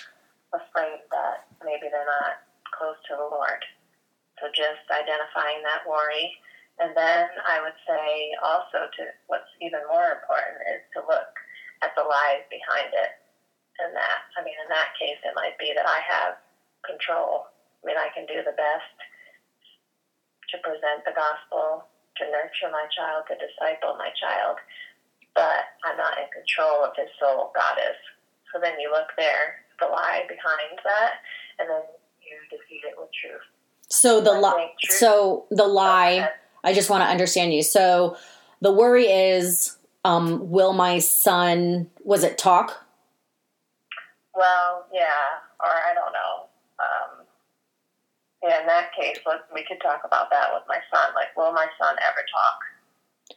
afraid 0.55 1.03
that 1.11 1.51
maybe 1.63 1.91
they're 1.91 2.07
not 2.07 2.47
close 2.71 2.99
to 3.11 3.15
the 3.19 3.27
Lord. 3.27 3.63
So 4.39 4.51
just 4.51 4.87
identifying 4.91 5.63
that 5.63 5.87
worry. 5.87 6.31
And 6.79 6.91
then 6.95 7.31
I 7.47 7.63
would 7.63 7.79
say 7.87 8.35
also 8.43 8.91
to 8.91 9.03
what's 9.31 9.51
even 9.63 9.83
more 9.87 10.11
important 10.11 10.59
is 10.75 10.83
to 10.99 11.07
look 11.07 11.31
at 11.83 11.95
the 11.95 12.03
lies 12.03 12.43
behind 12.51 12.91
it. 12.91 13.15
And 13.79 13.95
that, 13.95 14.31
I 14.39 14.43
mean, 14.43 14.59
in 14.63 14.71
that 14.71 14.95
case, 14.99 15.19
it 15.23 15.35
might 15.39 15.59
be 15.59 15.75
that 15.75 15.87
I 15.87 16.03
have 16.03 16.39
control. 16.87 17.51
I 17.83 17.87
mean, 17.87 17.99
I 17.99 18.11
can 18.15 18.27
do 18.27 18.43
the 18.43 18.55
best 18.55 18.95
to 20.55 20.63
present 20.63 21.03
the 21.03 21.11
gospel, 21.19 21.91
to 22.23 22.23
nurture 22.31 22.71
my 22.71 22.87
child, 22.95 23.27
to 23.27 23.35
disciple 23.35 23.99
my 23.99 24.15
child, 24.15 24.63
but 25.35 25.75
I'm 25.83 25.99
not 25.99 26.15
in 26.23 26.31
control 26.31 26.87
of 26.87 26.95
his 26.95 27.11
soul. 27.19 27.51
God 27.59 27.83
is. 27.83 27.99
So 28.55 28.63
then 28.63 28.79
you 28.79 28.95
look 28.95 29.11
there, 29.19 29.67
the 29.83 29.91
lie 29.91 30.23
behind 30.31 30.79
that, 30.87 31.19
and 31.59 31.67
then 31.67 31.83
you 32.23 32.39
defeat 32.55 32.87
it 32.87 32.95
with 32.95 33.11
truth. 33.11 33.43
So 33.91 34.21
the 34.21 34.33
lie. 34.33 34.71
So 34.79 35.47
the 35.51 35.67
lie. 35.67 36.31
I 36.63 36.73
just 36.73 36.89
want 36.89 37.03
to 37.03 37.11
understand 37.11 37.53
you. 37.53 37.63
So 37.63 38.17
the 38.61 38.73
worry 38.73 39.07
is, 39.07 39.77
um, 40.05 40.51
will 40.51 40.73
my 40.73 41.01
son? 41.01 41.91
Was 42.05 42.23
it 42.23 42.39
talk? 42.39 42.87
Well, 44.35 44.87
yeah, 44.93 45.43
or 45.61 45.69
I 45.69 45.95
don't 45.95 46.13
know. 46.13 46.44
Yeah, 48.45 48.61
in 48.61 48.67
that 48.67 48.93
case, 48.93 49.17
let, 49.25 49.49
we 49.55 49.65
could 49.65 49.81
talk 49.81 50.03
about 50.05 50.29
that 50.29 50.53
with 50.53 50.65
my 50.69 50.77
son. 50.93 51.15
Like, 51.15 51.33
will 51.35 51.53
my 51.53 51.65
son 51.81 51.97
ever 52.05 52.21
talk? 52.29 52.59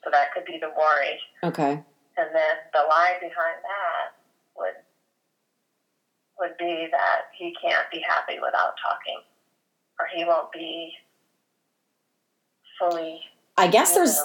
So 0.03 0.11
that 0.11 0.33
could 0.33 0.43
be 0.43 0.59
the 0.59 0.67
worry. 0.75 1.15
Okay. 1.47 1.79
And 2.19 2.29
then 2.35 2.55
the 2.73 2.83
lie 2.89 3.15
behind 3.21 3.63
that 3.63 4.19
would 4.57 4.75
would 6.39 6.57
be 6.59 6.87
that 6.91 7.31
he 7.37 7.55
can't 7.61 7.89
be 7.89 8.03
happy 8.07 8.35
without 8.43 8.73
talking, 8.83 9.21
or 9.97 10.07
he 10.13 10.25
won't 10.25 10.51
be 10.51 10.91
fully. 12.77 13.21
I 13.55 13.67
guess 13.67 13.95
there's 13.95 14.19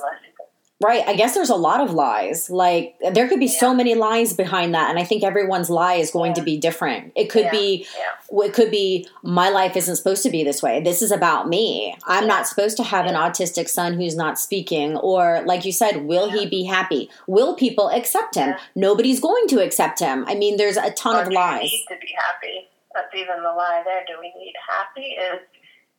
Right. 0.83 1.07
I 1.07 1.15
guess 1.15 1.35
there's 1.35 1.51
a 1.51 1.55
lot 1.55 1.81
of 1.81 1.93
lies. 1.95 2.51
Like 2.51 2.97
there 3.13 3.29
could 3.29 3.39
be 3.39 3.47
yeah. 3.47 3.59
so 3.61 3.75
many 3.75 3.95
lies 3.95 4.33
behind 4.33 4.75
that 4.75 4.91
and 4.91 4.99
I 4.99 5.05
think 5.05 5.23
everyone's 5.23 5.71
lie 5.71 5.95
is 5.95 6.11
going 6.11 6.31
yeah. 6.31 6.37
to 6.37 6.43
be 6.43 6.59
different. 6.59 7.13
It 7.15 7.31
could 7.31 7.45
yeah. 7.45 7.51
be 7.51 7.87
it 8.31 8.53
could 8.53 8.71
be 8.71 9.07
my 9.23 9.49
life 9.49 9.77
isn't 9.77 9.97
supposed 9.97 10.23
to 10.25 10.31
be 10.31 10.43
this 10.43 10.63
way. 10.63 10.83
This 10.83 11.03
is 11.03 11.13
about 11.13 11.49
me. 11.49 11.97
I'm 12.05 12.27
not 12.27 12.47
supposed 12.47 12.77
to 12.79 12.83
have 12.83 13.07
an 13.07 13.15
autistic 13.15 13.69
son 13.69 13.95
who's 13.95 14.17
not 14.17 14.39
speaking 14.39 14.97
or 14.97 15.43
like 15.47 15.65
you 15.65 15.73
said, 15.73 16.05
will 16.07 16.31
he 16.31 16.47
be 16.47 16.65
happy? 16.65 17.09
Will 17.27 17.55
people 17.55 17.89
accept 17.91 18.35
him? 18.35 18.55
Nobody's 18.75 19.21
going 19.21 19.47
to 19.49 19.63
accept 19.63 20.01
him. 20.01 20.25
I 20.27 20.35
mean, 20.35 20.57
there's 20.57 20.77
a 20.77 20.91
ton 20.91 21.17
or 21.17 21.23
of 21.23 21.33
lies. 21.33 21.63
need 21.63 21.87
to 21.89 21.97
be 22.01 22.13
happy. 22.17 22.69
That's 22.95 23.15
even 23.15 23.43
the 23.43 23.51
lie 23.51 23.83
there. 23.85 24.05
Do 24.07 24.15
we 24.21 24.33
need 24.39 24.55
happy 24.69 25.17
is 25.17 25.41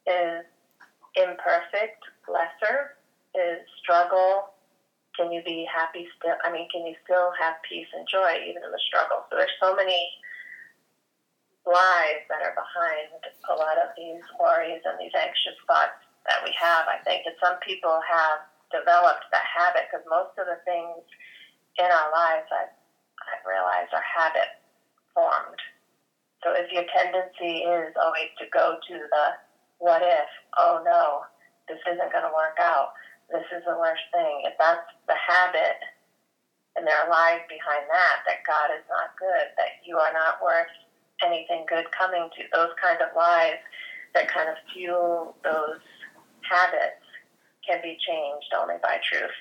is 0.05 0.45
imperfect, 1.15 2.03
lesser, 2.27 2.95
is 3.36 3.59
struggle, 3.81 4.49
can 5.16 5.32
you 5.32 5.41
be 5.45 5.66
happy 5.70 6.07
still? 6.18 6.36
I 6.43 6.51
mean, 6.51 6.68
can 6.70 6.86
you 6.86 6.95
still 7.03 7.32
have 7.39 7.61
peace 7.68 7.88
and 7.93 8.07
joy 8.07 8.41
even 8.49 8.64
in 8.66 8.72
the 8.72 8.82
struggle? 8.88 9.26
So 9.30 9.38
there's 9.38 9.57
so 9.61 9.76
many 9.76 10.09
lies 11.66 12.26
that 12.28 12.43
are 12.43 12.57
behind 12.57 13.14
a 13.24 13.55
lot 13.55 13.80
of 13.80 13.95
these 13.95 14.24
worries 14.36 14.84
and 14.84 14.99
these 14.99 15.16
anxious 15.16 15.55
thoughts 15.68 15.95
that 16.28 16.43
we 16.43 16.51
have. 16.59 16.88
I 16.89 16.99
think 17.05 17.24
that 17.24 17.39
some 17.39 17.55
people 17.64 18.01
have 18.03 18.43
developed 18.74 19.30
that 19.32 19.47
habit 19.47 19.88
because 19.88 20.03
most 20.09 20.36
of 20.36 20.49
the 20.49 20.59
things 20.66 21.05
in 21.80 21.88
our 21.88 22.09
lives, 22.11 22.49
I, 22.51 22.68
I've 22.68 23.45
realized 23.47 23.93
are 23.93 24.03
habit 24.03 24.59
formed. 25.14 25.61
So 26.43 26.51
if 26.51 26.68
your 26.74 26.84
tendency 26.91 27.64
is 27.64 27.95
always 27.95 28.34
to 28.41 28.45
go 28.51 28.76
to 28.76 28.95
the 28.97 29.26
what 29.80 30.01
if, 30.01 30.30
oh 30.57 30.84
no, 30.84 31.24
this 31.68 31.80
isn't 31.88 32.11
going 32.11 32.28
to 32.28 32.36
work 32.36 32.59
out, 32.59 32.95
this 33.34 33.49
is 33.49 33.65
the 33.65 33.75
worst 33.75 34.05
thing, 34.13 34.45
if 34.45 34.53
that's 34.61 34.86
the 35.09 35.17
habit 35.17 35.81
and 36.77 36.86
there 36.86 36.95
are 36.95 37.09
lies 37.09 37.41
behind 37.49 37.86
that, 37.89 38.21
that 38.25 38.45
God 38.45 38.69
is 38.73 38.86
not 38.89 39.17
good, 39.17 39.49
that 39.57 39.81
you 39.86 39.97
are 39.97 40.13
not 40.13 40.41
worth 40.41 40.71
anything 41.25 41.65
good 41.67 41.86
coming 41.91 42.29
to, 42.38 42.41
those 42.53 42.73
kind 42.81 43.01
of 43.01 43.09
lies 43.17 43.61
that 44.13 44.29
kind 44.29 44.49
of 44.49 44.55
fuel 44.73 45.36
those 45.43 45.81
habits 46.41 47.01
can 47.65 47.81
be 47.81 47.97
changed 48.05 48.53
only 48.57 48.75
by 48.81 48.97
truth. 49.01 49.38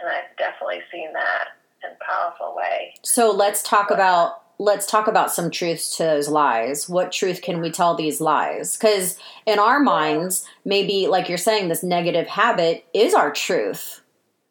And 0.00 0.10
I've 0.10 0.34
definitely 0.38 0.82
seen 0.90 1.12
that 1.12 1.54
in 1.84 1.90
a 1.90 1.98
powerful 2.04 2.54
way. 2.56 2.94
So 3.02 3.30
let's 3.30 3.62
talk 3.62 3.90
about 3.90 4.42
let's 4.60 4.84
talk 4.84 5.08
about 5.08 5.32
some 5.32 5.50
truths 5.50 5.96
to 5.96 6.02
those 6.04 6.28
lies. 6.28 6.86
What 6.86 7.12
truth 7.12 7.40
can 7.40 7.62
we 7.62 7.70
tell 7.70 7.94
these 7.94 8.20
lies? 8.20 8.76
Because 8.76 9.18
in 9.46 9.58
our 9.58 9.80
minds, 9.80 10.46
maybe 10.66 11.08
like 11.08 11.30
you're 11.30 11.38
saying, 11.38 11.68
this 11.68 11.82
negative 11.82 12.26
habit 12.26 12.84
is 12.92 13.14
our 13.14 13.32
truth. 13.32 14.02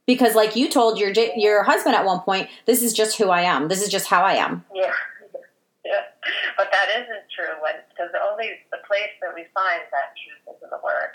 Because 0.07 0.33
like 0.33 0.55
you 0.55 0.67
told 0.67 0.97
your 0.97 1.13
your 1.37 1.61
husband 1.61 1.93
at 1.93 2.05
one 2.05 2.21
point, 2.21 2.49
this 2.65 2.81
is 2.81 2.91
just 2.91 3.19
who 3.19 3.29
I 3.29 3.41
am. 3.41 3.67
This 3.67 3.83
is 3.83 3.89
just 3.89 4.07
how 4.07 4.23
I 4.23 4.33
am. 4.33 4.65
Yeah, 4.73 4.89
yeah. 5.85 6.09
But 6.57 6.73
that 6.73 6.89
isn't 6.89 7.29
true 7.29 7.53
when 7.61 7.77
because 7.93 8.09
only 8.31 8.65
the 8.73 8.81
place 8.89 9.13
that 9.21 9.29
we 9.37 9.45
find 9.53 9.85
that 9.93 10.17
truth 10.17 10.57
is 10.57 10.63
in 10.63 10.69
the 10.73 10.81
Word. 10.83 11.13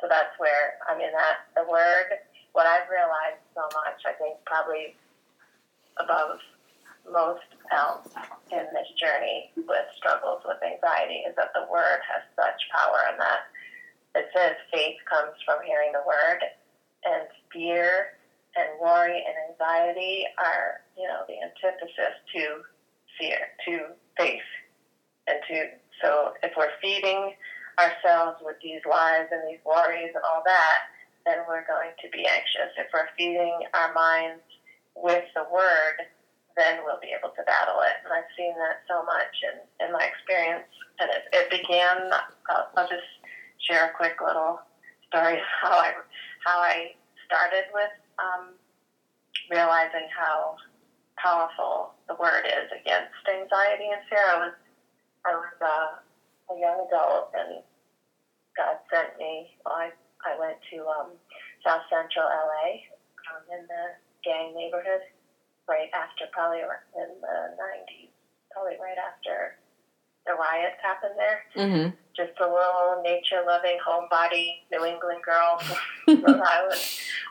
So 0.00 0.06
that's 0.08 0.38
where 0.38 0.78
I 0.88 0.96
mean 0.96 1.10
that 1.10 1.50
the 1.58 1.68
Word. 1.68 2.22
What 2.52 2.66
I've 2.70 2.88
realized 2.88 3.42
so 3.52 3.66
much, 3.74 4.00
I 4.06 4.14
think 4.16 4.38
probably 4.46 4.94
above 5.98 6.38
most 7.12 7.46
else 7.72 8.08
in 8.52 8.66
this 8.72 8.90
journey 8.98 9.50
with 9.56 9.86
struggles 9.96 10.42
with 10.44 10.58
anxiety 10.62 11.24
is 11.26 11.34
that 11.36 11.52
the 11.54 11.66
word 11.70 12.00
has 12.06 12.22
such 12.34 12.60
power 12.70 13.10
and 13.10 13.20
that 13.20 13.50
it 14.14 14.28
says 14.34 14.56
faith 14.72 14.96
comes 15.08 15.36
from 15.44 15.58
hearing 15.66 15.92
the 15.92 16.04
word 16.06 16.40
and 17.04 17.28
fear 17.52 18.16
and 18.56 18.80
worry 18.80 19.20
and 19.20 19.36
anxiety 19.52 20.24
are, 20.38 20.80
you 20.96 21.06
know, 21.06 21.22
the 21.28 21.36
antithesis 21.36 22.16
to 22.34 22.64
fear, 23.18 23.52
to 23.66 23.92
faith. 24.16 24.48
And 25.26 25.38
to 25.48 25.68
so 26.02 26.32
if 26.42 26.52
we're 26.56 26.72
feeding 26.80 27.34
ourselves 27.78 28.38
with 28.42 28.56
these 28.62 28.80
lies 28.88 29.28
and 29.30 29.42
these 29.48 29.60
worries 29.64 30.12
and 30.14 30.24
all 30.24 30.42
that, 30.44 30.78
then 31.26 31.38
we're 31.48 31.66
going 31.66 31.92
to 32.00 32.08
be 32.10 32.26
anxious. 32.26 32.72
If 32.78 32.88
we're 32.92 33.08
feeding 33.18 33.60
our 33.74 33.92
minds 33.92 34.42
with 34.94 35.24
the 35.34 35.44
word, 35.52 36.08
then 36.56 36.80
we'll 36.84 37.00
be 37.04 37.12
able 37.12 37.30
to 37.36 37.44
battle 37.44 37.84
it. 37.84 38.00
And 38.02 38.12
I've 38.12 38.32
seen 38.32 38.56
that 38.56 38.80
so 38.88 39.04
much 39.04 39.32
in, 39.44 39.56
in 39.86 39.92
my 39.92 40.08
experience. 40.08 40.66
And 40.98 41.12
it, 41.12 41.28
it 41.32 41.46
began, 41.52 42.08
I'll, 42.48 42.72
I'll 42.76 42.88
just 42.88 43.06
share 43.68 43.92
a 43.92 43.96
quick 43.96 44.16
little 44.24 44.60
story 45.08 45.36
of 45.36 45.46
how 45.62 45.76
I, 45.76 45.92
how 46.44 46.58
I 46.58 46.96
started 47.28 47.68
with 47.76 47.92
um, 48.16 48.56
realizing 49.52 50.08
how 50.08 50.56
powerful 51.20 51.92
the 52.08 52.16
word 52.16 52.48
is 52.48 52.72
against 52.72 53.12
anxiety 53.28 53.92
and 53.92 54.02
fear. 54.08 54.24
I 54.24 54.38
was, 54.48 54.56
I 55.28 55.32
was 55.36 55.56
uh, 55.60 55.88
a 56.52 56.56
young 56.56 56.88
adult 56.88 57.36
and 57.36 57.60
God 58.56 58.80
sent 58.88 59.20
me, 59.20 59.52
well, 59.64 59.76
I, 59.76 59.92
I 60.24 60.40
went 60.40 60.56
to 60.72 60.88
um, 60.88 61.12
South 61.60 61.84
Central 61.92 62.24
LA 62.24 62.88
um, 63.28 63.44
in 63.52 63.68
the 63.68 63.84
gang 64.24 64.56
neighborhood 64.56 65.04
right 65.68 65.90
after, 65.94 66.30
probably 66.32 66.62
in 66.62 67.10
the 67.20 67.36
90s, 67.58 68.14
probably 68.50 68.78
right 68.80 68.98
after 68.98 69.58
the 70.26 70.34
riots 70.34 70.82
happened 70.82 71.14
there. 71.14 71.40
Mm-hmm. 71.54 71.86
Just 72.18 72.34
a 72.42 72.48
little 72.50 73.02
nature 73.02 73.46
loving, 73.46 73.78
homebody 73.78 74.66
New 74.74 74.84
England 74.84 75.22
girl 75.22 75.62
from 75.62 76.22
Rhode 76.26 76.42
Island, 76.42 76.82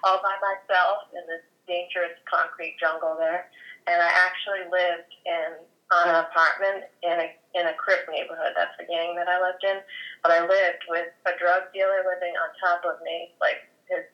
all 0.04 0.24
by 0.24 0.36
myself 0.40 1.12
in 1.12 1.24
this 1.28 1.44
dangerous 1.68 2.16
concrete 2.24 2.80
jungle 2.80 3.20
there. 3.20 3.52
And 3.86 4.02
I 4.02 4.10
actually 4.10 4.66
lived 4.72 5.12
in 5.28 5.60
on 5.94 6.10
an 6.10 6.18
apartment 6.26 6.90
in 7.06 7.14
a 7.14 7.28
in 7.54 7.68
a 7.68 7.76
Crip 7.78 8.10
neighborhood. 8.10 8.58
That's 8.58 8.74
the 8.80 8.90
gang 8.90 9.14
that 9.20 9.30
I 9.30 9.38
lived 9.38 9.62
in. 9.62 9.84
But 10.24 10.32
I 10.32 10.42
lived 10.42 10.88
with 10.90 11.12
a 11.28 11.38
drug 11.38 11.70
dealer 11.76 12.02
living 12.02 12.34
on 12.34 12.50
top 12.58 12.82
of 12.88 13.04
me, 13.04 13.36
like 13.38 13.68
his 13.92 14.08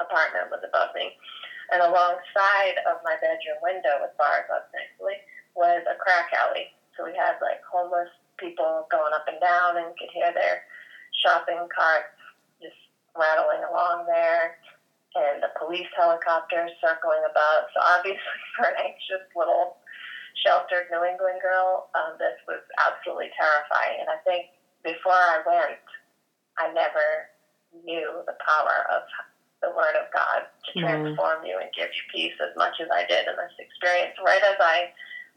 apartment 0.00 0.48
was 0.48 0.64
above 0.64 0.94
me. 0.94 1.12
And 1.70 1.82
alongside 1.82 2.82
of 2.90 2.98
my 3.06 3.14
bedroom 3.22 3.62
window 3.62 4.02
with 4.02 4.16
bars 4.18 4.50
up 4.50 4.70
thankfully 4.74 5.22
was 5.54 5.82
a 5.86 5.96
crack 6.02 6.34
alley. 6.34 6.74
So 6.96 7.06
we 7.06 7.14
had 7.14 7.38
like 7.38 7.62
homeless 7.62 8.10
people 8.38 8.90
going 8.90 9.14
up 9.14 9.28
and 9.30 9.38
down 9.38 9.78
and 9.78 9.94
could 9.94 10.10
hear 10.10 10.34
their 10.34 10.66
shopping 11.22 11.62
carts 11.70 12.16
just 12.58 12.78
rattling 13.14 13.62
along 13.70 14.06
there 14.06 14.58
and 15.14 15.42
the 15.42 15.50
police 15.58 15.90
helicopters 15.94 16.70
circling 16.78 17.22
above. 17.26 17.70
So 17.74 17.78
obviously 17.82 18.38
for 18.58 18.70
an 18.70 18.78
anxious 18.78 19.26
little 19.34 19.78
sheltered 20.42 20.90
New 20.90 21.02
England 21.02 21.42
girl, 21.42 21.90
um, 21.94 22.14
this 22.18 22.38
was 22.46 22.62
absolutely 22.78 23.30
terrifying. 23.34 24.02
And 24.02 24.10
I 24.10 24.18
think 24.22 24.54
before 24.82 25.14
I 25.14 25.42
went, 25.46 25.82
I 26.58 26.72
never 26.72 27.30
knew 27.84 28.22
the 28.26 28.36
power 28.42 28.86
of 28.90 29.02
the 29.62 29.70
Word 29.76 29.96
of 29.96 30.08
God 30.12 30.48
to 30.48 30.70
mm-hmm. 30.72 30.88
transform 30.88 31.44
you 31.44 31.60
and 31.60 31.68
give 31.76 31.92
you 31.92 32.04
peace 32.12 32.36
as 32.40 32.56
much 32.56 32.80
as 32.80 32.88
I 32.88 33.04
did 33.04 33.28
in 33.28 33.36
this 33.36 33.56
experience. 33.60 34.16
Right 34.24 34.42
as 34.42 34.58
I 34.60 34.92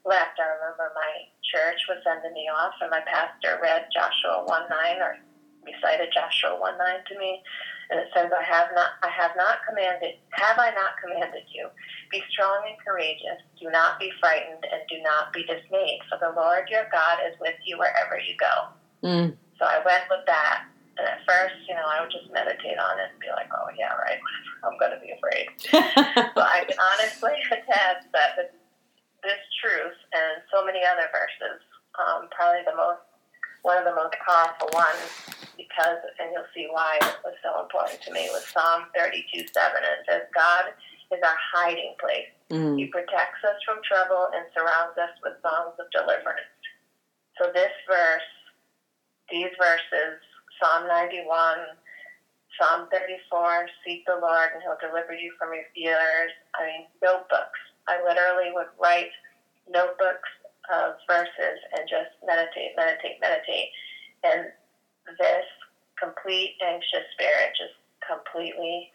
left, 0.07 0.39
I 0.39 0.47
remember 0.59 0.91
my 0.95 1.28
church 1.43 1.80
was 1.88 1.99
sending 2.03 2.34
me 2.34 2.47
off, 2.47 2.76
and 2.82 2.91
my 2.91 3.03
pastor 3.03 3.59
read 3.61 3.91
Joshua 3.91 4.43
1 4.47 4.47
9 4.47 5.01
or 5.03 5.19
recited 5.67 6.11
Joshua 6.11 6.59
1 6.59 6.78
9 6.78 7.07
to 7.11 7.15
me. 7.19 7.43
And 7.91 7.99
it 7.99 8.07
says, 8.15 8.32
I 8.32 8.41
have 8.41 8.71
not 8.74 8.95
I 9.03 9.11
have 9.11 9.36
not 9.36 9.59
commanded 9.67 10.15
have 10.32 10.57
I 10.57 10.71
not 10.71 10.97
commanded 11.03 11.43
you? 11.51 11.69
Be 12.09 12.24
strong 12.32 12.63
and 12.67 12.80
courageous, 12.80 13.43
do 13.59 13.69
not 13.69 13.99
be 13.99 14.11
frightened, 14.19 14.63
and 14.63 14.82
do 14.89 15.03
not 15.03 15.34
be 15.34 15.43
dismayed, 15.43 15.99
for 16.09 16.17
the 16.17 16.34
Lord 16.36 16.69
your 16.71 16.88
God 16.91 17.19
is 17.28 17.36
with 17.39 17.55
you 17.65 17.78
wherever 17.78 18.17
you 18.17 18.36
go. 18.39 18.55
Mm. 19.03 19.36
So 19.59 19.65
I 19.65 19.84
went 19.86 20.03
with 20.09 20.26
that 20.26 20.65
and 20.97 21.07
at 21.09 21.25
first, 21.25 21.57
you 21.65 21.73
know, 21.73 21.85
I 21.85 22.01
would 22.01 22.13
just 22.13 22.29
meditate 22.29 22.77
on 22.77 23.01
it 23.01 23.09
and 23.09 23.19
be 23.19 23.33
like, 23.33 23.49
oh, 23.49 23.69
yeah, 23.73 23.97
right, 23.97 24.21
I'm 24.65 24.77
going 24.77 24.93
to 24.93 25.01
be 25.01 25.09
afraid. 25.09 25.49
but 26.37 26.45
I 26.45 26.69
can 26.69 26.77
honestly 26.77 27.33
attest 27.57 28.13
that 28.13 28.37
this, 28.37 28.53
this 29.25 29.41
truth 29.57 29.97
and 30.13 30.45
so 30.53 30.61
many 30.61 30.85
other 30.85 31.09
verses, 31.09 31.57
um, 31.97 32.29
probably 32.29 32.61
the 32.69 32.77
most, 32.77 33.01
one 33.65 33.79
of 33.79 33.87
the 33.87 33.95
most 33.95 34.13
powerful 34.21 34.69
ones, 34.75 35.09
because, 35.57 35.97
and 36.19 36.29
you'll 36.35 36.51
see 36.53 36.67
why 36.69 36.99
it 37.01 37.17
was 37.23 37.33
so 37.41 37.63
important 37.63 37.97
to 38.05 38.11
me, 38.13 38.29
was 38.29 38.45
Psalm 38.51 38.91
32 38.93 39.49
7. 39.49 39.49
It 39.49 40.03
says, 40.05 40.29
God 40.35 40.75
is 41.09 41.23
our 41.23 41.39
hiding 41.55 41.95
place. 41.97 42.29
Mm. 42.51 42.77
He 42.77 42.85
protects 42.91 43.41
us 43.41 43.57
from 43.65 43.81
trouble 43.81 44.29
and 44.35 44.45
surrounds 44.53 44.93
us 44.99 45.15
with 45.23 45.39
songs 45.41 45.73
of 45.79 45.87
deliverance. 45.89 46.51
So 47.39 47.49
this 47.55 47.71
verse, 47.87 48.29
these 49.31 49.49
verses, 49.57 50.21
Psalm 50.62 50.88
91, 50.88 51.26
Psalm 52.60 52.88
34, 52.91 53.68
seek 53.86 54.06
the 54.06 54.20
Lord 54.22 54.54
and 54.54 54.62
he'll 54.62 54.80
deliver 54.80 55.14
you 55.14 55.34
from 55.39 55.54
your 55.54 55.66
fears. 55.74 56.32
I 56.56 56.66
mean, 56.66 56.84
notebooks. 57.01 57.60
I 57.88 57.99
literally 58.04 58.54
would 58.54 58.72
write 58.80 59.12
notebooks 59.68 60.30
of 60.72 60.95
verses 61.08 61.60
and 61.76 61.84
just 61.89 62.16
meditate, 62.24 62.78
meditate, 62.78 63.20
meditate. 63.20 63.70
And 64.24 64.54
this 65.20 65.47
complete 65.99 66.56
anxious 66.64 67.04
spirit 67.14 67.51
just 67.58 67.76
completely 68.04 68.91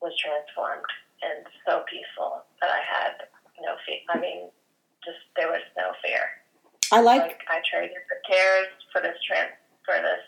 was 0.00 0.12
transformed 0.20 0.88
and 1.24 1.44
so 1.66 1.84
peaceful 1.88 2.44
that 2.60 2.70
I 2.70 2.82
had 2.84 3.28
no 3.60 3.76
fear. 3.84 4.00
I 4.12 4.20
mean, 4.20 4.48
just 5.04 5.20
there 5.36 5.48
was 5.48 5.64
no 5.76 5.92
fear. 6.04 6.24
I 6.92 7.00
like, 7.00 7.22
like 7.22 7.44
I 7.48 7.60
traded 7.64 8.04
the 8.08 8.20
cares 8.28 8.68
for 8.92 9.00
this 9.00 9.16
trans 9.24 9.56
for 9.84 9.96
this 10.00 10.24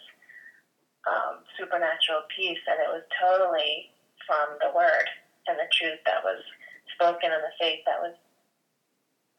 um, 1.06 1.42
supernatural 1.58 2.22
peace, 2.34 2.58
and 2.66 2.78
it 2.80 2.90
was 2.90 3.02
totally 3.20 3.90
from 4.26 4.58
the 4.60 4.74
Word 4.74 5.06
and 5.46 5.56
the 5.58 5.70
truth 5.72 6.00
that 6.04 6.22
was 6.24 6.42
spoken 6.94 7.30
and 7.30 7.42
the 7.42 7.54
faith 7.58 7.80
that 7.86 8.00
was 8.00 8.14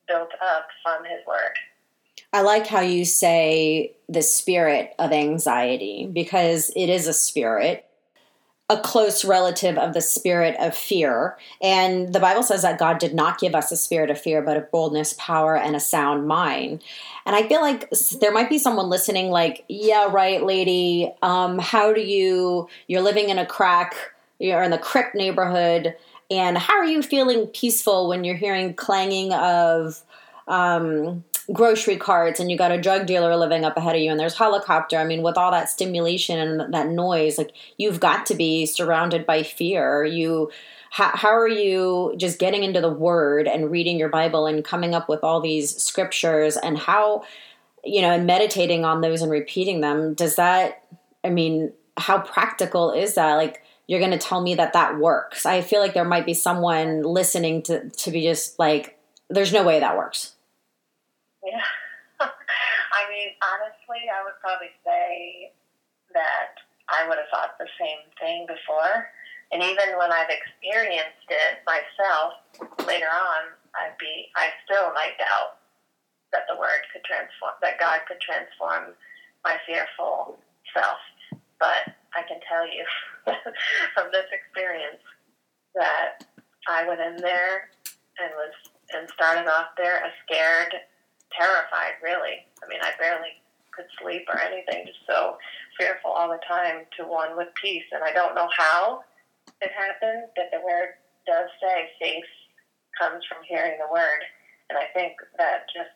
built 0.07 0.31
up 0.41 0.67
from 0.83 1.03
His 1.03 1.25
Word. 1.27 1.55
I 2.33 2.41
like 2.41 2.67
how 2.67 2.81
you 2.81 3.05
say 3.05 3.95
the 4.09 4.21
spirit 4.21 4.93
of 4.99 5.11
anxiety 5.11 6.09
because 6.11 6.71
it 6.75 6.89
is 6.89 7.07
a 7.07 7.13
spirit 7.13 7.86
a 8.69 8.77
close 8.77 9.23
relative 9.23 9.77
of 9.77 9.93
the 9.93 10.01
spirit 10.01 10.53
of 10.59 10.75
fear. 10.75 11.37
And 11.61 12.11
the 12.13 12.19
Bible 12.19 12.43
says 12.43 12.63
that 12.63 12.77
God 12.77 12.97
did 12.99 13.13
not 13.13 13.39
give 13.39 13.55
us 13.55 13.71
a 13.71 13.77
spirit 13.77 14.09
of 14.09 14.19
fear, 14.19 14.41
but 14.41 14.57
of 14.57 14.69
boldness, 14.71 15.13
power, 15.13 15.55
and 15.55 15.73
a 15.73 15.79
sound 15.79 16.27
mind. 16.27 16.83
And 17.25 17.33
I 17.33 17.47
feel 17.47 17.61
like 17.61 17.89
there 18.19 18.33
might 18.33 18.49
be 18.49 18.59
someone 18.59 18.89
listening, 18.89 19.29
like, 19.29 19.63
yeah, 19.69 20.07
right, 20.11 20.43
lady. 20.43 21.13
Um, 21.21 21.59
how 21.59 21.93
do 21.93 22.01
you, 22.01 22.67
you're 22.87 23.01
living 23.01 23.29
in 23.29 23.39
a 23.39 23.45
crack, 23.45 23.95
you're 24.37 24.63
in 24.63 24.71
the 24.71 24.77
Crip 24.77 25.15
neighborhood, 25.15 25.95
And 26.29 26.57
how 26.57 26.73
are 26.73 26.85
you 26.85 27.01
feeling 27.01 27.47
peaceful 27.47 28.09
when 28.09 28.23
you're 28.23 28.35
hearing 28.35 28.73
clanging 28.73 29.31
of 29.33 30.01
um, 30.47 31.23
grocery 31.51 31.97
carts 31.97 32.39
and 32.39 32.51
you 32.51 32.57
got 32.57 32.71
a 32.71 32.81
drug 32.81 33.05
dealer 33.05 33.35
living 33.35 33.63
up 33.63 33.77
ahead 33.77 33.95
of 33.95 34.01
you 34.01 34.11
and 34.11 34.19
there's 34.19 34.37
helicopter? 34.37 34.97
I 34.97 35.05
mean, 35.05 35.21
with 35.21 35.37
all 35.37 35.51
that 35.51 35.69
stimulation 35.69 36.39
and 36.39 36.73
that 36.73 36.87
noise, 36.87 37.37
like 37.37 37.51
you've 37.77 37.99
got 37.99 38.25
to 38.27 38.35
be 38.35 38.65
surrounded 38.65 39.25
by 39.25 39.43
fear. 39.43 40.03
You 40.03 40.51
how, 40.89 41.11
how 41.13 41.29
are 41.29 41.47
you 41.47 42.13
just 42.17 42.39
getting 42.39 42.63
into 42.63 42.81
the 42.81 42.89
word 42.89 43.47
and 43.47 43.71
reading 43.71 43.99
your 43.99 44.09
bible 44.09 44.47
and 44.47 44.63
coming 44.63 44.95
up 44.95 45.09
with 45.09 45.23
all 45.23 45.41
these 45.41 45.75
scriptures 45.81 46.57
and 46.57 46.77
how 46.77 47.23
you 47.83 48.01
know 48.01 48.11
and 48.11 48.25
meditating 48.25 48.85
on 48.85 49.01
those 49.01 49.21
and 49.21 49.31
repeating 49.31 49.81
them 49.81 50.13
does 50.13 50.35
that 50.35 50.83
i 51.23 51.29
mean 51.29 51.71
how 51.97 52.19
practical 52.19 52.91
is 52.91 53.15
that 53.15 53.35
like 53.35 53.63
you're 53.87 53.99
going 53.99 54.11
to 54.11 54.17
tell 54.17 54.41
me 54.41 54.55
that 54.55 54.73
that 54.73 54.97
works 54.97 55.45
i 55.45 55.61
feel 55.61 55.79
like 55.79 55.93
there 55.93 56.05
might 56.05 56.25
be 56.25 56.33
someone 56.33 57.01
listening 57.03 57.61
to 57.61 57.89
to 57.91 58.11
be 58.11 58.21
just 58.21 58.57
like 58.59 58.97
there's 59.29 59.53
no 59.53 59.63
way 59.63 59.79
that 59.79 59.97
works 59.97 60.33
yeah 61.47 61.63
i 62.99 63.01
mean 63.07 63.31
honestly 63.39 64.11
i 64.11 64.19
would 64.23 64.35
probably 64.43 64.73
say 64.83 65.51
that 66.11 66.59
i 66.91 67.07
would 67.07 67.17
have 67.17 67.31
thought 67.31 67.55
the 67.55 67.71
same 67.79 68.03
thing 68.19 68.43
before 68.45 69.07
and 69.51 69.63
even 69.63 69.95
when 69.97 70.11
I've 70.11 70.29
experienced 70.29 71.27
it 71.29 71.63
myself 71.63 72.33
later 72.85 73.07
on, 73.07 73.55
I'd 73.75 73.95
be 73.99 74.27
I 74.35 74.51
still 74.65 74.91
might 74.91 75.15
doubt 75.17 75.63
that 76.33 76.43
the 76.49 76.59
word 76.59 76.83
could 76.91 77.03
transform 77.07 77.55
that 77.61 77.79
God 77.79 78.01
could 78.07 78.19
transform 78.19 78.91
my 79.45 79.55
fearful 79.65 80.37
self. 80.75 80.99
But 81.59 81.95
I 82.15 82.27
can 82.27 82.39
tell 82.43 82.67
you 82.67 82.83
from 83.95 84.11
this 84.11 84.27
experience 84.35 85.03
that 85.75 86.27
I 86.67 86.87
went 86.87 86.99
in 86.99 87.15
there 87.23 87.71
and 88.19 88.31
was 88.35 88.53
and 88.91 89.07
started 89.11 89.47
off 89.47 89.75
there 89.77 90.03
a 90.03 90.11
scared, 90.25 90.73
terrified 91.31 91.99
really. 92.03 92.45
I 92.63 92.67
mean 92.67 92.79
I 92.81 92.91
barely 92.99 93.41
could 93.77 93.85
sleep 94.01 94.25
or 94.27 94.41
anything, 94.41 94.87
just 94.87 95.05
so 95.05 95.37
fearful 95.77 96.09
all 96.09 96.29
the 96.29 96.41
time 96.47 96.85
to 96.97 97.05
one 97.05 97.37
with 97.37 97.47
peace. 97.61 97.85
And 97.93 98.03
I 98.03 98.11
don't 98.11 98.33
know 98.33 98.49
how 98.57 99.01
it 99.61 99.71
happens, 99.71 100.29
but 100.35 100.49
the 100.51 100.65
word 100.65 100.97
does 101.27 101.49
say 101.61 101.89
faith 102.01 102.25
comes 102.99 103.23
from 103.29 103.45
hearing 103.47 103.77
the 103.77 103.93
word. 103.93 104.25
And 104.69 104.77
I 104.77 104.85
think 104.93 105.13
that 105.37 105.69
just 105.73 105.93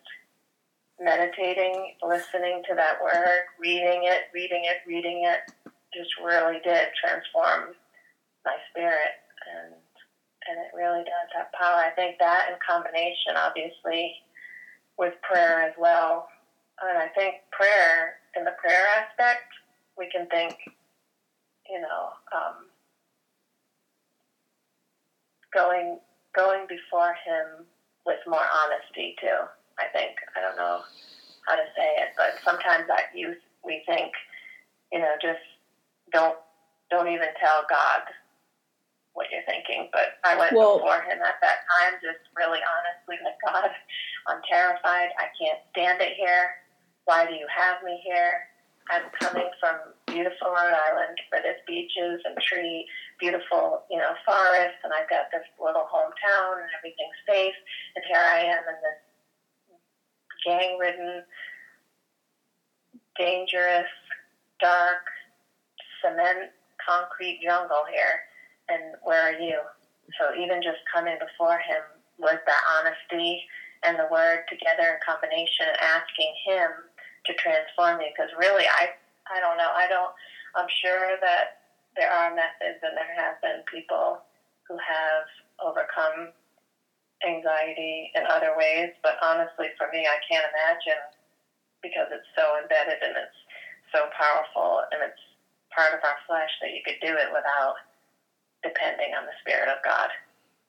meditating, 1.01 1.97
listening 2.03 2.61
to 2.69 2.75
that 2.75 3.01
word, 3.01 3.49
reading 3.59 4.05
it, 4.05 4.29
reading 4.33 4.63
it, 4.65 4.85
reading 4.87 5.25
it, 5.25 5.51
just 5.93 6.11
really 6.23 6.61
did 6.63 6.87
transform 7.01 7.73
my 8.45 8.55
spirit. 8.69 9.17
And 9.49 9.73
and 10.49 10.57
it 10.57 10.73
really 10.73 11.05
does 11.05 11.29
have 11.37 11.53
power. 11.53 11.85
I 11.85 11.93
think 11.93 12.17
that 12.17 12.49
in 12.49 12.57
combination, 12.65 13.37
obviously, 13.37 14.17
with 14.97 15.13
prayer 15.21 15.61
as 15.61 15.73
well. 15.77 16.27
And 16.81 16.97
I 16.97 17.07
think 17.15 17.35
prayer, 17.51 18.15
in 18.35 18.43
the 18.43 18.55
prayer 18.63 18.85
aspect, 18.97 19.45
we 19.97 20.09
can 20.09 20.27
think, 20.27 20.55
you 21.69 21.79
know, 21.79 22.09
um, 22.33 22.65
going 25.53 25.99
going 26.35 26.65
before 26.67 27.13
him 27.25 27.65
with 28.05 28.19
more 28.25 28.45
honesty 28.63 29.15
too. 29.19 29.45
I 29.79 29.85
think 29.93 30.15
I 30.35 30.41
don't 30.41 30.57
know 30.57 30.81
how 31.47 31.55
to 31.55 31.67
say 31.75 32.01
it, 32.01 32.09
but 32.17 32.39
sometimes 32.43 32.87
that 32.87 33.13
youth 33.13 33.37
we 33.63 33.83
think, 33.85 34.11
you 34.91 34.99
know, 34.99 35.13
just 35.21 35.43
don't 36.11 36.35
don't 36.89 37.07
even 37.07 37.29
tell 37.39 37.63
God 37.69 38.01
what 39.13 39.27
you're 39.31 39.45
thinking. 39.45 39.89
But 39.91 40.19
I 40.23 40.37
went 40.37 40.55
well, 40.55 40.77
before 40.77 41.01
him 41.01 41.19
at 41.21 41.41
that 41.41 41.67
time, 41.67 41.99
just 42.01 42.23
really 42.35 42.59
honestly, 42.63 43.17
like 43.23 43.39
God, 43.43 43.69
I'm 44.27 44.41
terrified. 44.49 45.09
I 45.19 45.27
can't 45.39 45.59
stand 45.71 46.01
it 46.01 46.13
here. 46.17 46.51
Why 47.05 47.25
do 47.25 47.33
you 47.33 47.47
have 47.49 47.83
me 47.83 47.99
here? 48.03 48.47
I'm 48.89 49.03
coming 49.19 49.49
from 49.59 49.75
beautiful 50.07 50.49
Rhode 50.49 50.75
Island 50.75 51.17
where 51.29 51.41
there's 51.41 51.61
beaches 51.67 52.21
and 52.25 52.35
tree, 52.41 52.85
beautiful, 53.19 53.83
you 53.89 53.97
know, 53.97 54.11
forests, 54.25 54.81
and 54.83 54.91
I've 54.93 55.09
got 55.09 55.31
this 55.31 55.45
little 55.61 55.87
hometown 55.87 56.59
and 56.59 56.69
everything's 56.77 57.21
safe. 57.27 57.55
And 57.95 58.03
here 58.07 58.19
I 58.19 58.39
am 58.41 58.63
in 58.67 58.77
this 58.81 58.99
gang-ridden, 60.45 61.23
dangerous, 63.17 63.87
dark, 64.59 65.05
cement, 66.01 66.51
concrete 66.85 67.39
jungle 67.43 67.85
here. 67.91 68.19
And 68.71 68.95
where 69.03 69.21
are 69.21 69.39
you? 69.39 69.59
So 70.19 70.31
even 70.39 70.63
just 70.63 70.79
coming 70.87 71.19
before 71.19 71.59
him 71.59 71.83
with 72.19 72.39
that 72.47 72.63
honesty 72.79 73.43
and 73.83 73.97
the 73.99 74.07
word 74.11 74.47
together 74.47 74.95
in 74.95 74.99
combination, 75.03 75.67
asking 75.81 76.31
him 76.47 76.69
to 77.25 77.33
transform 77.35 77.99
me. 77.99 78.11
Because 78.15 78.31
really 78.39 78.65
I 78.65 78.95
I 79.27 79.39
don't 79.39 79.57
know. 79.57 79.71
I 79.75 79.87
don't 79.87 80.11
I'm 80.55 80.71
sure 80.81 81.19
that 81.19 81.61
there 81.95 82.11
are 82.11 82.35
methods 82.35 82.79
and 82.83 82.95
there 82.95 83.15
have 83.19 83.41
been 83.43 83.63
people 83.67 84.23
who 84.67 84.79
have 84.79 85.27
overcome 85.59 86.31
anxiety 87.21 88.09
in 88.15 88.23
other 88.25 88.55
ways 88.57 88.89
but 89.03 89.19
honestly 89.21 89.69
for 89.77 89.85
me 89.93 90.07
I 90.09 90.17
can't 90.25 90.47
imagine 90.49 91.03
because 91.83 92.09
it's 92.09 92.25
so 92.33 92.57
embedded 92.57 92.97
and 92.97 93.13
it's 93.13 93.41
so 93.93 94.09
powerful 94.15 94.81
and 94.89 95.05
it's 95.05 95.21
part 95.69 95.93
of 95.93 96.01
our 96.01 96.17
flesh 96.25 96.49
that 96.61 96.73
you 96.73 96.81
could 96.81 96.97
do 97.03 97.13
it 97.13 97.29
without 97.29 97.77
depending 98.63 99.13
on 99.17 99.25
the 99.25 99.35
spirit 99.41 99.69
of 99.69 99.83
God 99.83 100.09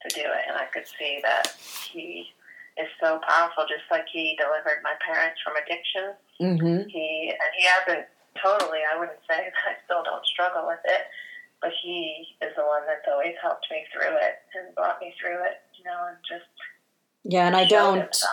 to 0.02 0.08
do 0.14 0.24
it 0.24 0.44
and 0.48 0.56
I 0.56 0.66
could 0.66 0.86
see 0.86 1.20
that 1.22 1.54
he 1.92 2.32
is 2.80 2.88
so 2.98 3.20
powerful 3.28 3.64
just 3.68 3.86
like 3.90 4.08
he 4.10 4.36
delivered 4.40 4.82
my 4.82 4.94
parents 5.04 5.38
from 5.44 5.54
addiction 5.60 6.16
Mm-hmm. 6.42 6.88
He 6.88 7.30
and 7.30 7.50
he 7.56 7.64
hasn't 7.66 8.06
totally. 8.42 8.80
I 8.82 8.98
wouldn't 8.98 9.18
say 9.28 9.36
that 9.44 9.62
I 9.64 9.74
still 9.84 10.02
don't 10.02 10.26
struggle 10.26 10.66
with 10.66 10.80
it, 10.84 11.06
but 11.60 11.70
he 11.82 12.26
is 12.42 12.50
the 12.56 12.62
one 12.62 12.82
that's 12.86 13.06
always 13.10 13.34
helped 13.40 13.66
me 13.70 13.84
through 13.92 14.16
it 14.16 14.42
and 14.58 14.74
brought 14.74 15.00
me 15.00 15.14
through 15.20 15.44
it. 15.44 15.62
You 15.78 15.84
know, 15.84 15.98
and 16.08 16.16
just 16.28 16.50
yeah. 17.24 17.46
And 17.46 17.56
I 17.56 17.64
don't. 17.64 18.00
Himself. 18.00 18.32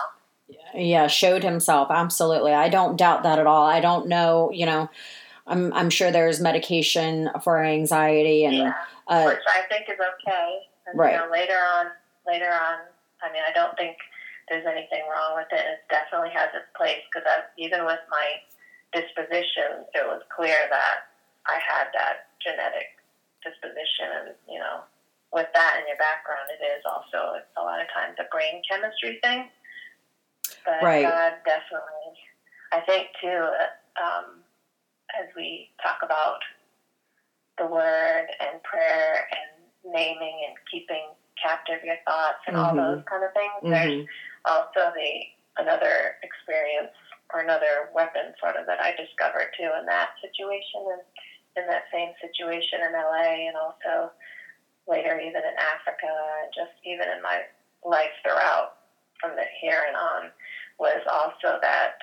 Yeah, 0.74 1.06
showed 1.06 1.44
himself 1.44 1.88
absolutely. 1.92 2.52
I 2.52 2.68
don't 2.68 2.96
doubt 2.96 3.22
that 3.22 3.38
at 3.38 3.46
all. 3.46 3.64
I 3.64 3.78
don't 3.78 4.08
know. 4.08 4.50
You 4.52 4.66
know, 4.66 4.90
I'm 5.46 5.72
I'm 5.72 5.90
sure 5.90 6.10
there's 6.10 6.40
medication 6.40 7.30
for 7.44 7.62
anxiety 7.62 8.44
and 8.44 8.56
yeah, 8.56 8.72
uh, 9.10 9.26
which 9.26 9.44
I 9.50 9.66
think 9.68 9.90
is 9.90 9.98
okay. 9.98 10.62
And, 10.86 10.98
right. 10.98 11.12
You 11.12 11.18
know, 11.18 11.28
later 11.30 11.58
on, 11.58 11.86
later 12.26 12.48
on. 12.48 12.86
I 13.20 13.28
mean, 13.34 13.42
I 13.44 13.52
don't 13.52 13.76
think 13.76 13.98
there's 14.48 14.64
anything 14.64 15.04
wrong 15.10 15.36
with 15.36 15.50
it. 15.52 15.60
It 15.60 15.84
definitely 15.90 16.30
has 16.32 16.48
its 16.54 16.70
place 16.72 17.04
because 17.10 17.26
even 17.58 17.84
with 17.84 18.00
my 18.08 18.40
disposition, 18.94 19.84
it 19.92 20.06
was 20.06 20.22
clear 20.34 20.56
that 20.70 21.10
I 21.46 21.58
had 21.60 21.92
that 21.92 22.32
genetic 22.40 22.96
disposition, 23.44 24.08
and 24.24 24.28
you 24.48 24.58
know, 24.58 24.82
with 25.32 25.46
that 25.54 25.78
in 25.80 25.86
your 25.86 26.00
background, 26.00 26.50
it 26.50 26.62
is 26.62 26.82
also 26.84 27.38
a 27.56 27.62
lot 27.62 27.80
of 27.80 27.86
times 27.94 28.18
a 28.18 28.26
brain 28.32 28.62
chemistry 28.66 29.18
thing. 29.22 29.46
But 30.64 30.82
right. 30.82 31.06
God 31.06 31.32
definitely, 31.46 32.10
I 32.72 32.80
think 32.82 33.08
too, 33.22 33.42
um, 34.00 34.42
as 35.14 35.30
we 35.36 35.70
talk 35.82 36.02
about 36.02 36.42
the 37.60 37.68
word 37.68 38.26
and 38.40 38.62
prayer 38.64 39.28
and 39.28 39.92
naming 39.92 40.48
and 40.48 40.56
keeping 40.72 41.12
captive 41.36 41.84
your 41.84 42.00
thoughts 42.08 42.40
and 42.48 42.56
mm-hmm. 42.56 42.64
all 42.64 42.74
those 42.74 43.04
kind 43.04 43.24
of 43.24 43.32
things, 43.36 43.60
mm-hmm. 43.60 43.70
there's 43.70 44.08
also 44.48 44.88
the 44.96 45.12
another 45.60 46.16
experience 46.24 46.96
or 47.32 47.44
another 47.44 47.92
weapon 47.94 48.32
sort 48.40 48.56
of 48.56 48.64
that 48.64 48.80
I 48.80 48.96
discovered 48.96 49.52
too 49.54 49.68
in 49.76 49.84
that 49.86 50.16
situation 50.24 50.88
and 50.96 51.04
in 51.60 51.64
that 51.68 51.92
same 51.92 52.16
situation 52.24 52.80
in 52.80 52.96
LA 52.96 53.52
and 53.52 53.56
also 53.60 54.10
later 54.88 55.20
even 55.20 55.44
in 55.44 55.56
Africa 55.60 56.08
and 56.08 56.48
just 56.56 56.74
even 56.88 57.06
in 57.12 57.20
my 57.20 57.44
life 57.84 58.14
throughout 58.24 58.80
from 59.20 59.36
the 59.36 59.44
here 59.60 59.84
and 59.86 59.96
on 59.96 60.22
was 60.78 61.04
also 61.12 61.60
that 61.60 62.00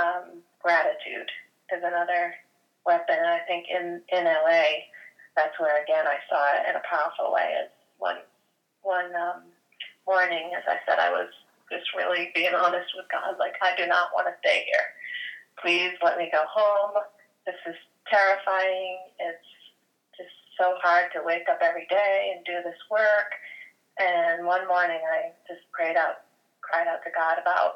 um, 0.00 0.40
gratitude 0.62 1.28
is 1.70 1.82
another 1.84 2.34
weapon. 2.86 3.16
And 3.18 3.28
I 3.28 3.40
think 3.46 3.66
in, 3.68 4.00
in 4.10 4.24
LA, 4.24 4.88
that's 5.36 5.58
where 5.58 5.82
again 5.82 6.06
I 6.06 6.18
saw 6.30 6.42
it 6.58 6.70
in 6.70 6.76
a 6.76 6.88
powerful 6.88 7.32
way. 7.32 7.54
Is 7.62 7.70
one 7.98 8.18
one 8.82 9.10
um, 9.16 9.42
morning, 10.06 10.52
as 10.56 10.64
I 10.68 10.78
said, 10.86 11.00
I 11.00 11.10
was 11.10 11.28
just 11.72 11.88
really 11.96 12.30
being 12.34 12.54
honest 12.54 12.92
with 12.96 13.08
God. 13.10 13.36
Like, 13.38 13.56
I 13.62 13.74
do 13.76 13.86
not 13.86 14.12
want 14.14 14.28
to 14.28 14.36
stay 14.40 14.64
here. 14.68 14.86
Please 15.60 15.96
let 16.04 16.18
me 16.18 16.28
go 16.30 16.44
home. 16.46 17.02
This 17.46 17.58
is 17.66 17.76
terrifying. 18.10 19.00
It's 19.18 19.50
just 20.16 20.36
so 20.60 20.76
hard 20.82 21.08
to 21.16 21.24
wake 21.24 21.48
up 21.50 21.60
every 21.62 21.86
day 21.88 22.36
and 22.36 22.44
do 22.44 22.60
this 22.64 22.78
work. 22.90 23.32
And 23.98 24.46
one 24.46 24.66
morning 24.68 25.00
I 25.00 25.32
just 25.48 25.64
prayed 25.72 25.96
out, 25.96 26.26
cried 26.60 26.88
out 26.88 27.00
to 27.04 27.14
God 27.14 27.40
about 27.40 27.74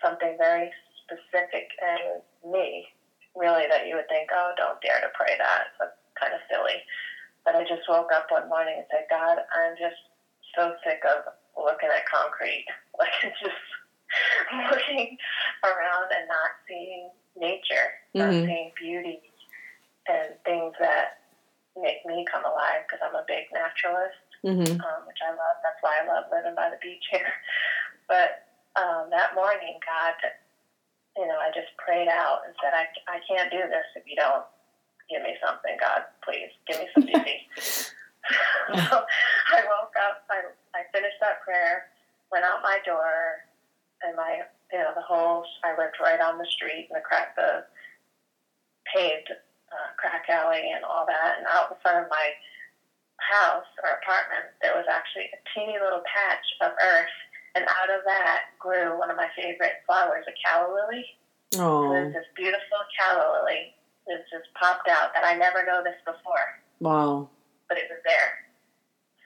something 0.00 0.36
very 0.38 0.70
specific 1.04 1.68
and 1.82 2.22
me, 2.50 2.86
really, 3.34 3.66
that 3.68 3.86
you 3.86 3.96
would 3.96 4.08
think, 4.08 4.30
oh, 4.32 4.52
don't 4.56 4.80
dare 4.80 5.00
to 5.02 5.10
pray 5.14 5.34
that. 5.38 5.74
That's 5.78 5.98
kind 6.20 6.34
of 6.34 6.40
silly. 6.50 6.82
But 7.44 7.54
I 7.56 7.62
just 7.62 7.86
woke 7.88 8.10
up 8.12 8.26
one 8.30 8.48
morning 8.48 8.74
and 8.78 8.86
said, 8.90 9.06
God, 9.08 9.38
I'm 9.54 9.74
just 9.78 10.00
so 10.56 10.74
sick 10.82 11.00
of 11.06 11.32
looking 11.56 11.88
at 11.90 12.06
concrete. 12.08 12.66
Like 12.98 13.12
it's 13.22 13.36
just 13.44 13.60
looking 14.72 15.18
around 15.62 16.08
and 16.16 16.24
not 16.28 16.50
seeing 16.66 17.10
nature, 17.36 17.92
not 18.14 18.32
Mhm. 18.32 18.46
seeing 18.48 18.72
beauty 18.80 19.20
and 20.08 20.32
things 20.48 20.72
that 20.80 21.20
make 21.76 22.00
me 22.06 22.24
come 22.24 22.40
alive 22.46 22.88
because 22.88 23.04
I'm 23.04 23.14
a 23.14 23.24
big 23.28 23.52
naturalist, 23.52 24.16
Mm-hmm. 24.44 24.80
um, 24.80 25.00
which 25.06 25.20
I 25.20 25.30
love. 25.30 25.56
That's 25.62 25.76
why 25.84 26.00
I 26.00 26.06
love 26.08 26.24
living 26.32 26.54
by 26.54 26.70
the 26.70 26.78
beach 26.80 27.04
here. 27.10 27.28
But 28.08 28.46
um, 28.80 29.10
that 29.10 29.34
morning, 29.34 29.76
God, 29.84 30.14
you 31.16 31.26
know, 31.26 31.36
I 31.36 31.50
just 31.52 31.74
prayed 31.76 32.08
out 32.08 32.46
and 32.46 32.54
said, 32.62 32.72
I, 32.72 32.86
I 33.10 33.18
can't 33.28 33.50
do 33.50 33.58
this 33.68 33.84
if 33.96 34.06
you 34.06 34.14
don't 34.16 34.46
give 35.08 35.22
me 35.22 35.34
something, 35.44 35.76
God. 35.80 36.04
Please 36.24 36.50
give 36.66 36.78
me 36.78 36.86
some 36.94 37.06
beauty. 37.10 37.46
so 37.54 38.96
I 39.54 39.60
woke 39.70 39.94
up, 39.96 40.26
I, 40.30 40.50
I 40.74 40.82
finished 40.92 41.18
that 41.20 41.42
prayer, 41.42 41.86
went 42.32 42.44
out 42.44 42.62
my 42.62 42.78
door, 42.84 43.46
and 44.02 44.16
my, 44.16 44.42
you 44.72 44.78
know, 44.78 44.90
the 44.94 45.06
whole, 45.06 45.44
I 45.64 45.78
lived 45.78 45.96
right 46.02 46.20
on 46.20 46.38
the 46.38 46.46
street 46.46 46.88
in 46.90 46.94
the 46.94 47.00
crack, 47.00 47.36
the 47.36 47.64
paved 48.92 49.30
uh, 49.30 49.90
crack 49.96 50.26
alley 50.28 50.72
and 50.74 50.84
all 50.84 51.06
that, 51.06 51.38
and 51.38 51.46
out 51.46 51.70
in 51.70 51.76
front 51.82 52.04
of 52.04 52.10
my 52.10 52.30
house 53.18 53.66
or 53.82 53.96
apartment, 54.02 54.52
there 54.60 54.74
was 54.74 54.86
actually 54.90 55.30
a 55.32 55.40
teeny 55.54 55.78
little 55.80 56.02
patch 56.04 56.46
of 56.60 56.72
earth, 56.82 57.16
and 57.54 57.64
out 57.64 57.90
of 57.90 58.04
that 58.04 58.52
grew 58.58 58.98
one 58.98 59.10
of 59.10 59.16
my 59.16 59.28
favorite 59.34 59.80
flowers, 59.86 60.26
a 60.28 60.34
calla 60.44 60.68
lily. 60.68 61.06
Oh, 61.56 61.88
There's 61.88 62.12
this 62.12 62.28
beautiful 62.36 62.82
calla 62.98 63.40
lily 63.40 63.72
that 64.06 64.22
just 64.30 64.48
popped 64.54 64.88
out 64.88 65.12
that 65.14 65.24
I 65.26 65.34
never 65.34 65.64
noticed 65.66 66.02
before, 66.06 66.46
wow. 66.80 67.28
but 67.68 67.78
it 67.78 67.90
was 67.90 68.00
there. 68.06 68.46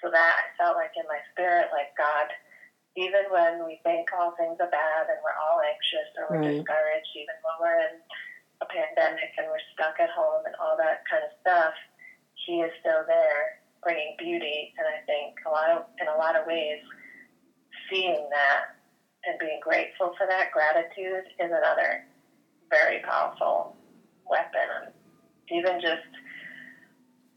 So 0.02 0.08
that 0.10 0.34
I 0.40 0.46
felt 0.56 0.76
like 0.76 0.92
in 0.96 1.04
my 1.08 1.20
spirit, 1.32 1.68
like 1.72 1.92
God, 1.96 2.32
even 2.96 3.28
when 3.30 3.64
we 3.68 3.80
think 3.84 4.08
all 4.16 4.32
things 4.40 4.56
are 4.58 4.72
bad 4.72 5.12
and 5.12 5.20
we're 5.22 5.36
all 5.36 5.60
anxious 5.60 6.08
or 6.16 6.24
we're 6.32 6.40
Right. 6.42 6.56
discouraged, 6.56 7.12
even 7.14 7.36
when 7.44 7.56
we're 7.60 7.80
in 7.84 7.94
a 8.64 8.66
pandemic 8.66 9.30
and 9.36 9.46
we're 9.46 9.62
stuck 9.76 10.00
at 10.00 10.10
home 10.10 10.42
and 10.48 10.56
all 10.56 10.76
that 10.76 11.04
kind 11.08 11.22
of 11.24 11.32
stuff, 11.44 11.74
He 12.46 12.64
is 12.64 12.72
still 12.80 13.04
there, 13.06 13.60
bringing 13.84 14.16
beauty. 14.16 14.72
And 14.80 14.88
I 14.88 15.04
think 15.04 15.36
a 15.44 15.50
lot 15.52 15.68
of, 15.70 15.84
in 16.00 16.08
a 16.08 16.16
lot 16.16 16.36
of 16.36 16.46
ways, 16.48 16.80
seeing 17.92 18.28
that 18.32 18.76
and 19.28 19.38
being 19.38 19.60
grateful 19.62 20.14
for 20.16 20.26
that 20.26 20.50
gratitude 20.50 21.28
is 21.38 21.50
another 21.52 22.04
very 22.70 23.00
powerful 23.00 23.76
weapon. 24.30 24.68
And 24.86 24.92
even 25.50 25.80
just 25.80 26.06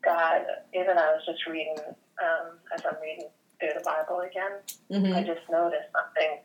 God, 0.04 0.44
even 0.74 0.98
I 0.98 1.16
was 1.16 1.24
just 1.26 1.46
reading 1.48 1.78
um, 2.22 2.60
as 2.76 2.86
I'm 2.86 3.00
reading 3.02 3.28
through 3.60 3.74
the 3.80 3.84
Bible 3.86 4.22
again. 4.22 4.60
I 4.62 4.94
Mm-hmm. 4.94 5.26
just 5.26 5.41
noticed 5.50 5.89
something 5.89 6.39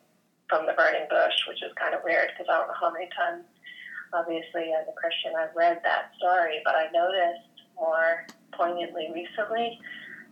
from 0.49 0.65
the 0.65 0.73
burning 0.73 1.05
bush, 1.11 1.37
which 1.49 1.61
is 1.63 1.73
kind 1.77 1.93
of 1.95 2.01
weird 2.03 2.33
because 2.33 2.49
I 2.49 2.57
don't 2.59 2.69
know 2.69 2.81
how 2.81 2.91
many 2.91 3.09
times, 3.13 3.45
obviously, 4.15 4.73
as 4.73 4.89
a 4.89 4.97
Christian, 4.97 5.37
I've 5.37 5.55
read 5.55 5.81
that 5.85 6.13
story, 6.17 6.63
but 6.65 6.75
I 6.75 6.89
noticed 6.95 7.45
more 7.77 8.25
poignantly 8.57 9.13
recently 9.13 9.79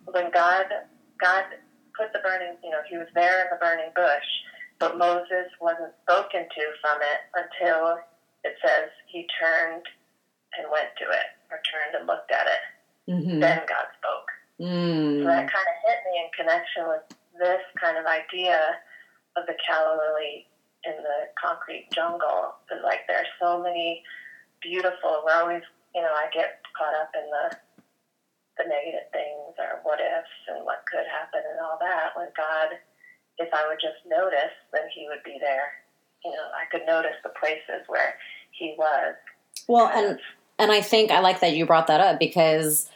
when 0.07 0.31
God, 0.33 0.67
God 1.21 1.45
put 1.99 2.13
the 2.13 2.21
burning, 2.21 2.57
you 2.65 2.71
know, 2.71 2.81
he 2.89 2.97
was 2.97 3.09
there 3.15 3.43
in 3.45 3.49
the 3.51 3.61
burning 3.61 3.93
bush, 3.95 4.29
but 4.79 4.97
Moses 4.99 5.51
wasn't 5.61 5.93
spoken 6.09 6.49
to 6.49 6.63
from 6.81 6.99
it 7.03 7.21
until 7.35 7.99
it 8.45 8.55
says 8.65 8.89
he 9.13 9.27
turned 9.41 9.85
and 10.59 10.67
went 10.71 10.91
to 10.99 11.05
it, 11.05 11.29
or 11.51 11.61
turned 11.65 11.95
and 11.97 12.07
looked 12.07 12.31
at 12.33 12.47
it. 12.47 12.63
Mm-hmm. 13.11 13.41
Then 13.41 13.61
God 13.69 13.87
spoke. 13.99 14.29
So 14.59 14.65
that 14.65 15.45
Mm. 15.45 15.53
kind 15.53 15.69
of 15.69 15.77
hit 15.85 15.99
me 16.09 16.17
in 16.25 16.29
connection 16.33 16.89
with 16.89 17.05
this 17.39 17.61
kind 17.79 17.99
of 17.99 18.07
idea 18.07 18.81
of 19.37 19.45
the 19.47 19.55
calla 19.67 20.01
lily 20.01 20.49
in 20.85 20.97
the 20.97 21.29
concrete 21.37 21.89
jungle. 21.93 22.55
Because 22.65 22.83
like 22.83 23.05
are 23.11 23.29
so 23.39 23.63
many 23.63 24.03
beautiful. 24.63 25.23
We're 25.27 25.35
always, 25.37 25.63
you 25.95 26.01
know, 26.01 26.09
I 26.13 26.27
get 26.33 26.63
caught 26.77 26.95
up 26.95 27.13
in 27.15 27.29
the 27.31 27.57
the 28.57 28.65
negative 28.65 29.13
things 29.13 29.53
or 29.61 29.81
what 29.85 30.01
ifs 30.01 30.33
and 30.49 30.65
what 30.65 30.81
could 30.91 31.05
happen 31.05 31.45
and 31.45 31.61
all 31.61 31.77
that. 31.79 32.17
When 32.17 32.29
God, 32.35 32.73
if 33.37 33.53
I 33.53 33.69
would 33.69 33.79
just 33.79 34.01
notice, 34.09 34.57
then 34.73 34.89
He 34.95 35.07
would 35.09 35.23
be 35.23 35.37
there. 35.39 35.85
You 36.25 36.31
know, 36.33 36.49
I 36.57 36.65
could 36.73 36.87
notice 36.87 37.21
the 37.23 37.37
places 37.39 37.85
where 37.89 38.17
He 38.53 38.75
was. 38.79 39.15
Well, 39.69 39.89
and. 39.95 40.19
And 40.59 40.71
I 40.73 40.81
think 40.81 41.11
I 41.11 41.21
like 41.21 41.41
that 41.41 41.55
you 41.55 41.67
brought 41.67 41.87
that 41.89 42.01
up 42.01 42.19
because 42.19 42.89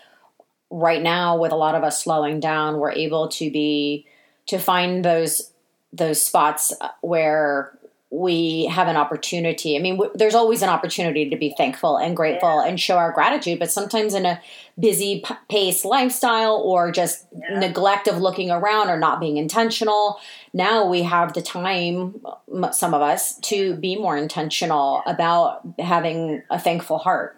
right 0.70 1.02
now 1.02 1.36
with 1.38 1.52
a 1.52 1.56
lot 1.56 1.74
of 1.74 1.82
us 1.82 2.02
slowing 2.02 2.40
down, 2.40 2.78
we're 2.78 2.92
able 2.92 3.28
to 3.28 3.50
be 3.50 4.06
to 4.46 4.58
find 4.58 5.04
those 5.04 5.52
those 5.92 6.22
spots 6.22 6.72
where 7.00 7.76
we 8.12 8.66
have 8.66 8.88
an 8.88 8.96
opportunity. 8.96 9.76
I 9.76 9.80
mean, 9.80 9.94
w- 9.96 10.10
there's 10.16 10.34
always 10.34 10.62
an 10.62 10.68
opportunity 10.68 11.30
to 11.30 11.36
be 11.36 11.54
thankful 11.56 11.96
and 11.96 12.16
grateful 12.16 12.58
and 12.60 12.78
show 12.78 12.96
our 12.96 13.12
gratitude, 13.12 13.58
but 13.60 13.70
sometimes 13.70 14.14
in 14.14 14.26
a 14.26 14.40
busy 14.78 15.22
p- 15.24 15.34
paced 15.48 15.84
lifestyle 15.84 16.56
or 16.56 16.90
just 16.90 17.26
Yeah. 17.32 17.58
neglect 17.60 18.08
of 18.08 18.18
looking 18.20 18.50
around 18.50 18.88
or 18.88 18.98
not 18.98 19.20
being 19.20 19.36
intentional, 19.36 20.18
now 20.52 20.86
we 20.86 21.02
have 21.02 21.34
the 21.34 21.42
time, 21.42 22.20
m- 22.52 22.72
some 22.72 22.94
of 22.94 23.02
us, 23.02 23.36
to 23.42 23.74
be 23.76 23.94
more 23.96 24.16
intentional 24.16 25.02
about 25.06 25.60
having 25.78 26.42
a 26.50 26.58
thankful 26.58 26.98
heart 26.98 27.36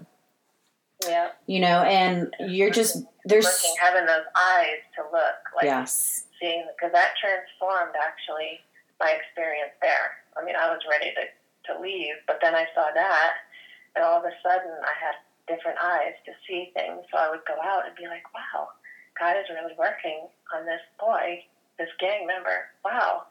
yeah, 1.06 1.28
you 1.46 1.60
know 1.60 1.82
and 1.82 2.34
you're 2.40 2.70
just 2.70 3.04
there's 3.24 3.44
looking, 3.44 3.74
having 3.80 4.06
those 4.06 4.26
eyes 4.36 4.80
to 4.96 5.02
look. 5.12 5.40
Like 5.56 5.64
yes 5.64 6.26
seeing 6.42 6.66
because 6.74 6.90
that 6.90 7.14
transformed 7.22 7.94
actually 7.94 8.58
my 8.98 9.14
experience 9.14 9.72
there. 9.78 10.18
I 10.34 10.42
mean, 10.42 10.58
I 10.58 10.66
was 10.74 10.82
ready 10.90 11.14
to, 11.14 11.24
to 11.70 11.78
leave, 11.78 12.18
but 12.26 12.42
then 12.42 12.58
I 12.58 12.66
saw 12.74 12.90
that, 12.90 13.46
and 13.94 14.02
all 14.04 14.18
of 14.18 14.26
a 14.26 14.34
sudden 14.42 14.74
I 14.82 14.94
had 14.98 15.14
different 15.46 15.78
eyes 15.78 16.18
to 16.26 16.34
see 16.42 16.74
things. 16.74 17.06
So 17.10 17.18
I 17.18 17.30
would 17.30 17.46
go 17.46 17.54
out 17.62 17.86
and 17.86 17.94
be 17.94 18.10
like, 18.10 18.26
wow, 18.34 18.74
God 19.14 19.38
is 19.38 19.46
really 19.54 19.78
working 19.78 20.26
on 20.54 20.66
this 20.66 20.82
boy, 20.98 21.46
this 21.78 21.90
gang 22.02 22.26
member. 22.26 22.70
Wow, 22.84 23.30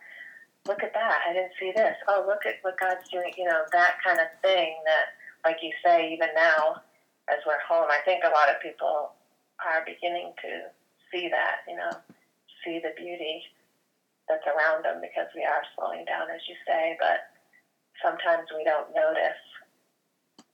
look 0.66 0.84
at 0.84 0.96
that. 0.96 1.20
I 1.28 1.34
didn't 1.34 1.60
see 1.60 1.72
this. 1.76 1.96
Oh, 2.08 2.24
look 2.26 2.48
at 2.48 2.64
what 2.64 2.80
God's 2.80 3.08
doing. 3.12 3.34
You 3.38 3.46
know, 3.46 3.64
that 3.72 4.00
kind 4.06 4.20
of 4.20 4.28
thing 4.42 4.76
that, 4.86 5.16
like 5.44 5.60
you 5.62 5.72
say, 5.84 6.14
even 6.14 6.30
now 6.36 6.82
as 7.32 7.40
we're 7.48 7.64
home, 7.64 7.88
I 7.88 8.04
think 8.04 8.24
a 8.28 8.36
lot 8.36 8.52
of 8.52 8.60
people 8.60 9.16
are 9.64 9.88
beginning 9.88 10.36
to 10.44 10.52
see 11.10 11.32
that, 11.32 11.64
you 11.68 11.80
know, 11.80 11.92
see 12.64 12.84
the 12.84 12.92
beauty 13.00 13.42
that's 14.28 14.46
around 14.46 14.84
them 14.84 15.00
because 15.00 15.32
we 15.36 15.48
are 15.48 15.64
slowing 15.76 16.04
down, 16.06 16.28
as 16.28 16.44
you 16.48 16.56
say, 16.68 17.00
but 17.00 17.32
sometimes 18.04 18.52
we 18.52 18.68
don't 18.68 18.92
notice 18.92 19.40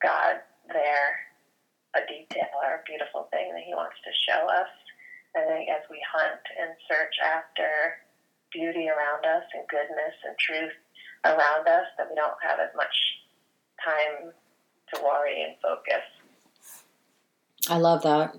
God 0.01 0.41
there, 0.69 1.09
a 1.97 2.05
detail 2.05 2.53
or 2.61 2.82
a 2.82 2.88
beautiful 2.88 3.25
thing 3.34 3.49
that 3.53 3.65
He 3.65 3.73
wants 3.73 3.97
to 4.05 4.13
show 4.13 4.45
us. 4.45 4.71
I 5.36 5.45
think 5.45 5.69
as 5.69 5.86
we 5.89 6.01
hunt 6.05 6.41
and 6.57 6.73
search 6.89 7.13
after 7.21 8.01
beauty 8.53 8.89
around 8.89 9.25
us 9.25 9.45
and 9.53 9.67
goodness 9.69 10.15
and 10.25 10.38
truth 10.38 10.73
around 11.25 11.67
us, 11.67 11.89
that 11.97 12.09
we 12.09 12.15
don't 12.15 12.38
have 12.41 12.61
as 12.61 12.73
much 12.73 12.93
time 13.82 14.34
to 14.93 14.95
worry 15.03 15.43
and 15.43 15.53
focus. 15.61 16.05
I 17.70 17.78
love 17.78 18.03
that. 18.03 18.36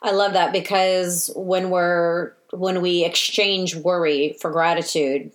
I 0.00 0.12
love 0.12 0.34
that 0.34 0.52
because 0.52 1.30
when 1.34 1.70
we're 1.70 2.32
when 2.52 2.80
we 2.82 3.04
exchange 3.04 3.74
worry 3.74 4.36
for 4.40 4.50
gratitude 4.50 5.32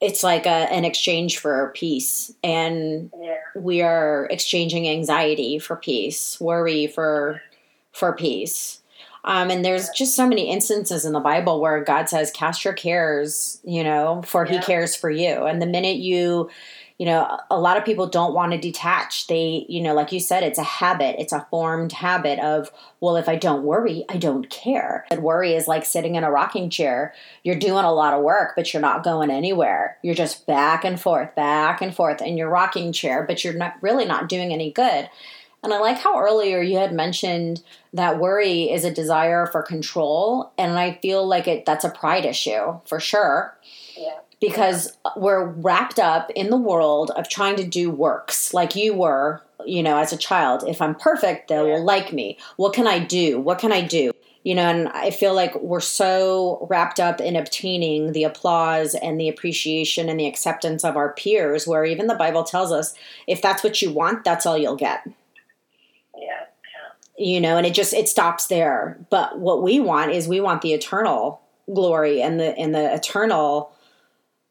it's 0.00 0.24
like 0.24 0.46
a, 0.46 0.48
an 0.72 0.84
exchange 0.84 1.38
for 1.38 1.70
peace. 1.76 2.32
And 2.42 3.12
Yeah, 3.20 3.36
we 3.54 3.82
are 3.82 4.26
exchanging 4.30 4.88
anxiety 4.88 5.58
for 5.58 5.76
peace 5.76 6.40
worry 6.40 6.88
for 6.88 7.40
for 7.92 8.12
peace. 8.12 8.80
Um, 9.24 9.50
and 9.50 9.64
there's 9.64 9.88
just 9.90 10.16
so 10.16 10.26
many 10.26 10.50
instances 10.50 11.04
in 11.04 11.12
the 11.12 11.20
bible 11.20 11.60
where 11.60 11.84
god 11.84 12.08
says 12.08 12.32
cast 12.32 12.64
your 12.64 12.74
cares 12.74 13.60
you 13.62 13.84
know 13.84 14.22
for 14.26 14.44
he 14.44 14.58
cares 14.58 14.96
for 14.96 15.10
you. 15.10 15.44
And 15.44 15.62
the 15.62 15.66
minute 15.66 15.98
you 15.98 16.50
you 16.98 17.06
know 17.06 17.38
a 17.50 17.58
lot 17.58 17.76
of 17.76 17.84
people 17.84 18.06
don't 18.06 18.34
want 18.34 18.52
to 18.52 18.58
detach. 18.58 19.26
They 19.26 19.66
you 19.68 19.80
know 19.82 19.94
like 19.94 20.12
you 20.12 20.20
said 20.20 20.42
it's 20.42 20.58
a 20.58 20.62
habit. 20.62 21.16
It's 21.18 21.32
a 21.32 21.46
formed 21.50 21.92
habit 21.92 22.38
of 22.38 22.70
well 23.00 23.16
if 23.16 23.28
i 23.28 23.36
don't 23.36 23.64
worry 23.64 24.04
i 24.08 24.16
don't 24.16 24.48
care. 24.50 25.04
And 25.10 25.22
worry 25.22 25.54
is 25.54 25.68
like 25.68 25.84
sitting 25.84 26.14
in 26.14 26.24
a 26.24 26.30
rocking 26.30 26.70
chair. 26.70 27.14
You're 27.42 27.56
doing 27.56 27.84
a 27.84 27.92
lot 27.92 28.14
of 28.14 28.22
work 28.22 28.52
but 28.56 28.72
you're 28.72 28.82
not 28.82 29.04
going 29.04 29.30
anywhere. 29.30 29.98
You're 30.02 30.14
just 30.14 30.46
back 30.46 30.84
and 30.84 31.00
forth 31.00 31.34
back 31.34 31.80
and 31.82 31.94
forth 31.94 32.20
in 32.20 32.36
your 32.36 32.48
rocking 32.48 32.92
chair 32.92 33.24
but 33.26 33.44
you're 33.44 33.54
not 33.54 33.74
really 33.80 34.04
not 34.04 34.28
doing 34.28 34.52
any 34.52 34.70
good. 34.70 35.08
And 35.64 35.72
i 35.72 35.78
like 35.78 35.98
how 35.98 36.18
earlier 36.18 36.60
you 36.60 36.78
had 36.78 36.92
mentioned 36.92 37.62
that 37.92 38.18
worry 38.18 38.70
is 38.70 38.84
a 38.84 38.90
desire 38.90 39.46
for 39.46 39.62
control 39.62 40.52
and 40.58 40.72
i 40.78 40.98
feel 41.02 41.26
like 41.26 41.46
it 41.46 41.64
that's 41.64 41.84
a 41.84 41.90
pride 41.90 42.24
issue 42.24 42.80
for 42.84 42.98
sure. 42.98 43.56
Yeah, 43.96 44.18
because 44.42 44.98
we're 45.16 45.46
wrapped 45.46 46.00
up 46.00 46.28
in 46.34 46.50
the 46.50 46.56
world 46.56 47.12
of 47.12 47.28
trying 47.28 47.54
to 47.54 47.64
do 47.64 47.90
works 47.90 48.52
like 48.52 48.74
you 48.74 48.92
were, 48.92 49.40
you 49.64 49.84
know, 49.84 49.96
as 49.98 50.12
a 50.12 50.16
child. 50.16 50.64
If 50.66 50.82
I'm 50.82 50.96
perfect, 50.96 51.46
they 51.46 51.62
will 51.62 51.84
like 51.84 52.12
me. 52.12 52.36
What 52.56 52.74
can 52.74 52.88
I 52.88 52.98
do? 52.98 53.38
What 53.40 53.60
can 53.60 53.70
I 53.72 53.82
do? 53.82 54.10
you 54.44 54.56
know, 54.56 54.62
and 54.62 54.88
I 54.88 55.10
feel 55.10 55.34
like 55.34 55.54
we're 55.62 55.78
so 55.78 56.66
wrapped 56.68 56.98
up 56.98 57.20
in 57.20 57.36
obtaining 57.36 58.10
the 58.10 58.24
applause 58.24 58.96
and 58.96 59.20
the 59.20 59.28
appreciation 59.28 60.08
and 60.08 60.18
the 60.18 60.26
acceptance 60.26 60.84
of 60.84 60.96
our 60.96 61.12
peers, 61.12 61.64
where 61.64 61.84
even 61.84 62.08
the 62.08 62.16
Bible 62.16 62.42
tells 62.42 62.72
us 62.72 62.92
if 63.28 63.40
that's 63.40 63.62
what 63.62 63.80
you 63.80 63.92
want, 63.92 64.24
that's 64.24 64.44
all 64.44 64.58
you'll 64.58 64.74
get. 64.74 65.08
Yeah. 66.18 66.46
You 67.16 67.40
know, 67.40 67.56
and 67.56 67.64
it 67.64 67.72
just 67.72 67.94
it 67.94 68.08
stops 68.08 68.48
there. 68.48 68.98
But 69.10 69.38
what 69.38 69.62
we 69.62 69.78
want 69.78 70.10
is 70.10 70.26
we 70.26 70.40
want 70.40 70.62
the 70.62 70.72
eternal 70.72 71.40
glory 71.72 72.20
and 72.20 72.40
the 72.40 72.58
and 72.58 72.74
the 72.74 72.92
eternal 72.92 73.71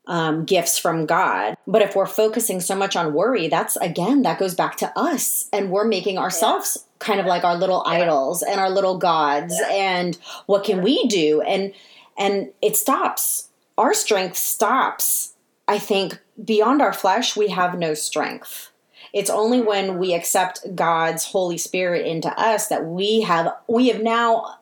um, 0.08 0.46
gifts 0.46 0.78
from 0.78 1.06
God. 1.06 1.56
But 1.68 1.82
if 1.82 1.96
we're 1.96 2.06
focusing 2.06 2.60
so 2.60 2.76
much 2.76 2.96
on 2.96 3.14
worry, 3.14 3.48
that's 3.48 3.76
again 3.78 4.24
that 4.24 4.40
goes 4.40 4.56
back 4.56 4.78
to 4.78 4.92
us, 4.98 5.48
and 5.54 5.72
we're 5.72 5.88
making 5.88 6.18
ourselves 6.18 6.78
yeah 6.78 6.88
kind 7.00 7.20
of 7.20 7.26
like 7.26 7.44
our 7.44 7.56
little 7.56 7.84
idols 7.88 8.44
and 8.44 8.60
our 8.60 8.70
little 8.70 8.98
gods. 8.98 9.56
Yeah. 9.60 9.74
and 9.74 10.18
what 10.46 10.64
can 10.64 10.82
we 10.82 11.08
do? 11.08 11.42
And 11.42 11.74
and 12.18 12.52
it 12.62 12.76
stops. 12.78 13.50
Our 13.78 13.94
strength 13.94 14.38
stops 14.38 15.34
i 15.68 15.80
think 15.80 16.20
beyond 16.44 16.82
our 16.82 16.94
flesh 16.94 17.36
we 17.36 17.50
have 17.50 17.78
no 17.78 17.94
strength. 17.94 18.72
It's 19.14 19.30
only 19.30 19.62
when 19.62 19.98
we 19.98 20.14
accept 20.14 20.76
god's 20.76 21.26
holy 21.26 21.58
spirit 21.58 22.06
into 22.06 22.30
us 22.40 22.68
that 22.68 22.86
we 22.86 23.22
have 23.22 23.54
we 23.68 23.88
have 23.88 24.02
now 24.02 24.58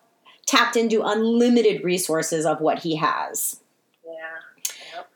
tapped 0.46 0.76
into 0.76 1.02
unlimited 1.04 1.84
resources 1.84 2.46
of 2.46 2.60
what 2.62 2.80
he 2.80 2.96
has 2.98 3.60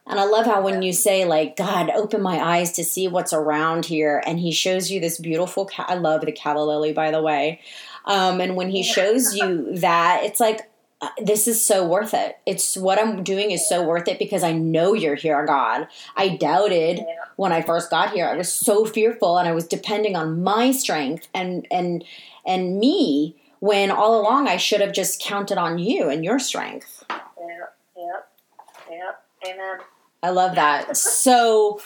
and 0.06 0.20
I 0.20 0.26
love 0.26 0.46
how 0.46 0.62
when 0.62 0.82
you 0.82 0.92
say 0.94 1.26
like 1.26 1.56
God, 1.56 1.90
open 1.90 2.22
my 2.22 2.40
eyes 2.40 2.72
to 2.74 2.84
see 2.84 3.08
what's 3.08 3.34
around 3.34 3.86
here, 3.86 4.22
and 4.26 4.40
He 4.40 4.52
shows 4.52 4.92
you 4.92 5.00
this 5.00 5.18
beautiful. 5.18 5.66
Ca- 5.66 5.86
I 5.88 5.96
love 5.96 6.22
the 6.22 6.32
calla 6.32 6.64
lily, 6.64 6.94
by 6.94 7.12
the 7.12 7.22
way. 7.22 7.62
Um, 8.06 8.42
and 8.42 8.56
when 8.56 8.70
He 8.70 8.84
shows 8.84 9.36
you 9.36 9.76
that, 9.80 10.22
it's 10.24 10.40
like 10.40 10.70
uh, 11.02 11.10
this 11.22 11.48
is 11.48 11.66
so 11.66 11.88
worth 11.88 12.14
it. 12.14 12.38
It's 12.46 12.76
what 12.76 13.00
I'm 13.00 13.24
doing 13.24 13.52
is 13.52 13.68
so 13.68 13.84
worth 13.84 14.08
it 14.08 14.20
because 14.20 14.44
I 14.44 14.52
know 14.52 14.94
you're 14.94 15.16
here, 15.16 15.46
God. 15.46 15.88
I 16.16 16.36
doubted 16.38 17.06
when 17.36 17.52
I 17.52 17.62
first 17.62 17.90
got 17.90 18.12
here. 18.12 18.26
I 18.26 18.36
was 18.36 18.52
so 18.52 18.86
fearful, 18.86 19.38
and 19.38 19.48
I 19.48 19.54
was 19.54 19.68
depending 19.68 20.16
on 20.16 20.44
my 20.44 20.72
strength 20.72 21.28
and 21.34 21.66
and 21.72 22.04
and 22.46 22.78
me 22.78 23.38
when 23.60 23.90
all 23.90 24.20
along 24.20 24.50
I 24.50 24.58
should 24.58 24.82
have 24.82 24.92
just 24.92 25.22
counted 25.22 25.58
on 25.58 25.78
you 25.80 26.10
and 26.10 26.26
your 26.26 26.40
strength. 26.40 27.06
Yeah, 27.10 27.18
yeah, 27.98 28.20
yeah. 28.92 29.12
Amen. 29.50 29.78
I 30.24 30.30
love 30.30 30.56
that. 30.56 30.96
So, 30.96 31.82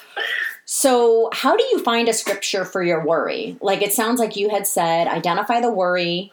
so 0.66 1.30
how 1.34 1.58
do 1.58 1.64
you 1.64 1.84
find 1.84 2.08
a 2.08 2.14
scripture 2.14 2.64
for 2.64 2.84
your 2.84 3.04
worry? 3.04 3.58
Like 3.62 3.82
it 3.82 3.94
sounds 3.94 4.20
like 4.20 4.36
you 4.36 4.50
had 4.50 4.68
said, 4.68 5.08
identify 5.08 5.60
the 5.60 5.72
worry, 5.72 6.32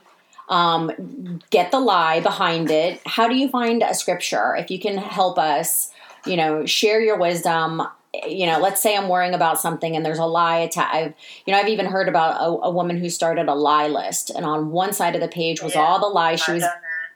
um, 0.50 1.40
get 1.48 1.70
the 1.70 1.80
lie 1.80 2.20
behind 2.20 2.70
it. 2.70 3.00
How 3.06 3.26
do 3.26 3.34
you 3.34 3.48
find 3.48 3.82
a 3.82 3.94
scripture? 3.94 4.54
If 4.54 4.70
you 4.70 4.78
can 4.78 4.98
help 4.98 5.38
us, 5.38 5.90
you 6.26 6.36
know, 6.36 6.66
share 6.66 7.00
your 7.00 7.18
wisdom. 7.18 7.82
You 8.26 8.46
know, 8.46 8.60
let's 8.60 8.82
say 8.82 8.96
I'm 8.96 9.08
worrying 9.08 9.34
about 9.34 9.58
something 9.58 9.96
and 9.96 10.04
there's 10.04 10.18
a 10.18 10.26
lie 10.26 10.58
attack. 10.58 10.90
I've, 10.92 11.14
you 11.46 11.52
know, 11.52 11.58
I've 11.58 11.68
even 11.68 11.86
heard 11.86 12.08
about 12.08 12.40
a, 12.40 12.66
a, 12.66 12.70
woman 12.70 12.98
who 12.98 13.10
started 13.10 13.48
a 13.48 13.54
lie 13.54 13.88
list, 13.88 14.30
and 14.30 14.44
on 14.44 14.70
one 14.70 14.92
side 14.92 15.16
of 15.16 15.20
the 15.20 15.26
page 15.26 15.60
was 15.60 15.74
yeah, 15.74 15.80
all 15.80 15.98
the 15.98 16.06
lies 16.06 16.40
she 16.40 16.52
was 16.52 16.64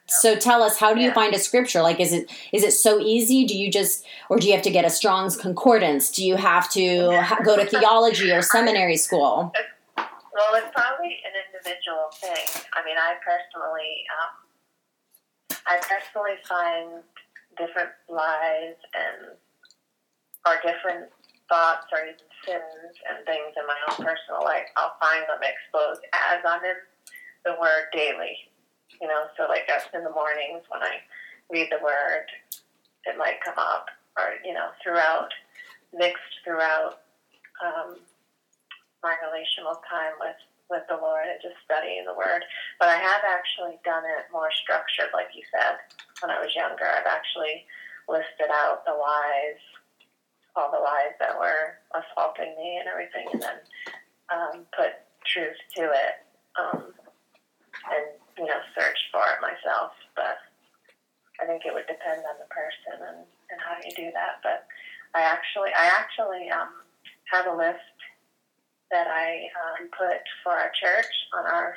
so 0.08 0.36
tell 0.36 0.62
us 0.62 0.78
how 0.78 0.94
do 0.94 1.00
you 1.00 1.08
yeah. 1.08 1.14
find 1.14 1.34
a 1.34 1.38
scripture? 1.38 1.82
Like 1.82 2.00
is 2.00 2.12
it 2.12 2.30
is 2.52 2.62
it 2.64 2.72
so 2.72 2.98
easy? 2.98 3.44
Do 3.44 3.56
you 3.56 3.70
just 3.70 4.04
or 4.30 4.38
do 4.38 4.46
you 4.46 4.54
have 4.54 4.62
to 4.62 4.70
get 4.70 4.84
a 4.84 4.90
strong's 4.90 5.36
concordance? 5.36 6.10
Do 6.10 6.24
you 6.24 6.36
have 6.36 6.70
to 6.70 7.20
ha- 7.20 7.40
go 7.44 7.56
to 7.56 7.66
theology 7.66 8.32
or 8.32 8.40
seminary 8.42 8.96
school? 8.96 9.52
Well 9.96 10.54
it's 10.54 10.72
probably 10.74 11.18
an 11.26 11.34
individual 11.46 12.08
thing. 12.14 12.64
I 12.72 12.84
mean 12.84 12.96
i 12.96 13.14
personally 13.20 14.04
um, 14.16 15.58
i 15.66 15.76
personally 15.76 16.40
find 16.48 17.02
different 17.58 17.90
lies 18.08 18.76
and 18.94 19.36
or 20.46 20.56
different 20.64 21.10
thoughts 21.50 21.86
or 21.92 22.00
even 22.04 22.28
sins 22.46 22.92
and 23.08 23.24
things 23.26 23.52
in 23.56 23.66
my 23.66 23.76
own 23.90 23.96
personal 23.96 24.44
life 24.44 24.68
i'll 24.76 24.94
find 25.00 25.24
them 25.26 25.40
exposed 25.42 26.00
as 26.14 26.38
i'm 26.46 26.62
in 26.62 26.76
the 27.44 27.56
word 27.60 27.90
daily 27.92 28.36
you 29.00 29.08
know, 29.08 29.26
so 29.36 29.46
like 29.48 29.68
in 29.94 30.04
the 30.04 30.10
mornings 30.10 30.64
when 30.68 30.82
I 30.82 31.00
read 31.50 31.68
the 31.70 31.82
word, 31.82 32.26
it 33.06 33.16
might 33.16 33.40
come 33.44 33.58
up, 33.58 33.86
or 34.16 34.36
you 34.44 34.52
know, 34.52 34.70
throughout, 34.82 35.30
mixed 35.94 36.42
throughout 36.44 37.00
um, 37.64 37.96
my 39.02 39.14
relational 39.24 39.80
time 39.88 40.14
with 40.20 40.36
with 40.70 40.84
the 40.88 41.00
Lord 41.00 41.24
and 41.24 41.40
just 41.40 41.56
studying 41.64 42.04
the 42.04 42.12
Word. 42.12 42.44
But 42.78 42.88
I 42.92 43.00
have 43.00 43.24
actually 43.24 43.80
done 43.84 44.04
it 44.04 44.28
more 44.32 44.52
structured, 44.52 45.08
like 45.16 45.32
you 45.32 45.42
said. 45.48 45.80
When 46.20 46.30
I 46.30 46.40
was 46.40 46.54
younger, 46.54 46.84
I've 46.84 47.08
actually 47.08 47.64
listed 48.08 48.52
out 48.52 48.84
the 48.84 48.92
lies, 48.92 49.60
all 50.56 50.70
the 50.70 50.82
lies 50.82 51.16
that 51.20 51.38
were 51.40 51.80
assaulting 51.96 52.52
me 52.60 52.80
and 52.80 52.88
everything, 52.88 53.32
and 53.32 53.40
then 53.40 53.58
um, 54.28 54.66
put 54.76 55.00
truth 55.24 55.56
to 55.76 55.88
it. 55.88 56.14
Um, 56.60 56.92
and 57.88 58.17
you 58.38 58.46
know, 58.46 58.62
search 58.78 58.98
for 59.10 59.22
it 59.34 59.42
myself, 59.42 59.92
but 60.14 60.38
I 61.42 61.46
think 61.46 61.66
it 61.66 61.74
would 61.74 61.86
depend 61.86 62.22
on 62.22 62.38
the 62.38 62.48
person 62.50 63.02
and, 63.02 63.20
and 63.50 63.58
how 63.58 63.76
you 63.82 63.90
do 63.94 64.10
that. 64.14 64.38
But 64.42 64.66
I 65.14 65.22
actually, 65.22 65.70
I 65.74 65.86
actually 65.90 66.50
um, 66.50 66.70
have 67.30 67.46
a 67.46 67.54
list 67.56 67.94
that 68.90 69.06
I 69.06 69.50
um, 69.52 69.90
put 69.92 70.22
for 70.42 70.52
our 70.52 70.70
church 70.72 71.10
on 71.36 71.44
our 71.46 71.76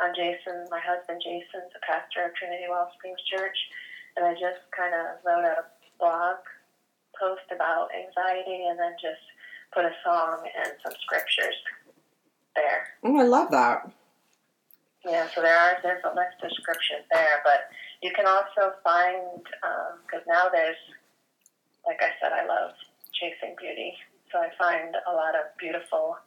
on 0.00 0.16
Jason, 0.16 0.64
my 0.70 0.80
husband 0.80 1.20
Jason's 1.20 1.72
a 1.76 1.82
pastor 1.84 2.24
of 2.24 2.34
Trinity 2.34 2.64
Wellsprings 2.70 3.20
Church, 3.28 3.56
and 4.16 4.24
I 4.24 4.32
just 4.32 4.64
kind 4.72 4.96
of 4.96 5.20
wrote 5.24 5.44
a 5.44 5.68
blog 6.00 6.40
post 7.20 7.44
about 7.52 7.92
anxiety, 7.92 8.64
and 8.64 8.78
then 8.80 8.96
just 8.96 9.20
put 9.74 9.84
a 9.84 9.92
song 10.02 10.40
and 10.56 10.72
some 10.82 10.96
scriptures 11.04 11.54
there. 12.56 12.96
Oh, 13.04 13.20
I 13.20 13.24
love 13.24 13.50
that. 13.50 13.92
Yeah, 15.04 15.28
so 15.34 15.40
there 15.40 15.56
are 15.56 15.80
there's 15.82 16.04
a 16.04 16.12
list 16.12 16.44
of 16.44 16.52
scriptures 16.52 17.08
there, 17.08 17.40
but 17.44 17.72
you 18.02 18.12
can 18.12 18.26
also 18.28 18.76
find 18.84 19.40
because 20.04 20.24
um, 20.24 20.28
now 20.28 20.52
there's, 20.52 20.76
like 21.88 22.04
I 22.04 22.12
said, 22.20 22.36
I 22.36 22.44
love 22.44 22.76
chasing 23.16 23.56
beauty, 23.56 23.96
so 24.28 24.44
I 24.44 24.52
find 24.60 24.92
a 25.08 25.12
lot 25.12 25.32
of 25.32 25.56
beautiful 25.56 26.20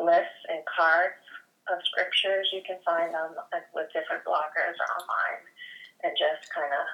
lists 0.00 0.40
and 0.48 0.64
cards 0.64 1.20
of 1.68 1.84
scriptures 1.84 2.48
you 2.52 2.64
can 2.64 2.80
find 2.84 3.12
on 3.12 3.36
with 3.76 3.92
different 3.92 4.24
bloggers 4.24 4.76
or 4.80 4.88
online, 4.96 5.44
and 6.04 6.12
just 6.16 6.48
kind 6.52 6.72
of. 6.72 6.84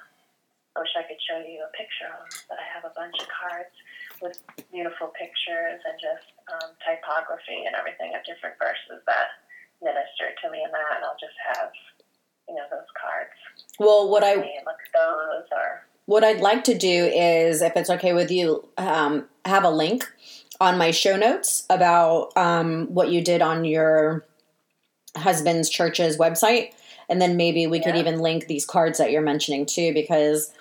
I 0.78 0.86
wish 0.86 0.94
I 0.94 1.02
could 1.02 1.18
show 1.26 1.42
you 1.42 1.66
a 1.66 1.72
picture 1.74 2.06
of 2.06 2.30
them, 2.30 2.30
but 2.46 2.58
I 2.62 2.66
have 2.70 2.86
a 2.86 2.94
bunch 2.94 3.18
of 3.18 3.26
cards 3.26 3.74
with 4.22 4.38
beautiful 4.70 5.10
pictures 5.18 5.82
and 5.82 5.98
just 5.98 6.30
um, 6.46 6.78
typography 6.78 7.66
and 7.66 7.74
everything 7.74 8.14
of 8.14 8.22
different 8.22 8.54
verses 8.54 9.02
that 9.10 9.49
minister 9.82 10.32
to 10.42 10.50
me 10.50 10.62
in 10.64 10.70
that, 10.70 10.96
and 10.96 11.04
I'll 11.04 11.20
just 11.20 11.36
have 11.54 11.70
you 12.48 12.54
know 12.54 12.64
those 12.70 12.90
cards. 13.00 13.36
Well, 13.78 14.10
what 14.10 14.24
I 14.24 14.34
look 14.34 14.44
at 14.44 14.92
those 14.94 15.46
or 15.52 15.86
what 16.06 16.24
I'd 16.24 16.40
like 16.40 16.64
to 16.64 16.76
do 16.76 17.04
is, 17.04 17.62
if 17.62 17.76
it's 17.76 17.90
okay 17.90 18.12
with 18.12 18.30
you, 18.30 18.68
um, 18.76 19.28
have 19.44 19.64
a 19.64 19.70
link 19.70 20.10
on 20.60 20.76
my 20.76 20.90
show 20.90 21.16
notes 21.16 21.64
about 21.70 22.36
um, 22.36 22.86
what 22.92 23.10
you 23.10 23.22
did 23.22 23.40
on 23.40 23.64
your 23.64 24.26
husband's 25.16 25.70
church's 25.70 26.16
website, 26.16 26.72
and 27.08 27.22
then 27.22 27.36
maybe 27.36 27.66
we 27.66 27.78
yeah. 27.78 27.84
could 27.84 27.96
even 27.96 28.18
link 28.18 28.46
these 28.46 28.66
cards 28.66 28.98
that 28.98 29.12
you're 29.12 29.22
mentioning 29.22 29.66
too, 29.66 29.94
because 29.94 30.52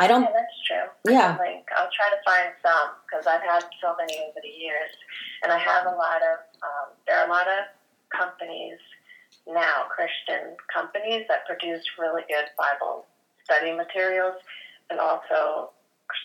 I 0.00 0.06
don't. 0.06 0.22
That's 0.22 0.60
true. 0.66 1.12
Yeah. 1.12 1.36
Link. 1.38 1.66
I'll 1.76 1.90
try 1.94 2.08
to 2.08 2.22
find 2.24 2.52
some 2.62 2.96
because 3.04 3.26
I've 3.26 3.42
had 3.42 3.64
so 3.82 3.94
many 3.98 4.18
over 4.18 4.40
the 4.42 4.48
years, 4.48 4.90
and 5.42 5.52
I 5.52 5.58
have 5.58 5.86
a 5.86 5.90
lot 5.90 6.22
of. 6.22 6.38
Um, 6.62 6.96
there 7.06 7.18
are 7.18 7.26
a 7.26 7.30
lot 7.30 7.46
of 7.46 7.64
companies 8.16 8.78
now, 9.46 9.84
Christian 9.92 10.56
companies 10.72 11.26
that 11.28 11.44
produce 11.46 11.84
really 11.98 12.22
good 12.28 12.48
Bible 12.56 13.04
study 13.44 13.72
materials 13.76 14.40
and 14.88 14.98
also 14.98 15.70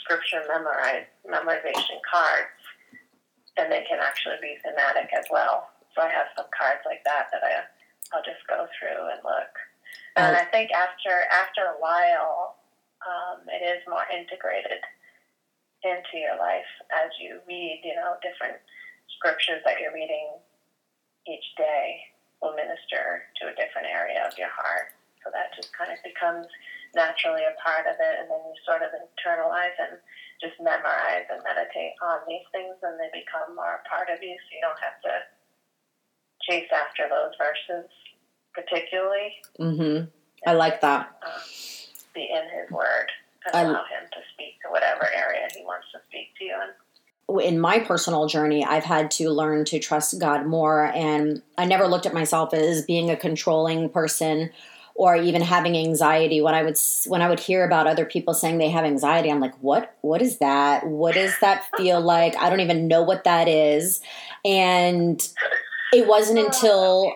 scripture 0.04 0.44
memorize, 0.48 1.08
memorization 1.28 2.00
cards. 2.08 2.56
And 3.58 3.72
they 3.72 3.84
can 3.84 4.00
actually 4.00 4.40
be 4.42 4.56
thematic 4.64 5.12
as 5.12 5.26
well. 5.32 5.68
So 5.96 6.02
I 6.02 6.08
have 6.08 6.32
some 6.38 6.48
cards 6.56 6.80
like 6.86 7.04
that 7.04 7.28
that 7.34 7.44
I, 7.44 7.68
I'll 8.16 8.24
just 8.24 8.40
go 8.48 8.68
through 8.80 9.12
and 9.12 9.20
look. 9.24 9.52
And 10.16 10.36
I 10.36 10.46
think 10.46 10.72
after 10.72 11.12
after 11.32 11.76
a 11.76 11.80
while, 11.80 12.56
um, 13.04 13.44
it 13.48 13.64
is 13.64 13.84
more 13.88 14.04
integrated 14.12 14.80
into 15.84 16.20
your 16.20 16.36
life 16.40 16.68
as 16.92 17.12
you 17.20 17.40
read, 17.48 17.82
you 17.84 17.96
know, 17.96 18.16
different 18.24 18.60
scriptures 19.16 19.60
that 19.66 19.80
you're 19.80 19.94
reading 19.94 20.40
each 21.30 21.46
day 21.56 22.02
will 22.42 22.58
minister 22.58 23.30
to 23.38 23.52
a 23.52 23.58
different 23.60 23.86
area 23.86 24.26
of 24.26 24.34
your 24.38 24.50
heart. 24.50 24.98
So 25.22 25.30
that 25.30 25.54
just 25.54 25.70
kind 25.76 25.92
of 25.94 26.00
becomes 26.02 26.48
naturally 26.96 27.46
a 27.46 27.54
part 27.62 27.86
of 27.86 28.00
it, 28.02 28.16
and 28.18 28.28
then 28.32 28.42
you 28.42 28.56
sort 28.66 28.82
of 28.82 28.90
internalize 28.96 29.78
and 29.78 30.02
just 30.42 30.58
memorize 30.58 31.28
and 31.30 31.44
meditate 31.46 31.94
on 32.02 32.26
these 32.26 32.48
things, 32.56 32.80
and 32.82 32.98
they 32.98 33.12
become 33.14 33.54
more 33.54 33.84
a 33.84 33.84
part 33.86 34.10
of 34.10 34.24
you. 34.24 34.34
So 34.34 34.50
you 34.56 34.64
don't 34.64 34.82
have 34.82 34.98
to 35.06 35.14
chase 36.48 36.72
after 36.72 37.06
those 37.12 37.36
verses 37.38 37.86
particularly. 38.56 39.38
Mm-hmm. 39.60 40.10
I 40.48 40.54
like 40.54 40.82
that. 40.82 41.20
Um, 41.22 41.42
be 42.16 42.28
in 42.32 42.46
His 42.50 42.72
Word 42.72 43.12
and 43.46 43.68
allow 43.68 43.84
Him 43.86 44.08
to 44.12 44.22
speak 44.34 44.60
to 44.64 44.72
whatever 44.72 45.08
area 45.14 45.48
He 45.56 45.64
wants 45.64 45.88
to 45.94 46.00
speak 46.10 46.34
to 46.40 46.44
you 46.44 46.56
in. 46.56 46.72
In 47.42 47.60
my 47.60 47.80
personal 47.80 48.28
journey, 48.28 48.66
I've 48.66 48.84
had 48.84 49.12
to 49.12 49.30
learn 49.30 49.66
to 49.66 49.80
trust 49.80 50.20
God 50.20 50.46
more, 50.48 50.86
and 50.86 51.42
I 51.58 51.66
never 51.66 51.88
looked 51.88 52.06
at 52.06 52.14
myself 52.14 52.54
as 52.54 52.82
being 52.84 53.12
a 53.12 53.16
controlling 53.16 53.90
person 53.90 54.50
or 55.00 55.16
even 55.16 55.42
having 55.42 55.78
anxiety. 55.78 56.42
When 56.42 56.54
i 56.54 56.62
would 56.62 56.78
when 57.08 57.22
i 57.22 57.30
would 57.30 57.40
hear 57.40 57.64
about 57.64 57.88
other 57.88 58.06
people 58.06 58.34
saying 58.34 58.58
they 58.58 58.70
have 58.70 58.84
anxiety 58.84 59.32
i'm 59.32 59.40
like 59.40 59.56
what 59.62 59.96
what 60.02 60.22
is 60.22 60.40
that? 60.40 60.86
What 60.86 61.16
does 61.16 61.34
that 61.40 61.64
feel 61.78 62.02
like? 62.02 62.36
I 62.38 62.50
don't 62.50 62.60
even 62.60 62.88
know 62.88 63.04
what 63.04 63.24
that 63.24 63.48
is. 63.48 64.02
And 64.44 65.26
it 65.94 66.08
wasn't 66.08 66.40
oh, 66.40 66.46
until 66.46 67.14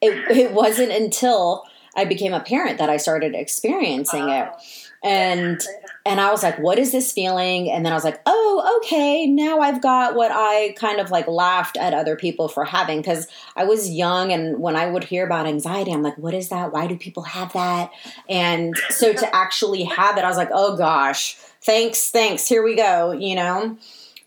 it, 0.00 0.36
it 0.36 0.52
wasn't 0.52 0.92
until 0.92 1.64
i 1.96 2.04
became 2.04 2.32
a 2.32 2.40
parent 2.40 2.78
that 2.78 2.90
i 2.90 2.96
started 2.96 3.34
experiencing 3.34 4.28
it. 4.28 4.48
Oh. 4.48 4.58
and 5.02 5.60
and 6.06 6.20
I 6.20 6.30
was 6.30 6.42
like, 6.42 6.58
what 6.58 6.78
is 6.78 6.92
this 6.92 7.12
feeling? 7.12 7.70
And 7.70 7.84
then 7.84 7.92
I 7.92 7.96
was 7.96 8.04
like, 8.04 8.20
oh, 8.26 8.80
okay, 8.82 9.26
now 9.26 9.60
I've 9.60 9.80
got 9.80 10.14
what 10.14 10.30
I 10.32 10.74
kind 10.76 11.00
of 11.00 11.10
like 11.10 11.26
laughed 11.26 11.78
at 11.78 11.94
other 11.94 12.14
people 12.14 12.48
for 12.48 12.64
having 12.64 13.00
because 13.00 13.26
I 13.56 13.64
was 13.64 13.90
young. 13.90 14.30
And 14.30 14.60
when 14.60 14.76
I 14.76 14.86
would 14.86 15.04
hear 15.04 15.24
about 15.24 15.46
anxiety, 15.46 15.92
I'm 15.92 16.02
like, 16.02 16.18
what 16.18 16.34
is 16.34 16.50
that? 16.50 16.72
Why 16.72 16.86
do 16.86 16.96
people 16.96 17.22
have 17.22 17.54
that? 17.54 17.90
And 18.28 18.76
so 18.90 19.14
to 19.14 19.34
actually 19.34 19.84
have 19.84 20.18
it, 20.18 20.24
I 20.24 20.28
was 20.28 20.36
like, 20.36 20.50
oh 20.52 20.76
gosh, 20.76 21.36
thanks, 21.62 22.10
thanks, 22.10 22.46
here 22.46 22.62
we 22.62 22.76
go, 22.76 23.12
you 23.12 23.34
know? 23.34 23.78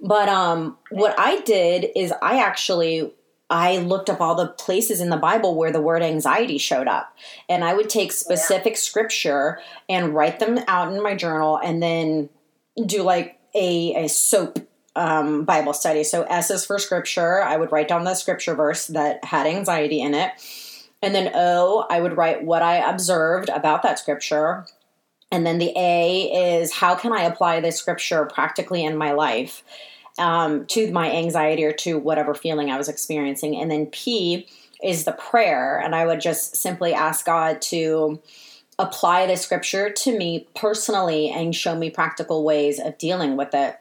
But 0.01 0.29
um, 0.29 0.77
what 0.89 1.15
I 1.19 1.41
did 1.41 1.87
is 1.95 2.11
I 2.21 2.39
actually 2.39 3.11
I 3.49 3.77
looked 3.77 4.09
up 4.09 4.19
all 4.19 4.35
the 4.35 4.47
places 4.47 4.99
in 4.99 5.09
the 5.09 5.17
Bible 5.17 5.55
where 5.55 5.71
the 5.71 5.81
word 5.81 6.01
anxiety 6.01 6.57
showed 6.57 6.87
up. 6.87 7.15
And 7.47 7.63
I 7.63 7.73
would 7.73 7.89
take 7.89 8.11
specific 8.11 8.73
yeah. 8.73 8.79
scripture 8.79 9.59
and 9.87 10.13
write 10.13 10.39
them 10.39 10.59
out 10.67 10.93
in 10.93 11.01
my 11.01 11.15
journal 11.15 11.57
and 11.57 11.81
then 11.81 12.29
do 12.85 13.03
like 13.03 13.39
a, 13.55 14.05
a 14.05 14.09
SOAP 14.09 14.67
um, 14.95 15.45
Bible 15.45 15.73
study. 15.73 16.03
So 16.03 16.23
S 16.23 16.51
is 16.51 16.65
for 16.65 16.77
scripture. 16.79 17.41
I 17.41 17.55
would 17.55 17.71
write 17.71 17.87
down 17.87 18.03
the 18.03 18.15
scripture 18.15 18.55
verse 18.55 18.87
that 18.87 19.23
had 19.23 19.47
anxiety 19.47 20.01
in 20.01 20.13
it. 20.13 20.31
And 21.01 21.13
then 21.13 21.31
O, 21.33 21.85
I 21.89 22.01
would 22.01 22.17
write 22.17 22.43
what 22.43 22.61
I 22.61 22.77
observed 22.77 23.49
about 23.49 23.83
that 23.83 23.99
scripture. 23.99 24.65
And 25.31 25.45
then 25.45 25.59
the 25.59 25.71
A 25.75 26.57
is 26.59 26.73
how 26.73 26.95
can 26.95 27.13
I 27.13 27.23
apply 27.23 27.59
this 27.59 27.77
scripture 27.77 28.25
practically 28.25 28.83
in 28.83 28.97
my 28.97 29.11
life? 29.11 29.63
Um, 30.17 30.65
to 30.67 30.91
my 30.91 31.11
anxiety 31.11 31.63
or 31.63 31.71
to 31.73 31.97
whatever 31.97 32.33
feeling 32.33 32.69
I 32.69 32.77
was 32.77 32.89
experiencing. 32.89 33.55
And 33.55 33.69
then 33.69 33.87
P 33.87 34.47
is 34.83 35.05
the 35.05 35.11
prayer. 35.11 35.79
And 35.79 35.95
I 35.95 36.05
would 36.05 36.21
just 36.21 36.55
simply 36.55 36.93
ask 36.93 37.25
God 37.25 37.61
to 37.63 38.19
apply 38.79 39.25
the 39.25 39.35
scripture 39.35 39.89
to 39.89 40.17
me 40.17 40.47
personally 40.55 41.29
and 41.29 41.55
show 41.55 41.75
me 41.75 41.89
practical 41.89 42.43
ways 42.43 42.79
of 42.79 42.97
dealing 42.97 43.35
with 43.35 43.53
it. 43.53 43.77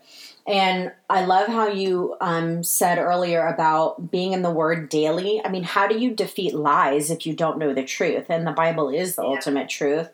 And 0.46 0.92
I 1.10 1.24
love 1.24 1.48
how 1.48 1.68
you 1.68 2.16
um, 2.20 2.62
said 2.62 2.98
earlier 2.98 3.46
about 3.46 4.12
being 4.12 4.32
in 4.32 4.42
the 4.42 4.50
Word 4.50 4.88
daily. 4.88 5.42
I 5.44 5.48
mean, 5.48 5.64
how 5.64 5.88
do 5.88 5.98
you 5.98 6.14
defeat 6.14 6.54
lies 6.54 7.10
if 7.10 7.26
you 7.26 7.34
don't 7.34 7.58
know 7.58 7.74
the 7.74 7.84
truth? 7.84 8.26
And 8.28 8.46
the 8.46 8.52
Bible 8.52 8.88
is 8.88 9.16
the 9.16 9.22
yeah. 9.22 9.28
ultimate 9.28 9.68
truth. 9.68 10.08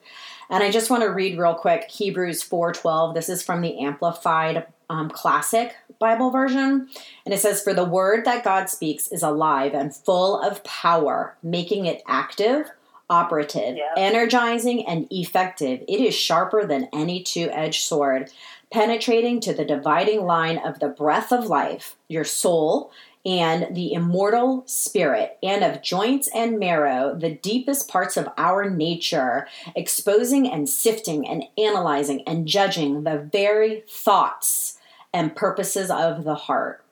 And 0.49 0.63
I 0.63 0.71
just 0.71 0.91
want 0.91 1.03
to 1.03 1.11
read 1.11 1.39
real 1.39 1.55
quick 1.55 1.91
Hebrews 1.91 2.43
4:12. 2.43 3.15
This 3.15 3.29
is 3.29 3.43
from 3.43 3.61
the 3.61 3.79
Amplified 3.81 4.67
um, 4.93 5.09
Classic 5.09 5.75
Bible 5.99 6.31
version. 6.31 6.89
And 7.25 7.33
it 7.33 7.41
says, 7.41 7.63
For 7.63 7.73
the 7.73 7.85
word 7.85 8.25
that 8.27 8.45
God 8.45 8.69
speaks 8.69 9.09
is 9.09 9.23
alive 9.23 9.73
and 9.73 9.95
full 9.95 10.41
of 10.41 10.63
power, 10.65 11.37
making 11.43 11.87
it 11.87 12.03
active, 12.07 12.71
operative, 13.09 13.77
yeah. 13.77 13.95
energizing, 13.97 14.87
and 14.87 15.07
effective. 15.11 15.83
It 15.89 16.01
is 16.01 16.15
sharper 16.15 16.67
than 16.67 16.89
any 16.93 17.23
two 17.23 17.49
edged 17.51 17.85
sword, 17.85 18.31
penetrating 18.71 19.41
to 19.41 19.55
the 19.55 19.65
dividing 19.65 20.27
line 20.27 20.59
of 20.59 20.79
the 20.79 20.89
breath 20.89 21.33
of 21.33 21.47
life, 21.47 21.97
your 22.09 22.25
soul, 22.25 22.91
and 23.25 23.75
the 23.75 23.93
immortal 23.93 24.65
spirit, 24.67 25.39
and 25.43 25.63
of 25.63 25.81
joints 25.81 26.29
and 26.35 26.59
marrow, 26.59 27.15
the 27.17 27.33
deepest 27.33 27.89
parts 27.89 28.17
of 28.17 28.29
our 28.37 28.69
nature, 28.69 29.47
exposing 29.77 30.51
and 30.51 30.69
sifting 30.69 31.27
and 31.27 31.45
analyzing 31.57 32.23
and 32.27 32.49
judging 32.49 33.05
the 33.05 33.19
very 33.19 33.85
thoughts 33.89 34.79
and 35.13 35.37
purposes 35.37 35.91
of 35.91 36.25
the 36.25 36.35
heart. 36.35 36.85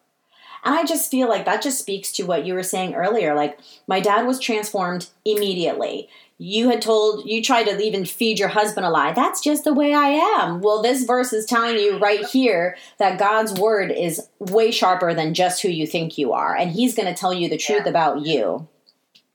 And 0.63 0.75
I 0.75 0.85
just 0.85 1.11
feel 1.11 1.29
like 1.29 1.47
that 1.47 1.63
just 1.63 1.79
speaks 1.79 2.13
to 2.13 2.25
what 2.25 2.45
you 2.45 2.53
were 2.53 2.63
saying 2.63 2.95
earlier. 2.95 3.35
Like, 3.35 3.59
my 3.87 3.99
dad 4.01 4.27
was 4.27 4.39
transformed 4.39 5.09
immediately. 5.25 6.09
You 6.37 6.69
had 6.69 6.83
told, 6.83 7.27
you 7.27 7.43
tried 7.43 7.65
to 7.65 7.79
even 7.79 8.05
feed 8.05 8.39
your 8.39 8.49
husband 8.49 8.87
a 8.87 8.91
lie. 8.91 9.13
That's 9.13 9.43
just 9.43 9.65
the 9.65 9.75
way 9.75 9.95
I 9.95 10.09
am. 10.09 10.61
Well, 10.61 10.83
this 10.83 11.05
verse 11.05 11.33
is 11.33 11.47
telling 11.47 11.77
you 11.77 11.99
right 11.99 12.27
here 12.27 12.77
that 12.99 13.19
God's 13.19 13.59
word 13.59 13.91
is 13.91 14.29
way 14.39 14.71
sharper 14.71 15.15
than 15.15 15.35
just 15.35 15.63
who 15.63 15.69
you 15.69 15.87
think 15.87 16.19
you 16.19 16.33
are. 16.33 16.55
And 16.55 16.71
he's 16.71 16.95
going 16.95 17.09
to 17.09 17.19
tell 17.19 17.33
you 17.33 17.49
the 17.49 17.59
truth 17.59 17.83
yeah. 17.85 17.91
about 17.91 18.21
you. 18.21 18.69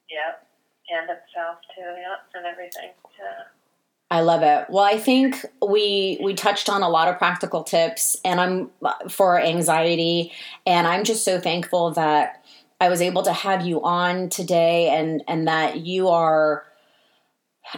Yep. 0.10 0.48
And 0.92 1.10
himself, 1.10 1.58
too. 1.76 1.82
Yep. 1.82 2.20
And 2.36 2.46
everything. 2.46 2.90
I 4.16 4.22
love 4.22 4.44
it. 4.44 4.68
Well, 4.70 4.86
I 4.86 4.98
think 4.98 5.46
we 5.62 6.18
we 6.24 6.36
touched 6.36 6.70
on 6.70 6.84
a 6.84 6.88
lot 6.88 7.10
of 7.10 7.18
practical 7.18 7.64
tips 7.64 8.16
and 8.24 8.40
I'm 8.40 8.70
for 9.10 9.38
anxiety 9.38 10.32
and 10.66 10.88
I'm 10.88 11.04
just 11.04 11.26
so 11.26 11.38
thankful 11.38 11.92
that 11.92 12.42
I 12.80 12.88
was 12.88 13.02
able 13.02 13.24
to 13.24 13.34
have 13.34 13.66
you 13.66 13.84
on 13.84 14.30
today 14.30 14.88
and 14.88 15.22
and 15.28 15.50
that 15.50 15.82
you 15.82 16.08
are 16.08 16.64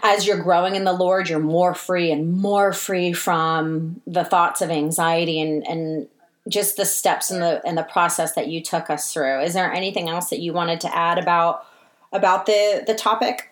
as 0.03 0.27
you're 0.27 0.37
growing 0.37 0.75
in 0.75 0.83
the 0.83 0.93
Lord, 0.93 1.27
you're 1.27 1.39
more 1.39 1.73
free 1.73 2.11
and 2.11 2.31
more 2.31 2.71
free 2.71 3.13
from 3.13 3.99
the 4.05 4.23
thoughts 4.23 4.61
of 4.61 4.69
anxiety 4.69 5.41
and 5.41 5.67
and 5.67 6.07
just 6.47 6.77
the 6.77 6.85
steps 6.85 7.31
and 7.31 7.41
the 7.41 7.65
and 7.65 7.75
the 7.75 7.81
process 7.81 8.33
that 8.35 8.47
you 8.47 8.61
took 8.61 8.91
us 8.91 9.11
through. 9.11 9.41
Is 9.41 9.55
there 9.55 9.73
anything 9.73 10.07
else 10.07 10.29
that 10.29 10.39
you 10.39 10.53
wanted 10.53 10.81
to 10.81 10.95
add 10.95 11.17
about 11.17 11.65
about 12.13 12.45
the 12.45 12.83
the 12.85 12.93
topic? 12.93 13.51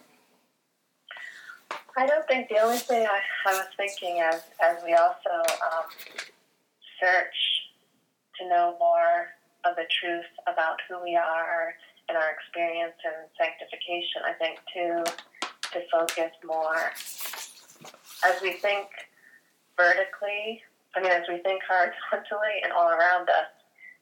I 1.97 2.05
don't 2.05 2.27
think 2.27 2.49
the 2.49 2.59
only 2.59 2.77
thing 2.77 3.07
I, 3.07 3.19
I 3.47 3.53
was 3.53 3.67
thinking 3.77 4.19
as 4.19 4.43
as 4.61 4.83
we 4.83 4.93
also 4.93 5.31
um, 5.63 5.87
search 6.99 7.35
to 8.39 8.49
know 8.49 8.75
more 8.79 9.31
of 9.63 9.75
the 9.75 9.87
truth 9.87 10.27
about 10.43 10.75
who 10.89 11.01
we 11.01 11.15
are 11.15 11.73
and 12.09 12.17
our 12.17 12.29
experience 12.35 12.99
in 12.99 13.15
sanctification, 13.39 14.27
I 14.27 14.33
think 14.35 14.59
too 14.75 15.03
to 15.71 15.79
focus 15.87 16.31
more 16.43 16.91
as 18.27 18.41
we 18.41 18.53
think 18.59 18.87
vertically. 19.77 20.61
I 20.95 21.01
mean, 21.01 21.11
as 21.11 21.27
we 21.27 21.39
think 21.43 21.63
horizontally 21.67 22.59
and 22.63 22.71
all 22.71 22.91
around 22.91 23.27
us, 23.27 23.51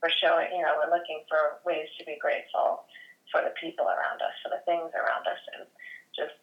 we're 0.01 0.13
showing, 0.21 0.49
you 0.53 0.61
know, 0.61 0.77
we're 0.81 0.93
looking 0.93 1.23
for 1.29 1.61
ways 1.65 1.87
to 1.97 2.05
be 2.05 2.17
grateful 2.19 2.85
for 3.31 3.41
the 3.41 3.53
people 3.61 3.85
around 3.85 4.21
us, 4.21 4.35
for 4.41 4.49
the 4.49 4.61
things 4.65 4.91
around 4.93 5.25
us, 5.25 5.41
and 5.57 5.65
just 6.13 6.37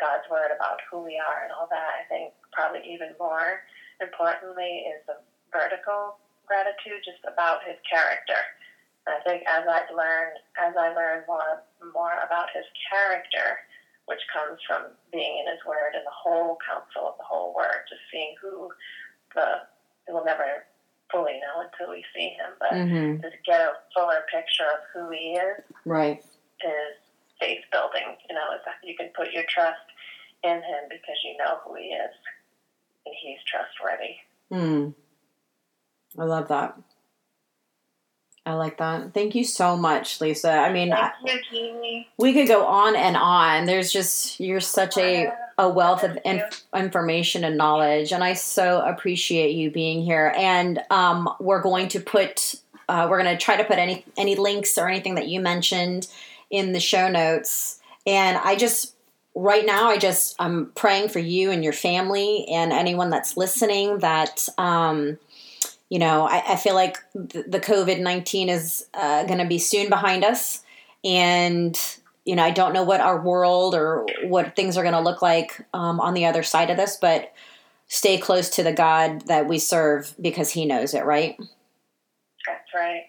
God's 0.00 0.26
word 0.30 0.54
about 0.54 0.78
who 0.86 1.02
we 1.02 1.18
are 1.18 1.44
and 1.44 1.52
all 1.52 1.68
that. 1.70 1.92
I 1.98 2.06
think 2.06 2.32
probably 2.54 2.86
even 2.86 3.14
more 3.18 3.66
importantly 4.00 4.86
is 4.86 5.02
the 5.06 5.18
vertical 5.50 6.22
gratitude, 6.46 7.02
just 7.04 7.20
about 7.26 7.66
His 7.66 7.76
character. 7.84 8.38
And 9.06 9.18
I 9.18 9.20
think 9.26 9.42
as 9.44 9.66
I've 9.66 9.90
learned, 9.92 10.38
as 10.56 10.74
I 10.78 10.94
learn 10.94 11.26
more 11.26 11.62
more 11.92 12.16
about 12.24 12.54
His 12.54 12.66
character, 12.88 13.58
which 14.06 14.22
comes 14.32 14.62
from 14.64 14.94
being 15.12 15.42
in 15.42 15.50
His 15.50 15.62
Word 15.66 15.98
and 15.98 16.06
the 16.06 16.14
whole 16.14 16.56
counsel 16.62 17.10
of 17.10 17.18
the 17.18 17.26
whole 17.26 17.54
Word, 17.54 17.86
just 17.90 18.02
seeing 18.10 18.34
who 18.40 18.70
the 19.34 19.66
we'll 20.08 20.24
never 20.24 20.64
fully 21.12 21.40
know 21.42 21.64
until 21.66 21.92
we 21.92 22.04
see 22.14 22.38
Him, 22.38 22.54
but 22.60 22.72
mm-hmm. 22.72 23.22
just 23.22 23.36
get 23.44 23.60
a 23.60 23.82
fuller 23.92 24.24
picture 24.32 24.68
of 24.68 24.80
who 24.94 25.10
He 25.10 25.36
is. 25.36 25.60
Right. 25.84 26.22
Is 26.58 26.96
faith 27.40 27.64
building. 27.72 28.16
You 28.28 28.34
know, 28.34 28.42
you 28.82 28.96
can 28.96 29.10
put 29.16 29.32
your 29.32 29.44
trust 29.48 29.80
in 30.44 30.56
him 30.56 30.84
because 30.88 31.16
you 31.24 31.36
know 31.36 31.58
who 31.64 31.74
he 31.76 31.88
is 31.88 32.14
and 33.06 33.14
he's 33.20 33.38
trustworthy. 33.46 34.16
Hmm. 34.50 34.90
I 36.20 36.24
love 36.24 36.48
that. 36.48 36.78
I 38.46 38.54
like 38.54 38.78
that. 38.78 39.12
Thank 39.12 39.34
you 39.34 39.44
so 39.44 39.76
much, 39.76 40.22
Lisa. 40.22 40.50
I 40.50 40.72
mean, 40.72 40.94
you, 41.52 42.04
we 42.16 42.32
could 42.32 42.48
go 42.48 42.64
on 42.64 42.96
and 42.96 43.14
on. 43.14 43.66
There's 43.66 43.92
just 43.92 44.40
you're 44.40 44.60
such 44.60 44.96
a 44.96 45.30
a 45.58 45.68
wealth 45.68 46.02
of 46.02 46.16
inf- 46.24 46.64
information 46.74 47.44
and 47.44 47.58
knowledge, 47.58 48.10
and 48.10 48.24
I 48.24 48.32
so 48.32 48.80
appreciate 48.80 49.54
you 49.54 49.70
being 49.70 50.02
here. 50.02 50.32
And 50.34 50.80
um, 50.88 51.28
we're 51.38 51.60
going 51.60 51.88
to 51.88 52.00
put 52.00 52.54
uh, 52.88 53.06
we're 53.10 53.22
going 53.22 53.36
to 53.36 53.42
try 53.42 53.56
to 53.58 53.64
put 53.64 53.76
any 53.76 54.02
any 54.16 54.34
links 54.34 54.78
or 54.78 54.88
anything 54.88 55.16
that 55.16 55.28
you 55.28 55.40
mentioned 55.40 56.08
in 56.50 56.72
the 56.72 56.80
show 56.80 57.08
notes. 57.08 57.80
And 58.06 58.38
I 58.38 58.56
just 58.56 58.94
right 59.34 59.64
now, 59.64 59.88
I 59.88 59.98
just 59.98 60.34
I'm 60.38 60.72
praying 60.72 61.10
for 61.10 61.18
you 61.18 61.50
and 61.50 61.62
your 61.62 61.72
family 61.72 62.46
and 62.48 62.72
anyone 62.72 63.10
that's 63.10 63.36
listening 63.36 63.98
that. 63.98 64.48
Um, 64.58 65.18
you 65.88 65.98
know, 65.98 66.26
I, 66.26 66.52
I 66.52 66.56
feel 66.56 66.74
like 66.74 66.98
the, 67.14 67.44
the 67.48 67.60
COVID 67.60 68.00
19 68.00 68.48
is 68.48 68.86
uh, 68.94 69.24
going 69.24 69.38
to 69.38 69.46
be 69.46 69.58
soon 69.58 69.88
behind 69.88 70.24
us. 70.24 70.62
And, 71.04 71.78
you 72.24 72.36
know, 72.36 72.42
I 72.42 72.50
don't 72.50 72.74
know 72.74 72.82
what 72.82 73.00
our 73.00 73.20
world 73.20 73.74
or 73.74 74.06
what 74.24 74.54
things 74.54 74.76
are 74.76 74.82
going 74.82 74.94
to 74.94 75.00
look 75.00 75.22
like 75.22 75.64
um, 75.72 76.00
on 76.00 76.14
the 76.14 76.26
other 76.26 76.42
side 76.42 76.70
of 76.70 76.76
this, 76.76 76.98
but 77.00 77.32
stay 77.86 78.18
close 78.18 78.50
to 78.50 78.62
the 78.62 78.72
God 78.72 79.22
that 79.28 79.46
we 79.46 79.58
serve 79.58 80.14
because 80.20 80.50
He 80.50 80.66
knows 80.66 80.92
it, 80.92 81.04
right. 81.04 81.36
That's 82.46 82.74
right. 82.74 83.04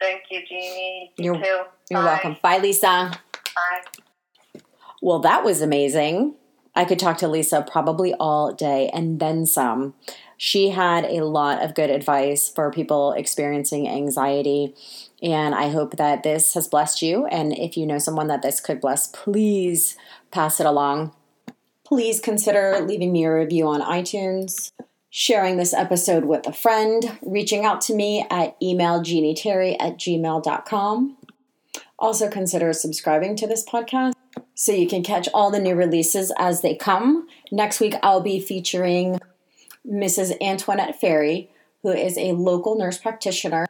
Thank 0.00 0.22
you. 0.30 0.40
Jeannie. 0.48 1.12
You 1.16 1.24
you're, 1.24 1.34
too. 1.34 1.60
You're 1.90 2.00
Bye. 2.00 2.04
welcome. 2.04 2.36
Bye, 2.42 2.58
Lisa. 2.58 3.12
Bye. 3.32 4.60
Well, 5.02 5.18
that 5.20 5.44
was 5.44 5.60
amazing. 5.60 6.34
I 6.74 6.84
could 6.84 6.98
talk 6.98 7.18
to 7.18 7.28
Lisa 7.28 7.66
probably 7.68 8.14
all 8.14 8.52
day 8.52 8.88
and 8.92 9.18
then 9.18 9.46
some. 9.46 9.94
She 10.36 10.70
had 10.70 11.04
a 11.04 11.24
lot 11.24 11.62
of 11.62 11.74
good 11.74 11.90
advice 11.90 12.48
for 12.48 12.70
people 12.70 13.12
experiencing 13.12 13.88
anxiety. 13.88 14.74
And 15.20 15.54
I 15.54 15.70
hope 15.70 15.96
that 15.96 16.22
this 16.22 16.54
has 16.54 16.68
blessed 16.68 17.02
you. 17.02 17.26
And 17.26 17.52
if 17.52 17.76
you 17.76 17.84
know 17.84 17.98
someone 17.98 18.28
that 18.28 18.42
this 18.42 18.60
could 18.60 18.80
bless, 18.80 19.08
please 19.08 19.96
pass 20.30 20.60
it 20.60 20.66
along. 20.66 21.12
Please 21.84 22.20
consider 22.20 22.78
leaving 22.80 23.12
me 23.12 23.24
a 23.24 23.34
review 23.34 23.66
on 23.66 23.80
iTunes, 23.80 24.70
sharing 25.10 25.56
this 25.56 25.72
episode 25.72 26.24
with 26.24 26.46
a 26.46 26.52
friend, 26.52 27.18
reaching 27.22 27.64
out 27.64 27.80
to 27.82 27.94
me 27.94 28.26
at 28.30 28.60
emailjeannieterry 28.60 29.76
at 29.80 29.98
gmail.com. 29.98 31.16
Also, 31.98 32.28
consider 32.28 32.72
subscribing 32.72 33.34
to 33.36 33.46
this 33.46 33.64
podcast 33.64 34.12
so 34.54 34.72
you 34.72 34.86
can 34.86 35.02
catch 35.02 35.28
all 35.34 35.50
the 35.50 35.58
new 35.58 35.74
releases 35.74 36.32
as 36.38 36.62
they 36.62 36.74
come. 36.74 37.26
Next 37.50 37.80
week, 37.80 37.94
I'll 38.02 38.20
be 38.20 38.40
featuring 38.40 39.18
Mrs. 39.86 40.36
Antoinette 40.40 41.00
Ferry, 41.00 41.50
who 41.82 41.90
is 41.90 42.16
a 42.18 42.32
local 42.32 42.76
nurse 42.76 42.98
practitioner 42.98 43.66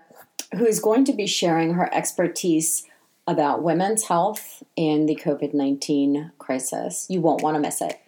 who 0.56 0.66
is 0.66 0.80
going 0.80 1.04
to 1.04 1.12
be 1.12 1.26
sharing 1.26 1.74
her 1.74 1.92
expertise 1.94 2.84
about 3.26 3.62
women's 3.62 4.04
health 4.04 4.62
and 4.76 5.08
the 5.08 5.14
COVID 5.14 5.52
19 5.52 6.32
crisis. 6.38 7.06
You 7.08 7.20
won't 7.20 7.42
want 7.42 7.56
to 7.56 7.60
miss 7.60 7.80
it. 7.82 8.00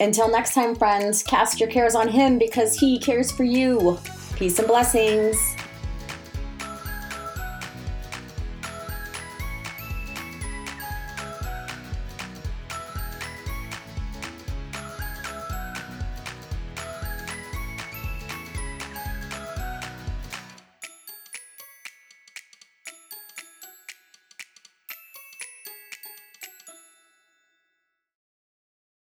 Until 0.00 0.28
next 0.28 0.54
time, 0.54 0.74
friends, 0.74 1.22
cast 1.22 1.60
your 1.60 1.68
cares 1.68 1.94
on 1.94 2.08
Him 2.08 2.36
because 2.36 2.78
He 2.78 2.98
cares 2.98 3.30
for 3.30 3.44
you. 3.44 3.98
Peace 4.34 4.58
and 4.58 4.66
blessings. 4.66 5.53